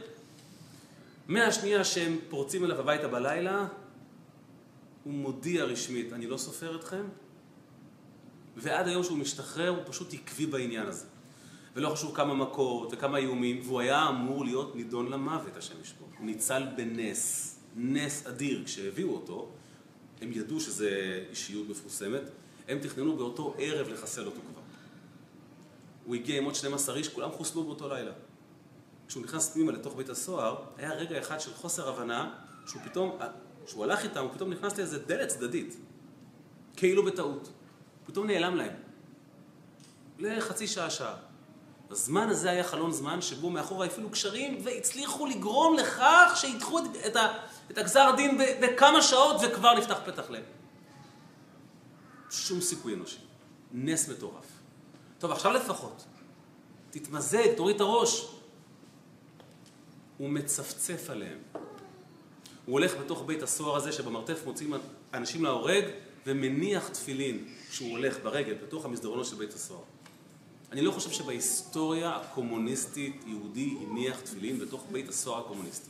מהשנייה 1.28 1.84
שהם 1.84 2.18
פורצים 2.30 2.66
אליו 2.66 2.80
הביתה 2.80 3.08
בלילה, 3.08 3.68
הוא 5.04 5.14
מודיע 5.14 5.64
רשמית, 5.64 6.14
אני 6.14 6.28
לא 6.28 6.38
סופר 6.38 6.76
אתכם, 6.76 7.04
ועד 8.58 8.88
היום 8.88 9.04
שהוא 9.04 9.18
משתחרר 9.18 9.70
הוא 9.70 9.84
פשוט 9.86 10.14
עקבי 10.14 10.46
בעניין 10.46 10.88
הזה. 10.88 11.06
ולא 11.76 11.90
חשוב 11.90 12.16
כמה 12.16 12.34
מכות 12.34 12.90
וכמה 12.94 13.18
איומים, 13.18 13.62
והוא 13.64 13.80
היה 13.80 14.10
אמור 14.10 14.46
להיות 14.46 14.76
נידון 14.76 15.10
למוות, 15.10 15.58
השם 15.58 15.82
ישפוט. 15.82 16.08
הוא 16.18 16.26
ניצל 16.26 16.64
בנס, 16.78 17.56
נס 17.76 18.28
אדיר. 18.28 18.64
כשהביאו 18.66 19.14
אותו, 19.14 19.50
הם 20.22 20.32
ידעו 20.32 20.60
שזה 20.60 21.24
אישיות 21.30 21.70
מפורסמת, 21.70 22.22
הם 22.68 22.80
תכננו 22.80 23.18
באותו 23.18 23.56
ערב 23.58 23.90
לחסל 23.90 24.26
אותו 24.26 24.40
כבר. 24.52 24.62
הוא 26.06 26.16
הגיע 26.16 26.38
עם 26.38 26.44
עוד 26.46 26.56
12 26.56 26.96
איש, 26.96 27.08
כולם 27.08 27.32
חוסלו 27.32 27.64
באותו 27.64 27.90
לילה. 27.90 28.12
כשהוא 29.14 29.24
נכנס 29.24 29.50
פנימה 29.50 29.72
לתוך 29.72 29.96
בית 29.96 30.10
הסוהר, 30.10 30.56
היה 30.78 30.94
רגע 30.94 31.20
אחד 31.20 31.40
של 31.40 31.54
חוסר 31.54 31.90
הבנה, 31.90 32.34
שהוא 32.68 32.82
פתאום, 32.86 33.18
כשהוא 33.66 33.84
הלך 33.84 34.04
איתם, 34.04 34.24
הוא 34.24 34.32
פתאום 34.34 34.54
נכנס 34.54 34.78
לאיזה 34.78 35.00
דלת 35.00 35.28
צדדית, 35.28 35.76
כאילו 36.78 37.06
בטעות. 37.06 37.50
פתאום 38.06 38.28
נעלם 38.28 38.56
להם. 38.56 38.74
לחצי 40.20 40.68
שעה, 40.68 40.90
שעה. 40.90 41.16
בזמן 41.90 42.30
הזה 42.30 42.50
היה 42.50 42.64
חלון 42.64 42.92
זמן 42.92 43.22
שבו 43.22 43.50
מאחורה 43.50 43.86
הפעילו 43.86 44.10
קשרים 44.10 44.58
והצליחו 44.64 45.26
לגרום 45.26 45.78
לכך 45.78 46.34
שידחו 46.36 46.80
את, 46.80 46.84
את, 47.08 47.16
ה, 47.16 47.34
את 47.72 47.78
הגזר 47.78 48.12
דין 48.16 48.38
בכמה 48.62 49.02
שעות 49.02 49.42
וכבר 49.44 49.74
נפתח 49.78 49.98
פתח 50.06 50.30
להם. 50.30 50.44
שום 52.32 52.62
סיכוי 52.62 52.94
אנושי. 52.94 53.20
נס 53.72 54.10
מטורף. 54.10 54.46
טוב, 55.20 55.32
עכשיו 55.32 55.52
לפחות. 55.54 56.04
תתמזג, 56.92 57.54
תוריד 57.58 57.76
את 57.76 57.82
הראש. 57.82 58.33
הוא 60.18 60.30
מצפצף 60.30 61.10
עליהם. 61.10 61.38
הוא 62.66 62.74
הולך 62.74 62.94
בתוך 62.96 63.24
בית 63.26 63.44
הסוהר 63.44 63.76
הזה 63.76 63.92
שבמרתף 63.92 64.46
מוצאים 64.46 64.74
אנשים 65.14 65.44
להורג 65.44 65.84
ומניח 66.26 66.90
תפילין 66.90 67.48
כשהוא 67.70 67.92
הולך 67.92 68.18
ברגל 68.24 68.54
בתוך 68.54 68.86
המסדרונות 68.86 69.26
של 69.26 69.36
בית 69.36 69.54
הסוהר. 69.54 69.84
אני 70.72 70.82
לא 70.82 70.92
חושב 70.92 71.12
שבהיסטוריה 71.12 72.16
הקומוניסטית 72.16 73.24
יהודי 73.28 73.78
הניח 73.82 74.20
תפילין 74.20 74.60
בתוך 74.60 74.86
בית 74.92 75.10
הסוהר 75.10 75.46
הקומוניסטי. 75.46 75.90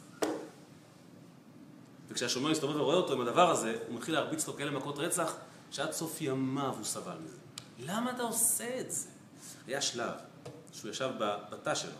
וכשהשומר 2.10 2.52
מסתובב 2.52 2.76
ורואה 2.76 2.96
אותו 2.96 3.14
עם 3.14 3.22
הדבר 3.22 3.52
הזה, 3.52 3.78
הוא 3.88 3.96
מתחיל 3.96 4.14
להרביץ 4.14 4.48
לו 4.48 4.54
כאלה 4.54 4.72
מכות 4.72 5.00
רצח, 5.00 5.36
שעד 5.72 5.92
סוף 5.92 6.22
ימיו 6.22 6.74
הוא 6.78 6.86
סבל 6.86 7.18
מזה. 7.26 7.38
למה 7.80 8.12
אתה 8.12 8.24
עושה 8.24 8.80
את 8.80 8.92
זה? 8.92 9.08
היה 9.68 9.82
שלב 9.82 10.12
שהוא 10.74 10.92
ישב 10.92 11.10
בתא 11.52 11.76
שלו, 11.76 11.92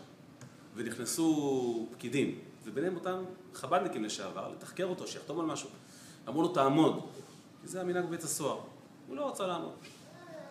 ונכנסו 0.74 1.88
פקידים, 1.92 2.38
וביניהם 2.64 2.94
אותם 2.94 3.24
חב"דניקים 3.54 4.04
לשעבר, 4.04 4.52
לתחקר 4.52 4.84
אותו, 4.84 5.06
שיחתום 5.06 5.40
על 5.40 5.46
משהו. 5.46 5.68
אמרו 6.28 6.42
לו, 6.42 6.48
תעמוד, 6.48 7.00
כי 7.62 7.68
זה 7.68 7.80
המנהג 7.80 8.04
בבית 8.04 8.22
הסוהר. 8.22 8.60
הוא 9.08 9.16
לא 9.16 9.28
רצה 9.28 9.46
לעמוד. 9.46 9.72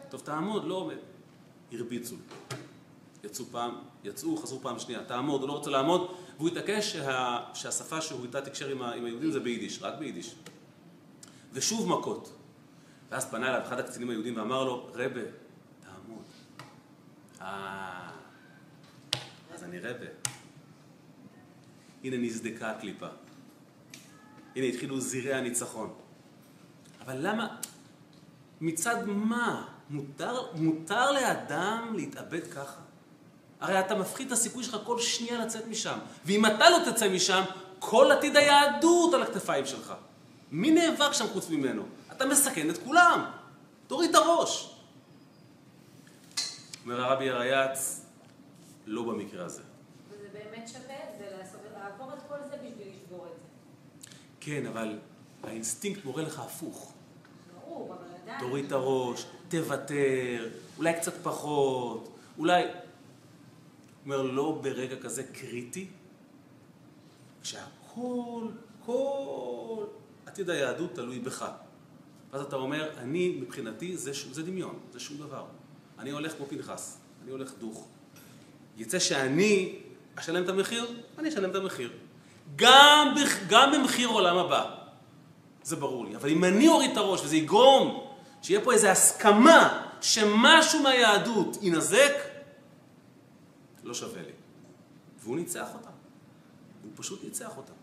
טוב, 0.09 0.21
תעמוד, 0.21 0.63
לא 0.63 0.76
עומד. 0.76 0.95
הרביצו. 1.71 2.15
יצאו 3.24 3.45
פעם, 3.45 3.76
יצאו, 4.03 4.38
חזרו 4.38 4.59
פעם 4.59 4.80
שנייה. 4.80 5.03
תעמוד, 5.03 5.41
הוא 5.41 5.47
לא 5.47 5.53
רוצה 5.53 5.69
לעמוד, 5.69 6.11
והוא 6.38 6.49
התעקש 6.49 6.93
שה, 6.93 7.39
שהשפה 7.53 8.01
שהוא 8.01 8.24
איתה 8.24 8.41
תקשר 8.41 8.69
עם, 8.69 8.82
עם 8.82 9.05
היהודים 9.05 9.32
זה 9.32 9.39
ביידיש, 9.39 9.84
רק 9.84 9.93
ביידיש. 9.99 10.36
ושוב 11.53 11.89
מכות. 11.89 12.34
ואז 13.09 13.32
פנה 13.32 13.49
אליו 13.49 13.61
אחד 13.67 13.80
הקצינים 13.80 14.09
היהודים 14.09 14.38
ואמר 14.38 14.63
לו, 14.63 14.88
רבה, 14.93 15.21
תעמוד. 15.82 16.24
אה, 17.41 18.12
אז 19.64 19.70
אני 19.70 19.80
רבה. 19.80 20.05
הנה 22.03 22.18
נסדקה 22.18 22.72
הקליפה. 22.72 23.07
הנה 24.55 24.66
התחילו 24.66 24.99
זירי 24.99 25.34
הניצחון. 25.34 25.93
אבל 27.05 27.18
למה, 27.20 27.57
מצד 28.61 29.05
מה? 29.05 29.68
מותר, 29.89 30.41
מותר 30.55 31.11
לאדם 31.11 31.93
להתאבד 31.95 32.47
ככה? 32.47 32.82
הרי 33.59 33.80
אתה 33.80 33.95
מפחית 33.95 34.28
את 34.28 34.32
הסיכוי 34.32 34.64
שלך 34.64 34.78
כל 34.84 34.99
שנייה 34.99 35.45
לצאת 35.45 35.68
משם. 35.68 35.97
ואם 36.26 36.45
אתה 36.45 36.70
לא 36.70 36.91
תצא 36.91 37.09
משם, 37.09 37.43
כל 37.80 38.11
עתיד 38.11 38.36
היהדות 38.36 39.14
על 39.14 39.24
הכתפיים 39.24 39.66
שלך. 39.66 39.93
מי 40.51 40.72
נאבק 40.72 41.14
שם 41.14 41.26
חוץ 41.28 41.49
ממנו? 41.49 41.84
אתה 42.11 42.26
מסכן 42.26 42.70
את 42.70 42.78
כולם. 42.78 43.26
תוריד 43.88 44.09
את 44.09 44.16
הראש. 44.16 44.76
אומר 46.86 47.01
הרבי 47.01 47.30
הריי"ץ, 47.29 48.02
לא 48.86 49.03
במקרה 49.03 49.45
הזה. 49.45 49.61
וזה 50.09 50.27
באמת 50.34 50.67
שווה 50.67 50.95
את 51.09 51.17
זה, 51.17 51.57
לעבור 51.73 52.13
את 52.13 52.19
כל 52.27 52.36
זה 52.49 52.57
בשביל 52.57 52.88
לשבור 52.89 53.27
את 53.27 53.38
זה. 53.38 53.43
כן, 54.39 54.65
אבל 54.65 54.99
האינסטינקט 55.43 56.05
מורה 56.05 56.23
לך 56.23 56.39
הפוך. 56.39 56.93
ברור, 57.55 57.93
אבל 57.93 58.07
עדיין... 58.23 58.39
תוריד 58.39 58.65
את 58.65 58.71
הראש, 58.71 59.25
תוותר, 59.49 60.49
אולי 60.77 60.93
קצת 60.93 61.13
פחות, 61.23 62.09
אולי... 62.38 62.63
אומר, 64.05 64.21
לא 64.21 64.59
ברגע 64.63 64.95
כזה 64.99 65.23
קריטי, 65.23 65.88
כשהכל, 67.41 68.47
כל 68.86 69.86
עתיד 70.25 70.49
היהדות 70.49 70.95
תלוי 70.95 71.19
בך. 71.19 71.51
ואז 72.31 72.41
אתה 72.41 72.55
אומר, 72.55 72.97
אני, 72.97 73.39
מבחינתי, 73.41 73.97
זה, 73.97 74.11
זה 74.31 74.43
דמיון, 74.43 74.79
זה 74.91 74.99
שום 74.99 75.17
דבר. 75.17 75.45
אני 75.99 76.11
הולך 76.11 76.38
כמו 76.38 76.45
פנחס, 76.45 76.97
אני 77.23 77.31
הולך 77.31 77.53
דוך. 77.59 77.88
יצא 78.78 78.99
שאני 78.99 79.76
אשלם 80.15 80.43
את 80.43 80.49
המחיר, 80.49 80.86
אני 81.19 81.30
אשלם 81.30 81.49
את 81.49 81.55
המחיר. 81.55 81.91
גם, 82.55 83.15
גם 83.47 83.71
במחיר 83.71 84.07
עולם 84.07 84.38
הבא. 84.38 84.76
זה 85.63 85.76
ברור 85.76 86.05
לי. 86.05 86.15
אבל 86.15 86.30
אם 86.30 86.43
אני 86.43 86.67
אוריד 86.67 86.91
את 86.91 86.97
הראש 86.97 87.21
וזה 87.24 87.36
יגרום 87.36 88.07
שיהיה 88.41 88.61
פה 88.61 88.74
איזו 88.74 88.88
הסכמה 88.88 89.89
שמשהו 90.01 90.84
מהיהדות 90.84 91.57
ינזק, 91.61 92.13
לא 93.84 93.93
שווה 93.93 94.21
לי. 94.21 94.32
והוא 95.19 95.36
ניצח 95.36 95.67
אותה. 95.74 95.89
הוא 96.84 96.91
פשוט 96.95 97.24
ניצח 97.24 97.57
אותה. 97.57 97.74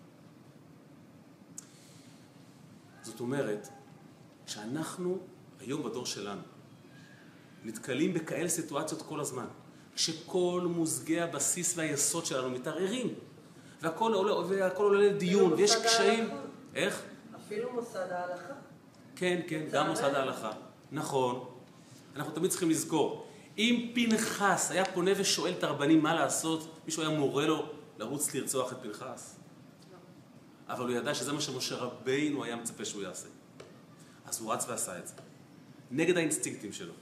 זאת 3.02 3.20
אומרת, 3.20 3.68
שאנחנו 4.46 5.18
היום 5.60 5.82
בדור 5.82 6.06
שלנו 6.06 6.42
נתקלים 7.64 8.14
בכאלה 8.14 8.48
סיטואציות 8.48 9.02
כל 9.02 9.20
הזמן, 9.20 9.46
כשכל 10.00 10.66
מוזגי 10.70 11.20
הבסיס 11.20 11.76
והיסוד 11.76 12.26
שלנו 12.26 12.50
מתערערים, 12.50 13.14
והכל 13.82 14.12
עולה, 14.12 14.34
והכל 14.34 14.84
עולה 14.84 15.08
לדיון, 15.08 15.52
ויש 15.52 15.76
קשיים. 15.76 16.28
איך? 16.74 17.02
אפילו 17.36 17.72
מוסד 17.72 18.12
ההלכה. 18.12 18.52
כן, 19.16 19.40
כן, 19.48 19.62
גם 19.72 19.88
מוסד 19.88 20.14
ההלכה. 20.14 20.52
נכון. 20.92 21.48
אנחנו 22.16 22.32
תמיד 22.32 22.50
צריכים 22.50 22.70
לזכור, 22.70 23.26
אם 23.58 23.92
פנחס 23.94 24.70
היה 24.70 24.84
פונה 24.84 25.10
ושואל 25.16 25.52
את 25.58 25.64
הרבנים 25.64 26.02
מה 26.02 26.14
לעשות, 26.14 26.76
מישהו 26.86 27.02
היה 27.02 27.18
מורה 27.18 27.46
לו 27.46 27.66
לרוץ 27.98 28.34
לרצוח 28.34 28.72
את 28.72 28.76
פנחס? 28.82 29.36
אבל 30.68 30.84
הוא 30.84 30.96
ידע 30.96 31.14
שזה 31.14 31.32
מה 31.32 31.40
שמשה 31.40 31.76
רבינו 31.76 32.44
היה 32.44 32.56
מצפה 32.56 32.84
שהוא 32.84 33.02
יעשה. 33.02 33.28
אז 34.26 34.40
הוא 34.40 34.52
רץ 34.52 34.64
ועשה 34.68 34.98
את 34.98 35.06
זה. 35.06 35.14
נגד 35.90 36.16
האינסטינקטים 36.16 36.72
שלו. 36.72 36.92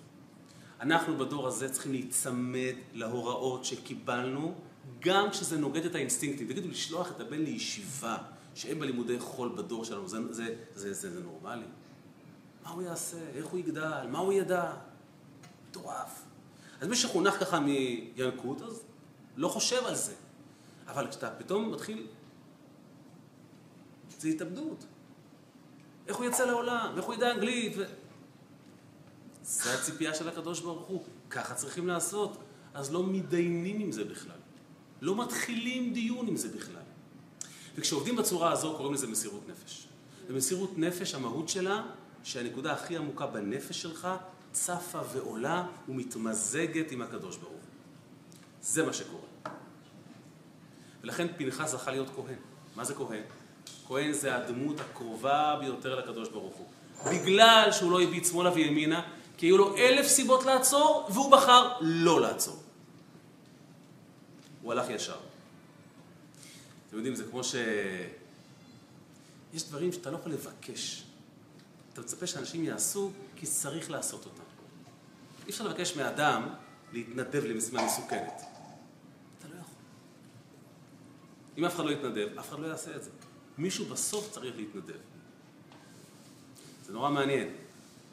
אנחנו 0.80 1.16
בדור 1.16 1.46
הזה 1.46 1.72
צריכים 1.72 1.92
להיצמד 1.92 2.74
להוראות 2.92 3.64
שקיבלנו, 3.64 4.54
גם 5.00 5.30
כשזה 5.30 5.58
נוגד 5.58 5.84
את 5.84 5.94
האינסטינקטים. 5.94 6.48
תגידו, 6.48 6.68
לשלוח 6.68 7.10
את 7.10 7.20
הבן 7.20 7.38
לישיבה, 7.38 8.16
שאין 8.54 8.78
בה 8.78 8.86
לימודי 8.86 9.18
חול 9.18 9.52
בדור 9.56 9.84
שלנו, 9.84 10.08
זה, 10.08 10.18
זה, 10.32 10.54
זה, 10.74 10.92
זה, 10.92 11.10
זה 11.10 11.20
נורמלי? 11.20 11.66
מה 12.64 12.70
הוא 12.70 12.82
יעשה? 12.82 13.18
איך 13.34 13.46
הוא 13.46 13.58
יגדל? 13.58 14.06
מה 14.10 14.18
הוא 14.18 14.32
ידע? 14.32 14.72
מטורף. 15.70 16.22
אז 16.80 16.88
מי 16.88 16.96
שחונך 16.96 17.34
ככה 17.34 17.60
מינקות, 17.60 18.62
אז 18.62 18.82
לא 19.36 19.48
חושב 19.48 19.84
על 19.86 19.94
זה. 19.94 20.14
אבל 20.86 21.08
כשאתה 21.10 21.30
פתאום 21.30 21.72
מתחיל... 21.72 22.06
זה 24.18 24.28
התאבדות. 24.28 24.84
איך 26.06 26.16
הוא 26.16 26.26
יצא 26.26 26.44
לעולם? 26.44 26.94
איך 26.96 27.04
הוא 27.04 27.14
ידע 27.14 27.32
אנגלית? 27.34 27.72
ו... 27.76 27.84
זה 29.48 29.74
הציפייה 29.74 30.14
של 30.14 30.28
הקדוש 30.28 30.60
ברוך 30.60 30.86
הוא. 30.86 31.02
ככה 31.30 31.54
צריכים 31.54 31.86
לעשות. 31.86 32.36
אז 32.74 32.92
לא 32.92 33.06
מתדיינים 33.06 33.80
עם 33.80 33.92
זה 33.92 34.04
בכלל. 34.04 34.36
לא 35.00 35.24
מתחילים 35.24 35.92
דיון 35.92 36.28
עם 36.28 36.36
זה 36.36 36.48
בכלל. 36.48 36.82
וכשעובדים 37.76 38.16
בצורה 38.16 38.52
הזו 38.52 38.74
קוראים 38.76 38.94
לזה 38.94 39.06
מסירות 39.06 39.48
נפש. 39.48 39.88
ומסירות 40.28 40.78
נפש, 40.78 41.14
המהות 41.14 41.48
שלה, 41.48 41.82
שהנקודה 42.24 42.72
הכי 42.72 42.96
עמוקה 42.96 43.26
בנפש 43.26 43.82
שלך 43.82 44.08
צפה 44.52 45.00
ועולה 45.12 45.66
ומתמזגת 45.88 46.92
עם 46.92 47.02
הקדוש 47.02 47.36
ברוך 47.36 47.52
הוא. 47.52 47.60
זה 48.62 48.86
מה 48.86 48.92
שקורה. 48.92 49.28
ולכן 51.02 51.26
פנחס 51.36 51.70
זכה 51.70 51.90
להיות 51.90 52.08
כהן. 52.16 52.38
מה 52.76 52.84
זה 52.84 52.94
כהן? 52.94 53.22
כהן 53.86 54.12
זה 54.12 54.36
הדמות 54.36 54.80
הקרובה 54.80 55.56
ביותר 55.60 55.94
לקדוש 55.94 56.28
ברוך 56.28 56.54
הוא. 56.54 56.66
בגלל 57.12 57.68
שהוא 57.72 57.92
לא 57.92 58.02
הביט 58.02 58.24
שמאלה 58.24 58.52
וימינה, 58.52 59.02
כי 59.38 59.46
היו 59.46 59.58
לו 59.58 59.76
אלף 59.76 60.06
סיבות 60.06 60.44
לעצור, 60.44 61.08
והוא 61.10 61.32
בחר 61.32 61.72
לא 61.80 62.20
לעצור. 62.20 62.62
הוא 64.62 64.72
הלך 64.72 64.90
ישר. 64.90 65.16
אתם 66.88 66.96
יודעים, 66.96 67.14
זה 67.14 67.24
כמו 67.30 67.44
ש... 67.44 67.54
יש 69.54 69.68
דברים 69.68 69.92
שאתה 69.92 70.10
לא 70.10 70.16
יכול 70.16 70.32
לבקש. 70.32 71.04
אתה 71.92 72.00
מצפה 72.00 72.26
שאנשים 72.26 72.64
יעשו 72.64 73.10
כי 73.36 73.46
צריך 73.46 73.90
לעשות 73.90 74.24
אותם. 74.24 74.42
אי 75.46 75.50
אפשר 75.50 75.68
לבקש 75.68 75.96
מאדם 75.96 76.48
להתנדב 76.92 77.44
למשימה 77.44 77.86
מסוכנת. 77.86 78.42
אתה 79.38 79.48
לא 79.48 79.54
יכול. 79.60 79.74
אם 81.58 81.64
אף 81.64 81.74
אחד 81.74 81.84
לא 81.84 81.90
יתנדב, 81.90 82.38
אף 82.38 82.48
אחד 82.48 82.58
לא 82.58 82.66
יעשה 82.66 82.96
את 82.96 83.02
זה. 83.02 83.10
מישהו 83.58 83.84
בסוף 83.84 84.30
צריך 84.30 84.56
להתנדב. 84.56 84.98
זה 86.86 86.92
נורא 86.92 87.10
מעניין. 87.10 87.67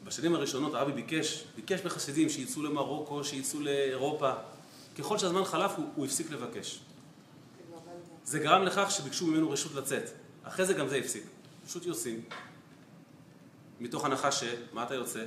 בשנים 0.06 0.34
הראשונות 0.34 0.74
הרבי 0.74 0.92
ביקש, 0.92 1.44
ביקש 1.56 1.80
מחסידים 1.84 2.28
שיצאו 2.28 2.62
למרוקו, 2.62 3.24
שיצאו 3.24 3.60
לאירופה. 3.60 4.32
ככל 4.98 5.18
שהזמן 5.18 5.44
חלף 5.44 5.72
הוא, 5.76 5.86
הוא 5.94 6.06
הפסיק 6.06 6.30
לבקש. 6.30 6.80
זה 8.24 8.38
גרם 8.38 8.62
לכך 8.62 8.90
שביקשו 8.90 9.26
ממנו 9.26 9.50
רשות 9.50 9.74
לצאת. 9.74 10.10
אחרי 10.42 10.66
זה 10.66 10.74
גם 10.74 10.88
זה 10.88 10.96
הפסיק. 10.96 11.22
פשוט 11.66 11.86
יוצאים. 11.86 12.20
מתוך 13.80 14.04
הנחה 14.04 14.32
ש... 14.32 14.44
מה 14.72 14.82
אתה 14.82 14.94
יוצא? 14.94 15.24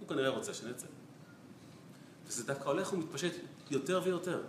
הוא 0.00 0.08
כנראה 0.08 0.28
רוצה 0.28 0.54
שנצא. 0.54 0.86
וזה 2.26 2.44
דווקא 2.44 2.68
הולך 2.68 2.92
ומתפשט 2.92 3.32
יותר 3.70 4.00
ויותר. 4.04 4.42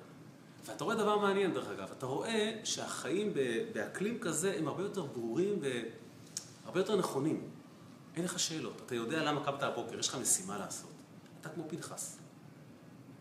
ואתה 0.65 0.83
רואה 0.83 0.95
דבר 0.95 1.19
מעניין 1.19 1.53
דרך 1.53 1.67
אגב, 1.67 1.87
אתה 1.97 2.05
רואה 2.05 2.59
שהחיים 2.63 3.33
באקלים 3.73 4.19
כזה 4.19 4.55
הם 4.57 4.67
הרבה 4.67 4.83
יותר 4.83 5.05
ברורים 5.05 5.59
והרבה 5.61 6.79
יותר 6.79 6.95
נכונים. 6.95 7.49
אין 8.15 8.25
לך 8.25 8.39
שאלות, 8.39 8.81
אתה 8.85 8.95
יודע 8.95 9.23
למה 9.23 9.45
קמת 9.45 9.63
הבוקר, 9.63 9.99
יש 9.99 10.07
לך 10.07 10.15
משימה 10.15 10.57
לעשות. 10.57 10.89
אתה 11.41 11.49
כמו 11.49 11.63
פנחס. 11.69 12.17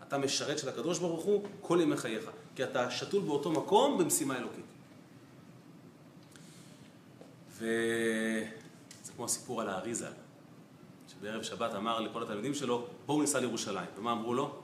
אתה 0.02 0.18
משרת 0.18 0.58
של 0.58 0.68
הקדוש 0.68 0.98
ברוך 0.98 1.24
הוא 1.24 1.44
כל 1.60 1.78
ימי 1.82 1.96
חייך, 1.96 2.30
כי 2.56 2.64
אתה 2.64 2.90
שתול 2.90 3.22
באותו 3.22 3.50
מקום 3.52 3.98
במשימה 3.98 4.38
אלוקית. 4.38 4.64
וזה 7.50 9.12
כמו 9.16 9.24
הסיפור 9.24 9.60
על 9.60 9.68
האריזה, 9.68 10.08
שבערב 11.08 11.42
שבת 11.42 11.74
אמר 11.74 12.00
לכל 12.00 12.22
התלמידים 12.22 12.54
שלו, 12.54 12.86
בואו 13.06 13.20
ניסע 13.20 13.40
לירושלים. 13.40 13.88
ומה 13.98 14.12
אמרו 14.12 14.34
לו? 14.34 14.62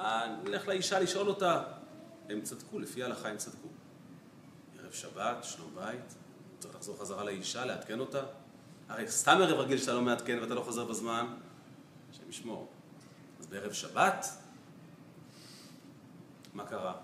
"אה, 0.00 0.36
נלך 0.44 0.68
לאישה 0.68 1.00
לשאול 1.00 1.28
אותה. 1.28 1.62
הם 2.28 2.40
צדקו, 2.40 2.78
לפי 2.78 3.02
ההלכה 3.02 3.28
הם 3.28 3.36
צדקו. 3.36 3.68
ערב 4.78 4.92
שבת, 4.92 5.44
שלום 5.44 5.70
בית, 5.74 6.14
צריך 6.58 6.74
לחזור 6.74 6.96
חזרה 7.00 7.24
לאישה, 7.24 7.64
לעדכן 7.64 8.00
אותה. 8.00 8.22
הרי 8.88 9.08
סתם 9.08 9.38
ערב 9.42 9.58
רגיל 9.58 9.78
שאתה 9.78 9.92
לא 9.92 10.02
מעדכן 10.02 10.38
ואתה 10.40 10.54
לא 10.54 10.60
חוזר 10.60 10.84
בזמן, 10.84 11.26
השם 12.10 12.28
ישמור. 12.28 12.68
אז 13.40 13.46
בערב 13.46 13.72
שבת, 13.72 14.26
מה 16.54 16.64
קרה? 16.64 16.94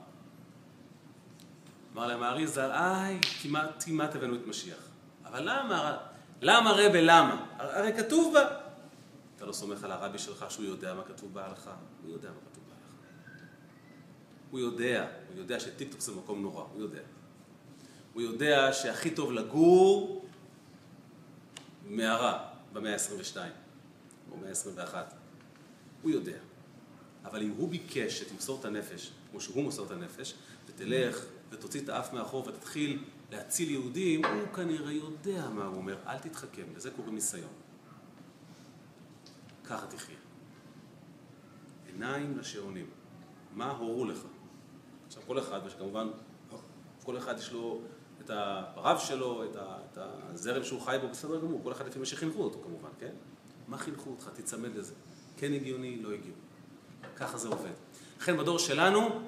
אמר 1.95 2.07
להם 2.07 2.23
האריזה, 2.23 2.75
איי, 2.75 3.21
כמעט, 3.43 3.85
כמעט 3.85 4.15
הבאנו 4.15 4.35
את 4.35 4.47
משיח. 4.47 4.89
אבל 5.25 5.43
למה? 5.43 5.97
למה 6.43 6.71
רבה, 6.73 7.01
למה? 7.01 7.47
הרי 7.59 7.93
כתוב 7.97 8.35
בה. 8.35 8.57
אתה 9.37 9.47
לא 9.47 9.53
סומך 9.53 9.85
על 9.85 9.93
הרבי 9.93 10.19
שלך 10.19 10.47
שהוא 10.49 10.65
יודע 10.65 10.95
מה 10.95 11.03
כתוב 11.05 11.35
בהלכה? 11.35 11.75
הוא 12.03 12.13
יודע 12.13 12.29
מה 12.29 12.41
כתוב 12.51 12.65
בהלכה. 12.69 12.95
הוא 14.51 14.61
יודע, 14.61 15.07
הוא 15.29 15.39
יודע 15.39 15.61
שטיקטוק 15.61 16.01
זה 16.01 16.13
מקום 16.13 16.43
נורא, 16.43 16.65
הוא 16.73 16.83
יודע. 16.83 17.01
הוא 18.13 18.23
יודע 18.23 18.73
שהכי 18.73 19.11
טוב 19.11 19.33
לגור 19.33 20.20
מערה 21.91 22.49
במאה 22.73 22.93
ה-22 22.93 23.37
או 24.31 24.37
במאה 24.37 24.51
ה-21. 24.51 24.95
הוא 26.03 26.11
יודע. 26.11 26.39
אבל 27.25 27.43
אם 27.43 27.51
הוא 27.51 27.69
ביקש 27.69 28.19
שתמסור 28.19 28.61
את 28.61 28.65
הנפש, 28.65 29.13
כמו 29.31 29.41
שהוא 29.41 29.63
מוסר 29.63 29.87
את 29.87 29.91
הנפש, 29.91 30.35
ותלך 30.67 31.25
ותוציא 31.51 31.81
את 31.81 31.89
האף 31.89 32.13
מאחור 32.13 32.49
ותתחיל 32.49 33.05
להציל 33.31 33.71
יהודים, 33.71 34.25
הוא 34.25 34.55
כנראה 34.55 34.93
יודע 34.93 35.49
מה 35.49 35.65
הוא 35.65 35.77
אומר. 35.77 35.97
אל 36.07 36.19
תתחכם, 36.19 36.63
לזה 36.77 36.91
קוראים 36.91 37.15
ניסיון. 37.15 37.53
ככה 39.65 39.87
תחיה. 39.87 40.17
עיניים 41.87 42.39
לשעונים. 42.39 42.87
מה 43.55 43.71
הורו 43.71 44.05
לך? 44.05 44.19
עכשיו 45.07 45.23
כל 45.27 45.39
אחד, 45.39 45.61
וכמובן, 45.67 46.09
כל 47.05 47.19
אחד 47.19 47.39
יש 47.39 47.53
לו 47.53 47.83
את 48.25 48.31
הרב 48.31 48.99
שלו, 48.99 49.45
את, 49.45 49.99
הזרם 49.99 50.65
שהוא 50.65 50.81
חי 50.81 50.97
בו, 51.03 51.09
בסדר 51.09 51.41
גמור, 51.41 51.61
כל 51.65 51.73
אחד 51.73 51.87
לפי 51.87 51.99
מה 51.99 52.07
שחינכו 52.07 52.43
אותו 52.43 52.59
כמובן, 52.63 52.89
כן? 53.01 53.13
מה 53.69 53.79
חינכו 53.79 54.11
אותך? 54.11 54.31
תיצמד 54.35 54.77
לזה. 54.77 54.95
כן 55.37 55.53
הגיוני, 55.53 56.03
לא 56.03 56.09
הגיוני. 56.09 56.33
ככה 57.17 57.39
זה 57.39 57.49
עובד. 57.49 57.73
לכן 58.21 58.37
בדור 58.37 58.59
שלנו, 58.59 59.21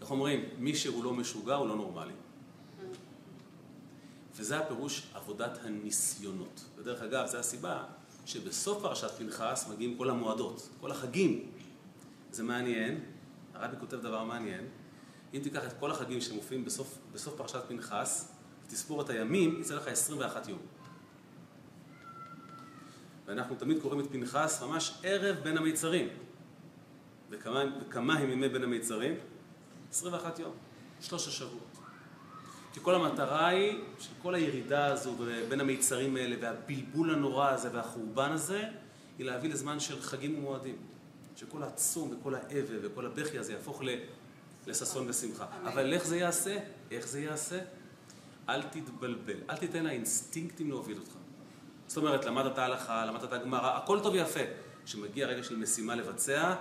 איך 0.00 0.10
אומרים, 0.10 0.44
מי 0.58 0.74
שהוא 0.74 1.04
לא 1.04 1.14
משוגע 1.14 1.54
הוא 1.54 1.68
לא 1.68 1.76
נורמלי. 1.76 2.12
וזה 4.36 4.58
הפירוש 4.58 5.06
עבודת 5.14 5.58
הניסיונות. 5.64 6.64
ודרך 6.78 7.02
אגב, 7.02 7.26
זו 7.26 7.38
הסיבה 7.38 7.84
שבסוף 8.26 8.82
פרשת 8.82 9.10
פנחס 9.10 9.68
מגיעים 9.72 9.98
כל 9.98 10.10
המועדות, 10.10 10.68
כל 10.80 10.90
החגים. 10.90 11.50
זה 12.30 12.42
מעניין, 12.42 13.00
הרבי 13.54 13.76
כותב 13.80 13.96
דבר 13.96 14.24
מעניין, 14.24 14.64
אם 15.34 15.40
תיקח 15.42 15.66
את 15.66 15.72
כל 15.80 15.90
החגים 15.90 16.20
שמופיעים 16.20 16.64
בסוף, 16.64 16.98
בסוף 17.12 17.34
פרשת 17.36 17.62
פנחס, 17.68 18.32
ותספור 18.66 19.02
את 19.02 19.10
הימים, 19.10 19.60
יצא 19.60 19.74
לך 19.74 19.88
21 19.88 20.48
יום. 20.48 20.58
ואנחנו 23.26 23.56
תמיד 23.56 23.82
קוראים 23.82 24.00
את 24.00 24.06
פנחס 24.10 24.62
ממש 24.62 24.94
ערב 25.02 25.36
בין 25.42 25.56
המיצרים. 25.58 26.08
וכמה, 27.30 27.62
וכמה 27.80 28.14
הם 28.18 28.30
ימי 28.30 28.48
בין 28.48 28.62
המיצרים? 28.64 29.14
21 29.90 30.38
יום, 30.38 30.52
שלוש 31.00 31.28
השבועות. 31.28 31.78
כי 32.72 32.80
כל 32.82 32.94
המטרה 32.94 33.46
היא 33.48 33.78
של 33.98 34.12
כל 34.22 34.34
הירידה 34.34 34.86
הזו 34.86 35.14
בין 35.48 35.60
המיצרים 35.60 36.16
האלה 36.16 36.36
והבלבול 36.40 37.14
הנורא 37.14 37.48
הזה 37.48 37.68
והחורבן 37.72 38.32
הזה, 38.32 38.64
היא 39.18 39.26
להביא 39.26 39.50
לזמן 39.50 39.80
של 39.80 40.02
חגים 40.02 40.38
ומועדים. 40.38 40.76
שכל 41.36 41.62
העצום 41.62 42.16
וכל 42.20 42.34
האבל 42.34 42.78
וכל 42.82 43.06
הבכי 43.06 43.38
הזה 43.38 43.52
יהפוך 43.52 43.82
ל- 43.82 43.98
לששון 44.66 45.08
ושמחה. 45.08 45.46
אבל 45.64 45.92
איך 45.92 46.06
זה 46.06 46.16
יעשה? 46.16 46.58
איך 46.90 47.08
זה 47.08 47.20
יעשה? 47.20 47.60
אל 48.48 48.62
תתבלבל, 48.62 49.36
אל 49.50 49.56
תיתן 49.56 49.84
לאינסטינקטים 49.84 50.68
להוביל 50.70 50.98
אותך. 50.98 51.12
זאת 51.86 51.96
אומרת, 51.96 52.24
למדת 52.24 52.58
הלכה, 52.58 53.06
למדת 53.06 53.24
את 53.24 53.32
הגמרא, 53.32 53.76
הכל 53.76 54.00
טוב 54.02 54.12
ויפה. 54.14 54.40
כשמגיע 54.84 55.26
רגע 55.26 55.42
של 55.42 55.56
משימה 55.56 55.94
לבצע, 55.94 56.54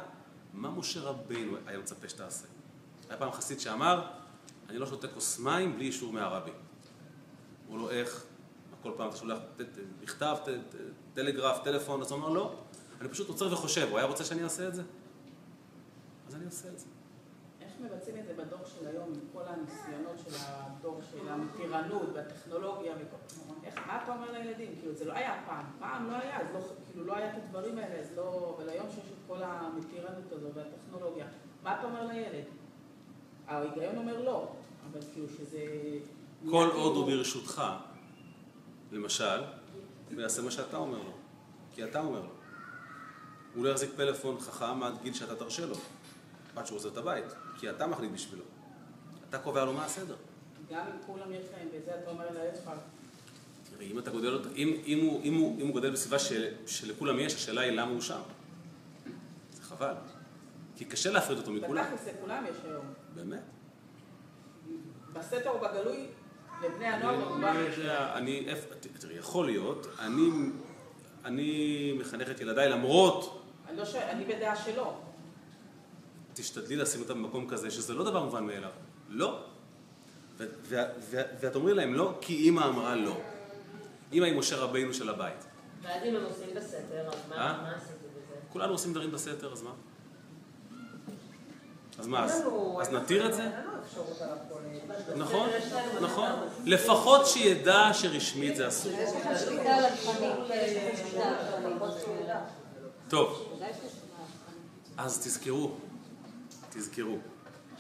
מה 0.53 0.71
משה 0.71 1.01
רבינו 1.01 1.57
היה 1.65 1.77
מצפה 1.77 2.09
שתעשה? 2.09 2.47
היה 3.09 3.17
פעם 3.17 3.31
חסיד 3.31 3.59
שאמר, 3.59 4.07
אני 4.69 4.77
לא 4.77 4.85
שותה 4.85 5.07
כוס 5.07 5.39
מים 5.39 5.75
בלי 5.75 5.85
אישור 5.85 6.13
מהרבי. 6.13 6.51
אמרו 7.65 7.77
לו, 7.77 7.89
איך? 7.89 8.23
כל 8.83 8.91
פעם 8.97 9.09
אתה 9.09 9.17
שולח 9.17 9.39
מכתב, 10.01 10.37
טלגרף, 11.13 11.63
טלפון, 11.63 12.01
אז 12.01 12.11
הוא 12.11 12.19
אמר, 12.19 12.29
לא, 12.29 12.55
אני 13.01 13.09
פשוט 13.09 13.27
עוצר 13.27 13.53
וחושב, 13.53 13.87
הוא 13.89 13.97
היה 13.97 14.07
רוצה 14.07 14.23
שאני 14.23 14.43
אעשה 14.43 14.67
את 14.67 14.75
זה? 14.75 14.83
אז 16.27 16.35
אני 16.35 16.45
עושה 16.45 16.67
את 16.67 16.79
זה. 16.79 16.85
מבצעים 17.81 18.17
את 18.17 18.25
זה 18.27 18.33
בדור 18.33 18.59
של 18.65 18.87
היום, 18.87 19.09
עם 19.09 19.19
כל 19.33 19.41
הניסיונות 19.47 20.19
של 20.25 20.35
הדור 20.39 20.99
של 21.11 21.29
המתירנות 21.29 22.09
והטכנולוגיה 22.13 22.93
וכל... 22.95 23.17
איך, 23.63 23.87
מה 23.87 24.03
אתה 24.03 24.13
אומר 24.13 24.31
לילדים? 24.31 24.75
כאילו, 24.79 24.93
זה 24.93 25.05
לא 25.05 25.13
היה 25.13 25.43
פעם. 25.45 25.65
פעם 25.79 26.11
לא 26.11 26.15
היה, 26.15 26.41
אז 26.41 26.47
לא, 26.53 26.59
כאילו, 26.91 27.05
לא 27.05 27.15
היה 27.15 27.31
את 27.31 27.43
הדברים 27.43 27.77
האלה, 27.77 27.99
אז 27.99 28.07
לא... 28.15 28.55
אבל 28.57 28.69
היום 28.69 28.85
שיש 28.89 29.05
את 29.11 29.27
כל 29.27 29.43
המתירנות 29.43 30.31
הזו 30.31 30.47
והטכנולוגיה, 30.53 31.25
מה 31.63 31.79
אתה 31.79 31.87
אומר 31.87 32.05
לילד? 32.07 32.45
ההיגיון 33.47 33.97
אומר 33.97 34.21
לא, 34.21 34.51
אבל 34.91 34.99
כאילו 35.13 35.27
שזה... 35.29 35.65
כל 36.49 36.69
עוד 36.73 36.95
הוא 36.95 37.05
כאילו- 37.05 37.17
ברשותך, 37.17 37.63
למשל, 38.91 39.41
הוא 40.11 40.21
יעשה 40.21 40.41
מה 40.41 40.51
שאתה 40.51 40.77
אומר 40.77 40.97
לו, 40.97 41.11
כי 41.71 41.83
אתה 41.83 41.99
אומר 41.99 42.21
לו. 42.21 42.29
הוא 43.55 43.65
לא 43.65 43.69
יחזיק 43.69 43.89
פלאפון 43.95 44.39
חכם 44.39 44.83
עד 44.83 44.93
גיל 45.03 45.13
שאתה 45.13 45.35
תרשה 45.35 45.65
לו, 45.65 45.75
עד 46.55 46.65
שהוא 46.65 46.75
עוזב 46.75 46.91
את 46.91 46.97
הבית, 46.97 47.25
כי 47.61 47.69
אתה 47.69 47.87
מחליט 47.87 48.11
בשבילו. 48.11 48.43
אתה 49.29 49.39
קובע 49.39 49.65
לו 49.65 49.73
מה 49.73 49.85
הסדר. 49.85 50.15
גם 50.71 50.85
אם 50.87 50.97
כולם 51.05 51.33
יש 51.33 51.45
להם, 51.57 51.67
וזה 51.73 51.91
אתה 52.03 52.11
אומר 52.11 52.25
לילד 52.31 52.55
שלך, 52.55 52.71
תראי, 53.73 53.91
אם 53.91 53.99
אתה 53.99 54.11
גודל 54.11 54.33
אותו, 54.33 54.49
אם, 54.55 54.81
אם, 54.85 54.99
הוא, 55.05 55.21
אם, 55.23 55.33
הוא, 55.33 55.61
אם 55.61 55.65
הוא 55.65 55.73
גודל 55.73 55.91
בסביבה 55.91 56.19
של, 56.19 56.53
שלכולם 56.67 57.19
יש, 57.19 57.35
השאלה 57.35 57.61
היא 57.61 57.71
למה 57.71 57.91
הוא 57.91 58.01
שם. 58.01 58.21
זה 59.53 59.61
חבל. 59.63 59.93
כי 60.77 60.85
קשה 60.85 61.11
להפריד 61.11 61.37
אותו 61.37 61.51
מכולם. 61.51 61.83
בתכלס 61.83 62.07
לכולם 62.07 62.45
יש 62.49 62.55
היום. 62.65 62.85
באמת. 63.15 63.41
בסתר 65.13 65.49
או 65.49 65.59
בגלוי, 65.59 66.05
לבני 66.63 66.85
הנוער 66.85 67.19
ברובם 67.19 67.55
יש. 67.69 67.79
אני, 67.89 68.45
איפה- 68.47 68.75
תראי, 68.99 69.15
יכול 69.15 69.45
להיות, 69.45 69.87
אני, 69.99 70.29
אני 71.25 71.93
מחנך 71.99 72.29
את 72.29 72.39
ילדיי 72.41 72.69
למרות, 72.69 73.43
אני 73.69 73.77
לא 73.77 73.85
שואל, 73.85 74.03
אני 74.03 74.25
בדעה 74.25 74.55
שלא. 74.55 75.01
תשתדלי 76.33 76.75
לשים 76.75 77.01
אותם 77.01 77.23
במקום 77.23 77.49
כזה, 77.49 77.71
שזה 77.71 77.93
לא 77.93 78.03
דבר 78.03 78.23
מובן 78.23 78.43
מאליו. 78.43 78.69
לא. 79.09 79.43
ואת 81.39 81.55
אומרים 81.55 81.75
להם 81.75 81.93
לא, 81.93 82.17
כי 82.21 82.35
אימא 82.35 82.65
אמרה 82.65 82.95
לא. 82.95 83.17
אימא 84.11 84.25
היא 84.25 84.35
משה 84.35 84.57
רבינו 84.57 84.93
של 84.93 85.09
הבית. 85.09 85.45
ואז 85.81 86.03
אם 86.05 86.15
הם 86.15 86.23
עושים 86.23 86.49
בסתר, 86.55 87.07
אז 87.07 87.29
מה 87.29 87.35
אה? 87.35 87.75
עשיתי 87.75 87.93
בזה? 87.93 88.35
כולנו 88.49 88.71
עושים 88.71 88.93
דברים 88.93 89.11
בסתר, 89.11 89.53
אז 89.53 89.61
מה? 89.61 89.71
אז 91.99 92.07
מה, 92.07 92.25
אז, 92.81 92.89
נתיר 92.91 93.27
את 93.29 93.33
זה? 93.33 93.49
נכון, 95.15 95.49
נכון. 96.01 96.29
לפחות 96.65 97.27
שידע 97.27 97.89
שרשמית 97.93 98.55
זה 98.55 98.67
אסור. 98.67 98.91
התכנים. 98.93 99.59
טוב, 103.09 103.57
אז 104.97 105.19
תזכרו, 105.19 105.71
תזכרו. 106.71 107.17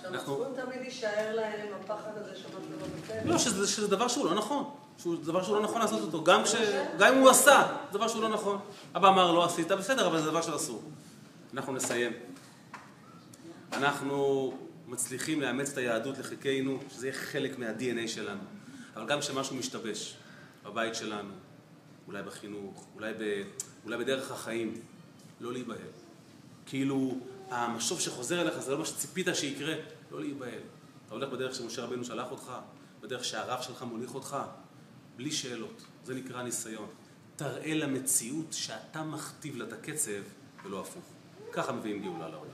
שהמצפון 0.01 0.53
תמיד 0.55 0.81
יישאר 0.81 1.35
להם 1.35 1.67
הפחד 1.79 2.11
הזה 2.15 2.35
שמשהו 2.35 2.59
לא 2.79 2.87
בסדר. 3.03 3.31
לא, 3.31 3.37
שזה, 3.37 3.67
שזה 3.67 3.87
דבר 3.87 4.07
שהוא 4.07 4.25
לא 4.25 4.35
נכון. 4.35 4.69
שהוא 4.97 5.15
דבר 5.23 5.43
שהוא 5.43 5.55
לא 5.55 5.63
נכון 5.63 5.81
לעשות 5.81 6.01
אותו. 6.01 6.23
גם, 6.23 6.43
כש, 6.43 6.55
גם 6.99 7.13
אם 7.13 7.21
הוא 7.21 7.29
עשה, 7.29 7.77
זה 7.91 7.97
דבר 7.97 8.07
שהוא 8.07 8.21
לא 8.21 8.29
נכון. 8.29 8.59
אבא 8.95 9.07
אמר 9.07 9.31
לא 9.31 9.45
עשית, 9.45 9.71
בסדר, 9.71 10.07
אבל 10.07 10.21
זה 10.21 10.25
דבר 10.25 10.41
שאסור. 10.41 10.83
אנחנו 11.53 11.73
נסיים. 11.73 12.11
אנחנו 13.73 14.53
מצליחים 14.87 15.41
לאמץ 15.41 15.71
את 15.71 15.77
היהדות 15.77 16.17
לחיקנו, 16.17 16.79
שזה 16.89 17.07
יהיה 17.07 17.17
חלק 17.17 17.59
מה-DNA 17.59 18.07
שלנו. 18.07 18.41
אבל 18.95 19.07
גם 19.07 19.19
כשמשהו 19.19 19.55
משתבש, 19.55 20.17
בבית 20.65 20.95
שלנו, 20.95 21.33
אולי 22.07 22.23
בחינוך, 22.23 22.85
אולי, 22.95 23.13
ב, 23.13 23.43
אולי 23.85 23.97
בדרך 23.97 24.31
החיים, 24.31 24.73
לא 25.41 25.53
להיבהל. 25.53 25.77
כאילו, 26.65 27.17
המשוב 27.51 27.99
שחוזר 27.99 28.41
אליך 28.41 28.59
זה 28.59 28.71
לא 28.71 28.77
מה 28.79 28.85
שציפית 28.85 29.27
שיקרה, 29.33 29.75
לא 30.11 30.19
להיבהל. 30.19 30.59
אתה 31.05 31.15
הולך 31.15 31.29
בדרך 31.29 31.55
שמשה 31.55 31.83
רבנו 31.83 32.03
שלח 32.03 32.31
אותך, 32.31 32.51
בדרך 33.01 33.25
שהרב 33.25 33.61
שלך 33.61 33.83
מוליך 33.83 34.15
אותך, 34.15 34.37
בלי 35.15 35.31
שאלות. 35.31 35.81
זה 36.03 36.13
נקרא 36.13 36.43
ניסיון. 36.43 36.87
תראה 37.35 37.73
למציאות 37.73 38.53
שאתה 38.53 39.03
מכתיב 39.03 39.55
לה 39.55 39.65
את 39.65 39.73
הקצב 39.73 40.21
ולא 40.63 40.81
הפוך. 40.81 41.03
ככה 41.51 41.71
מביאים 41.71 42.03
גאולה 42.03 42.29
לעולם. 42.29 42.51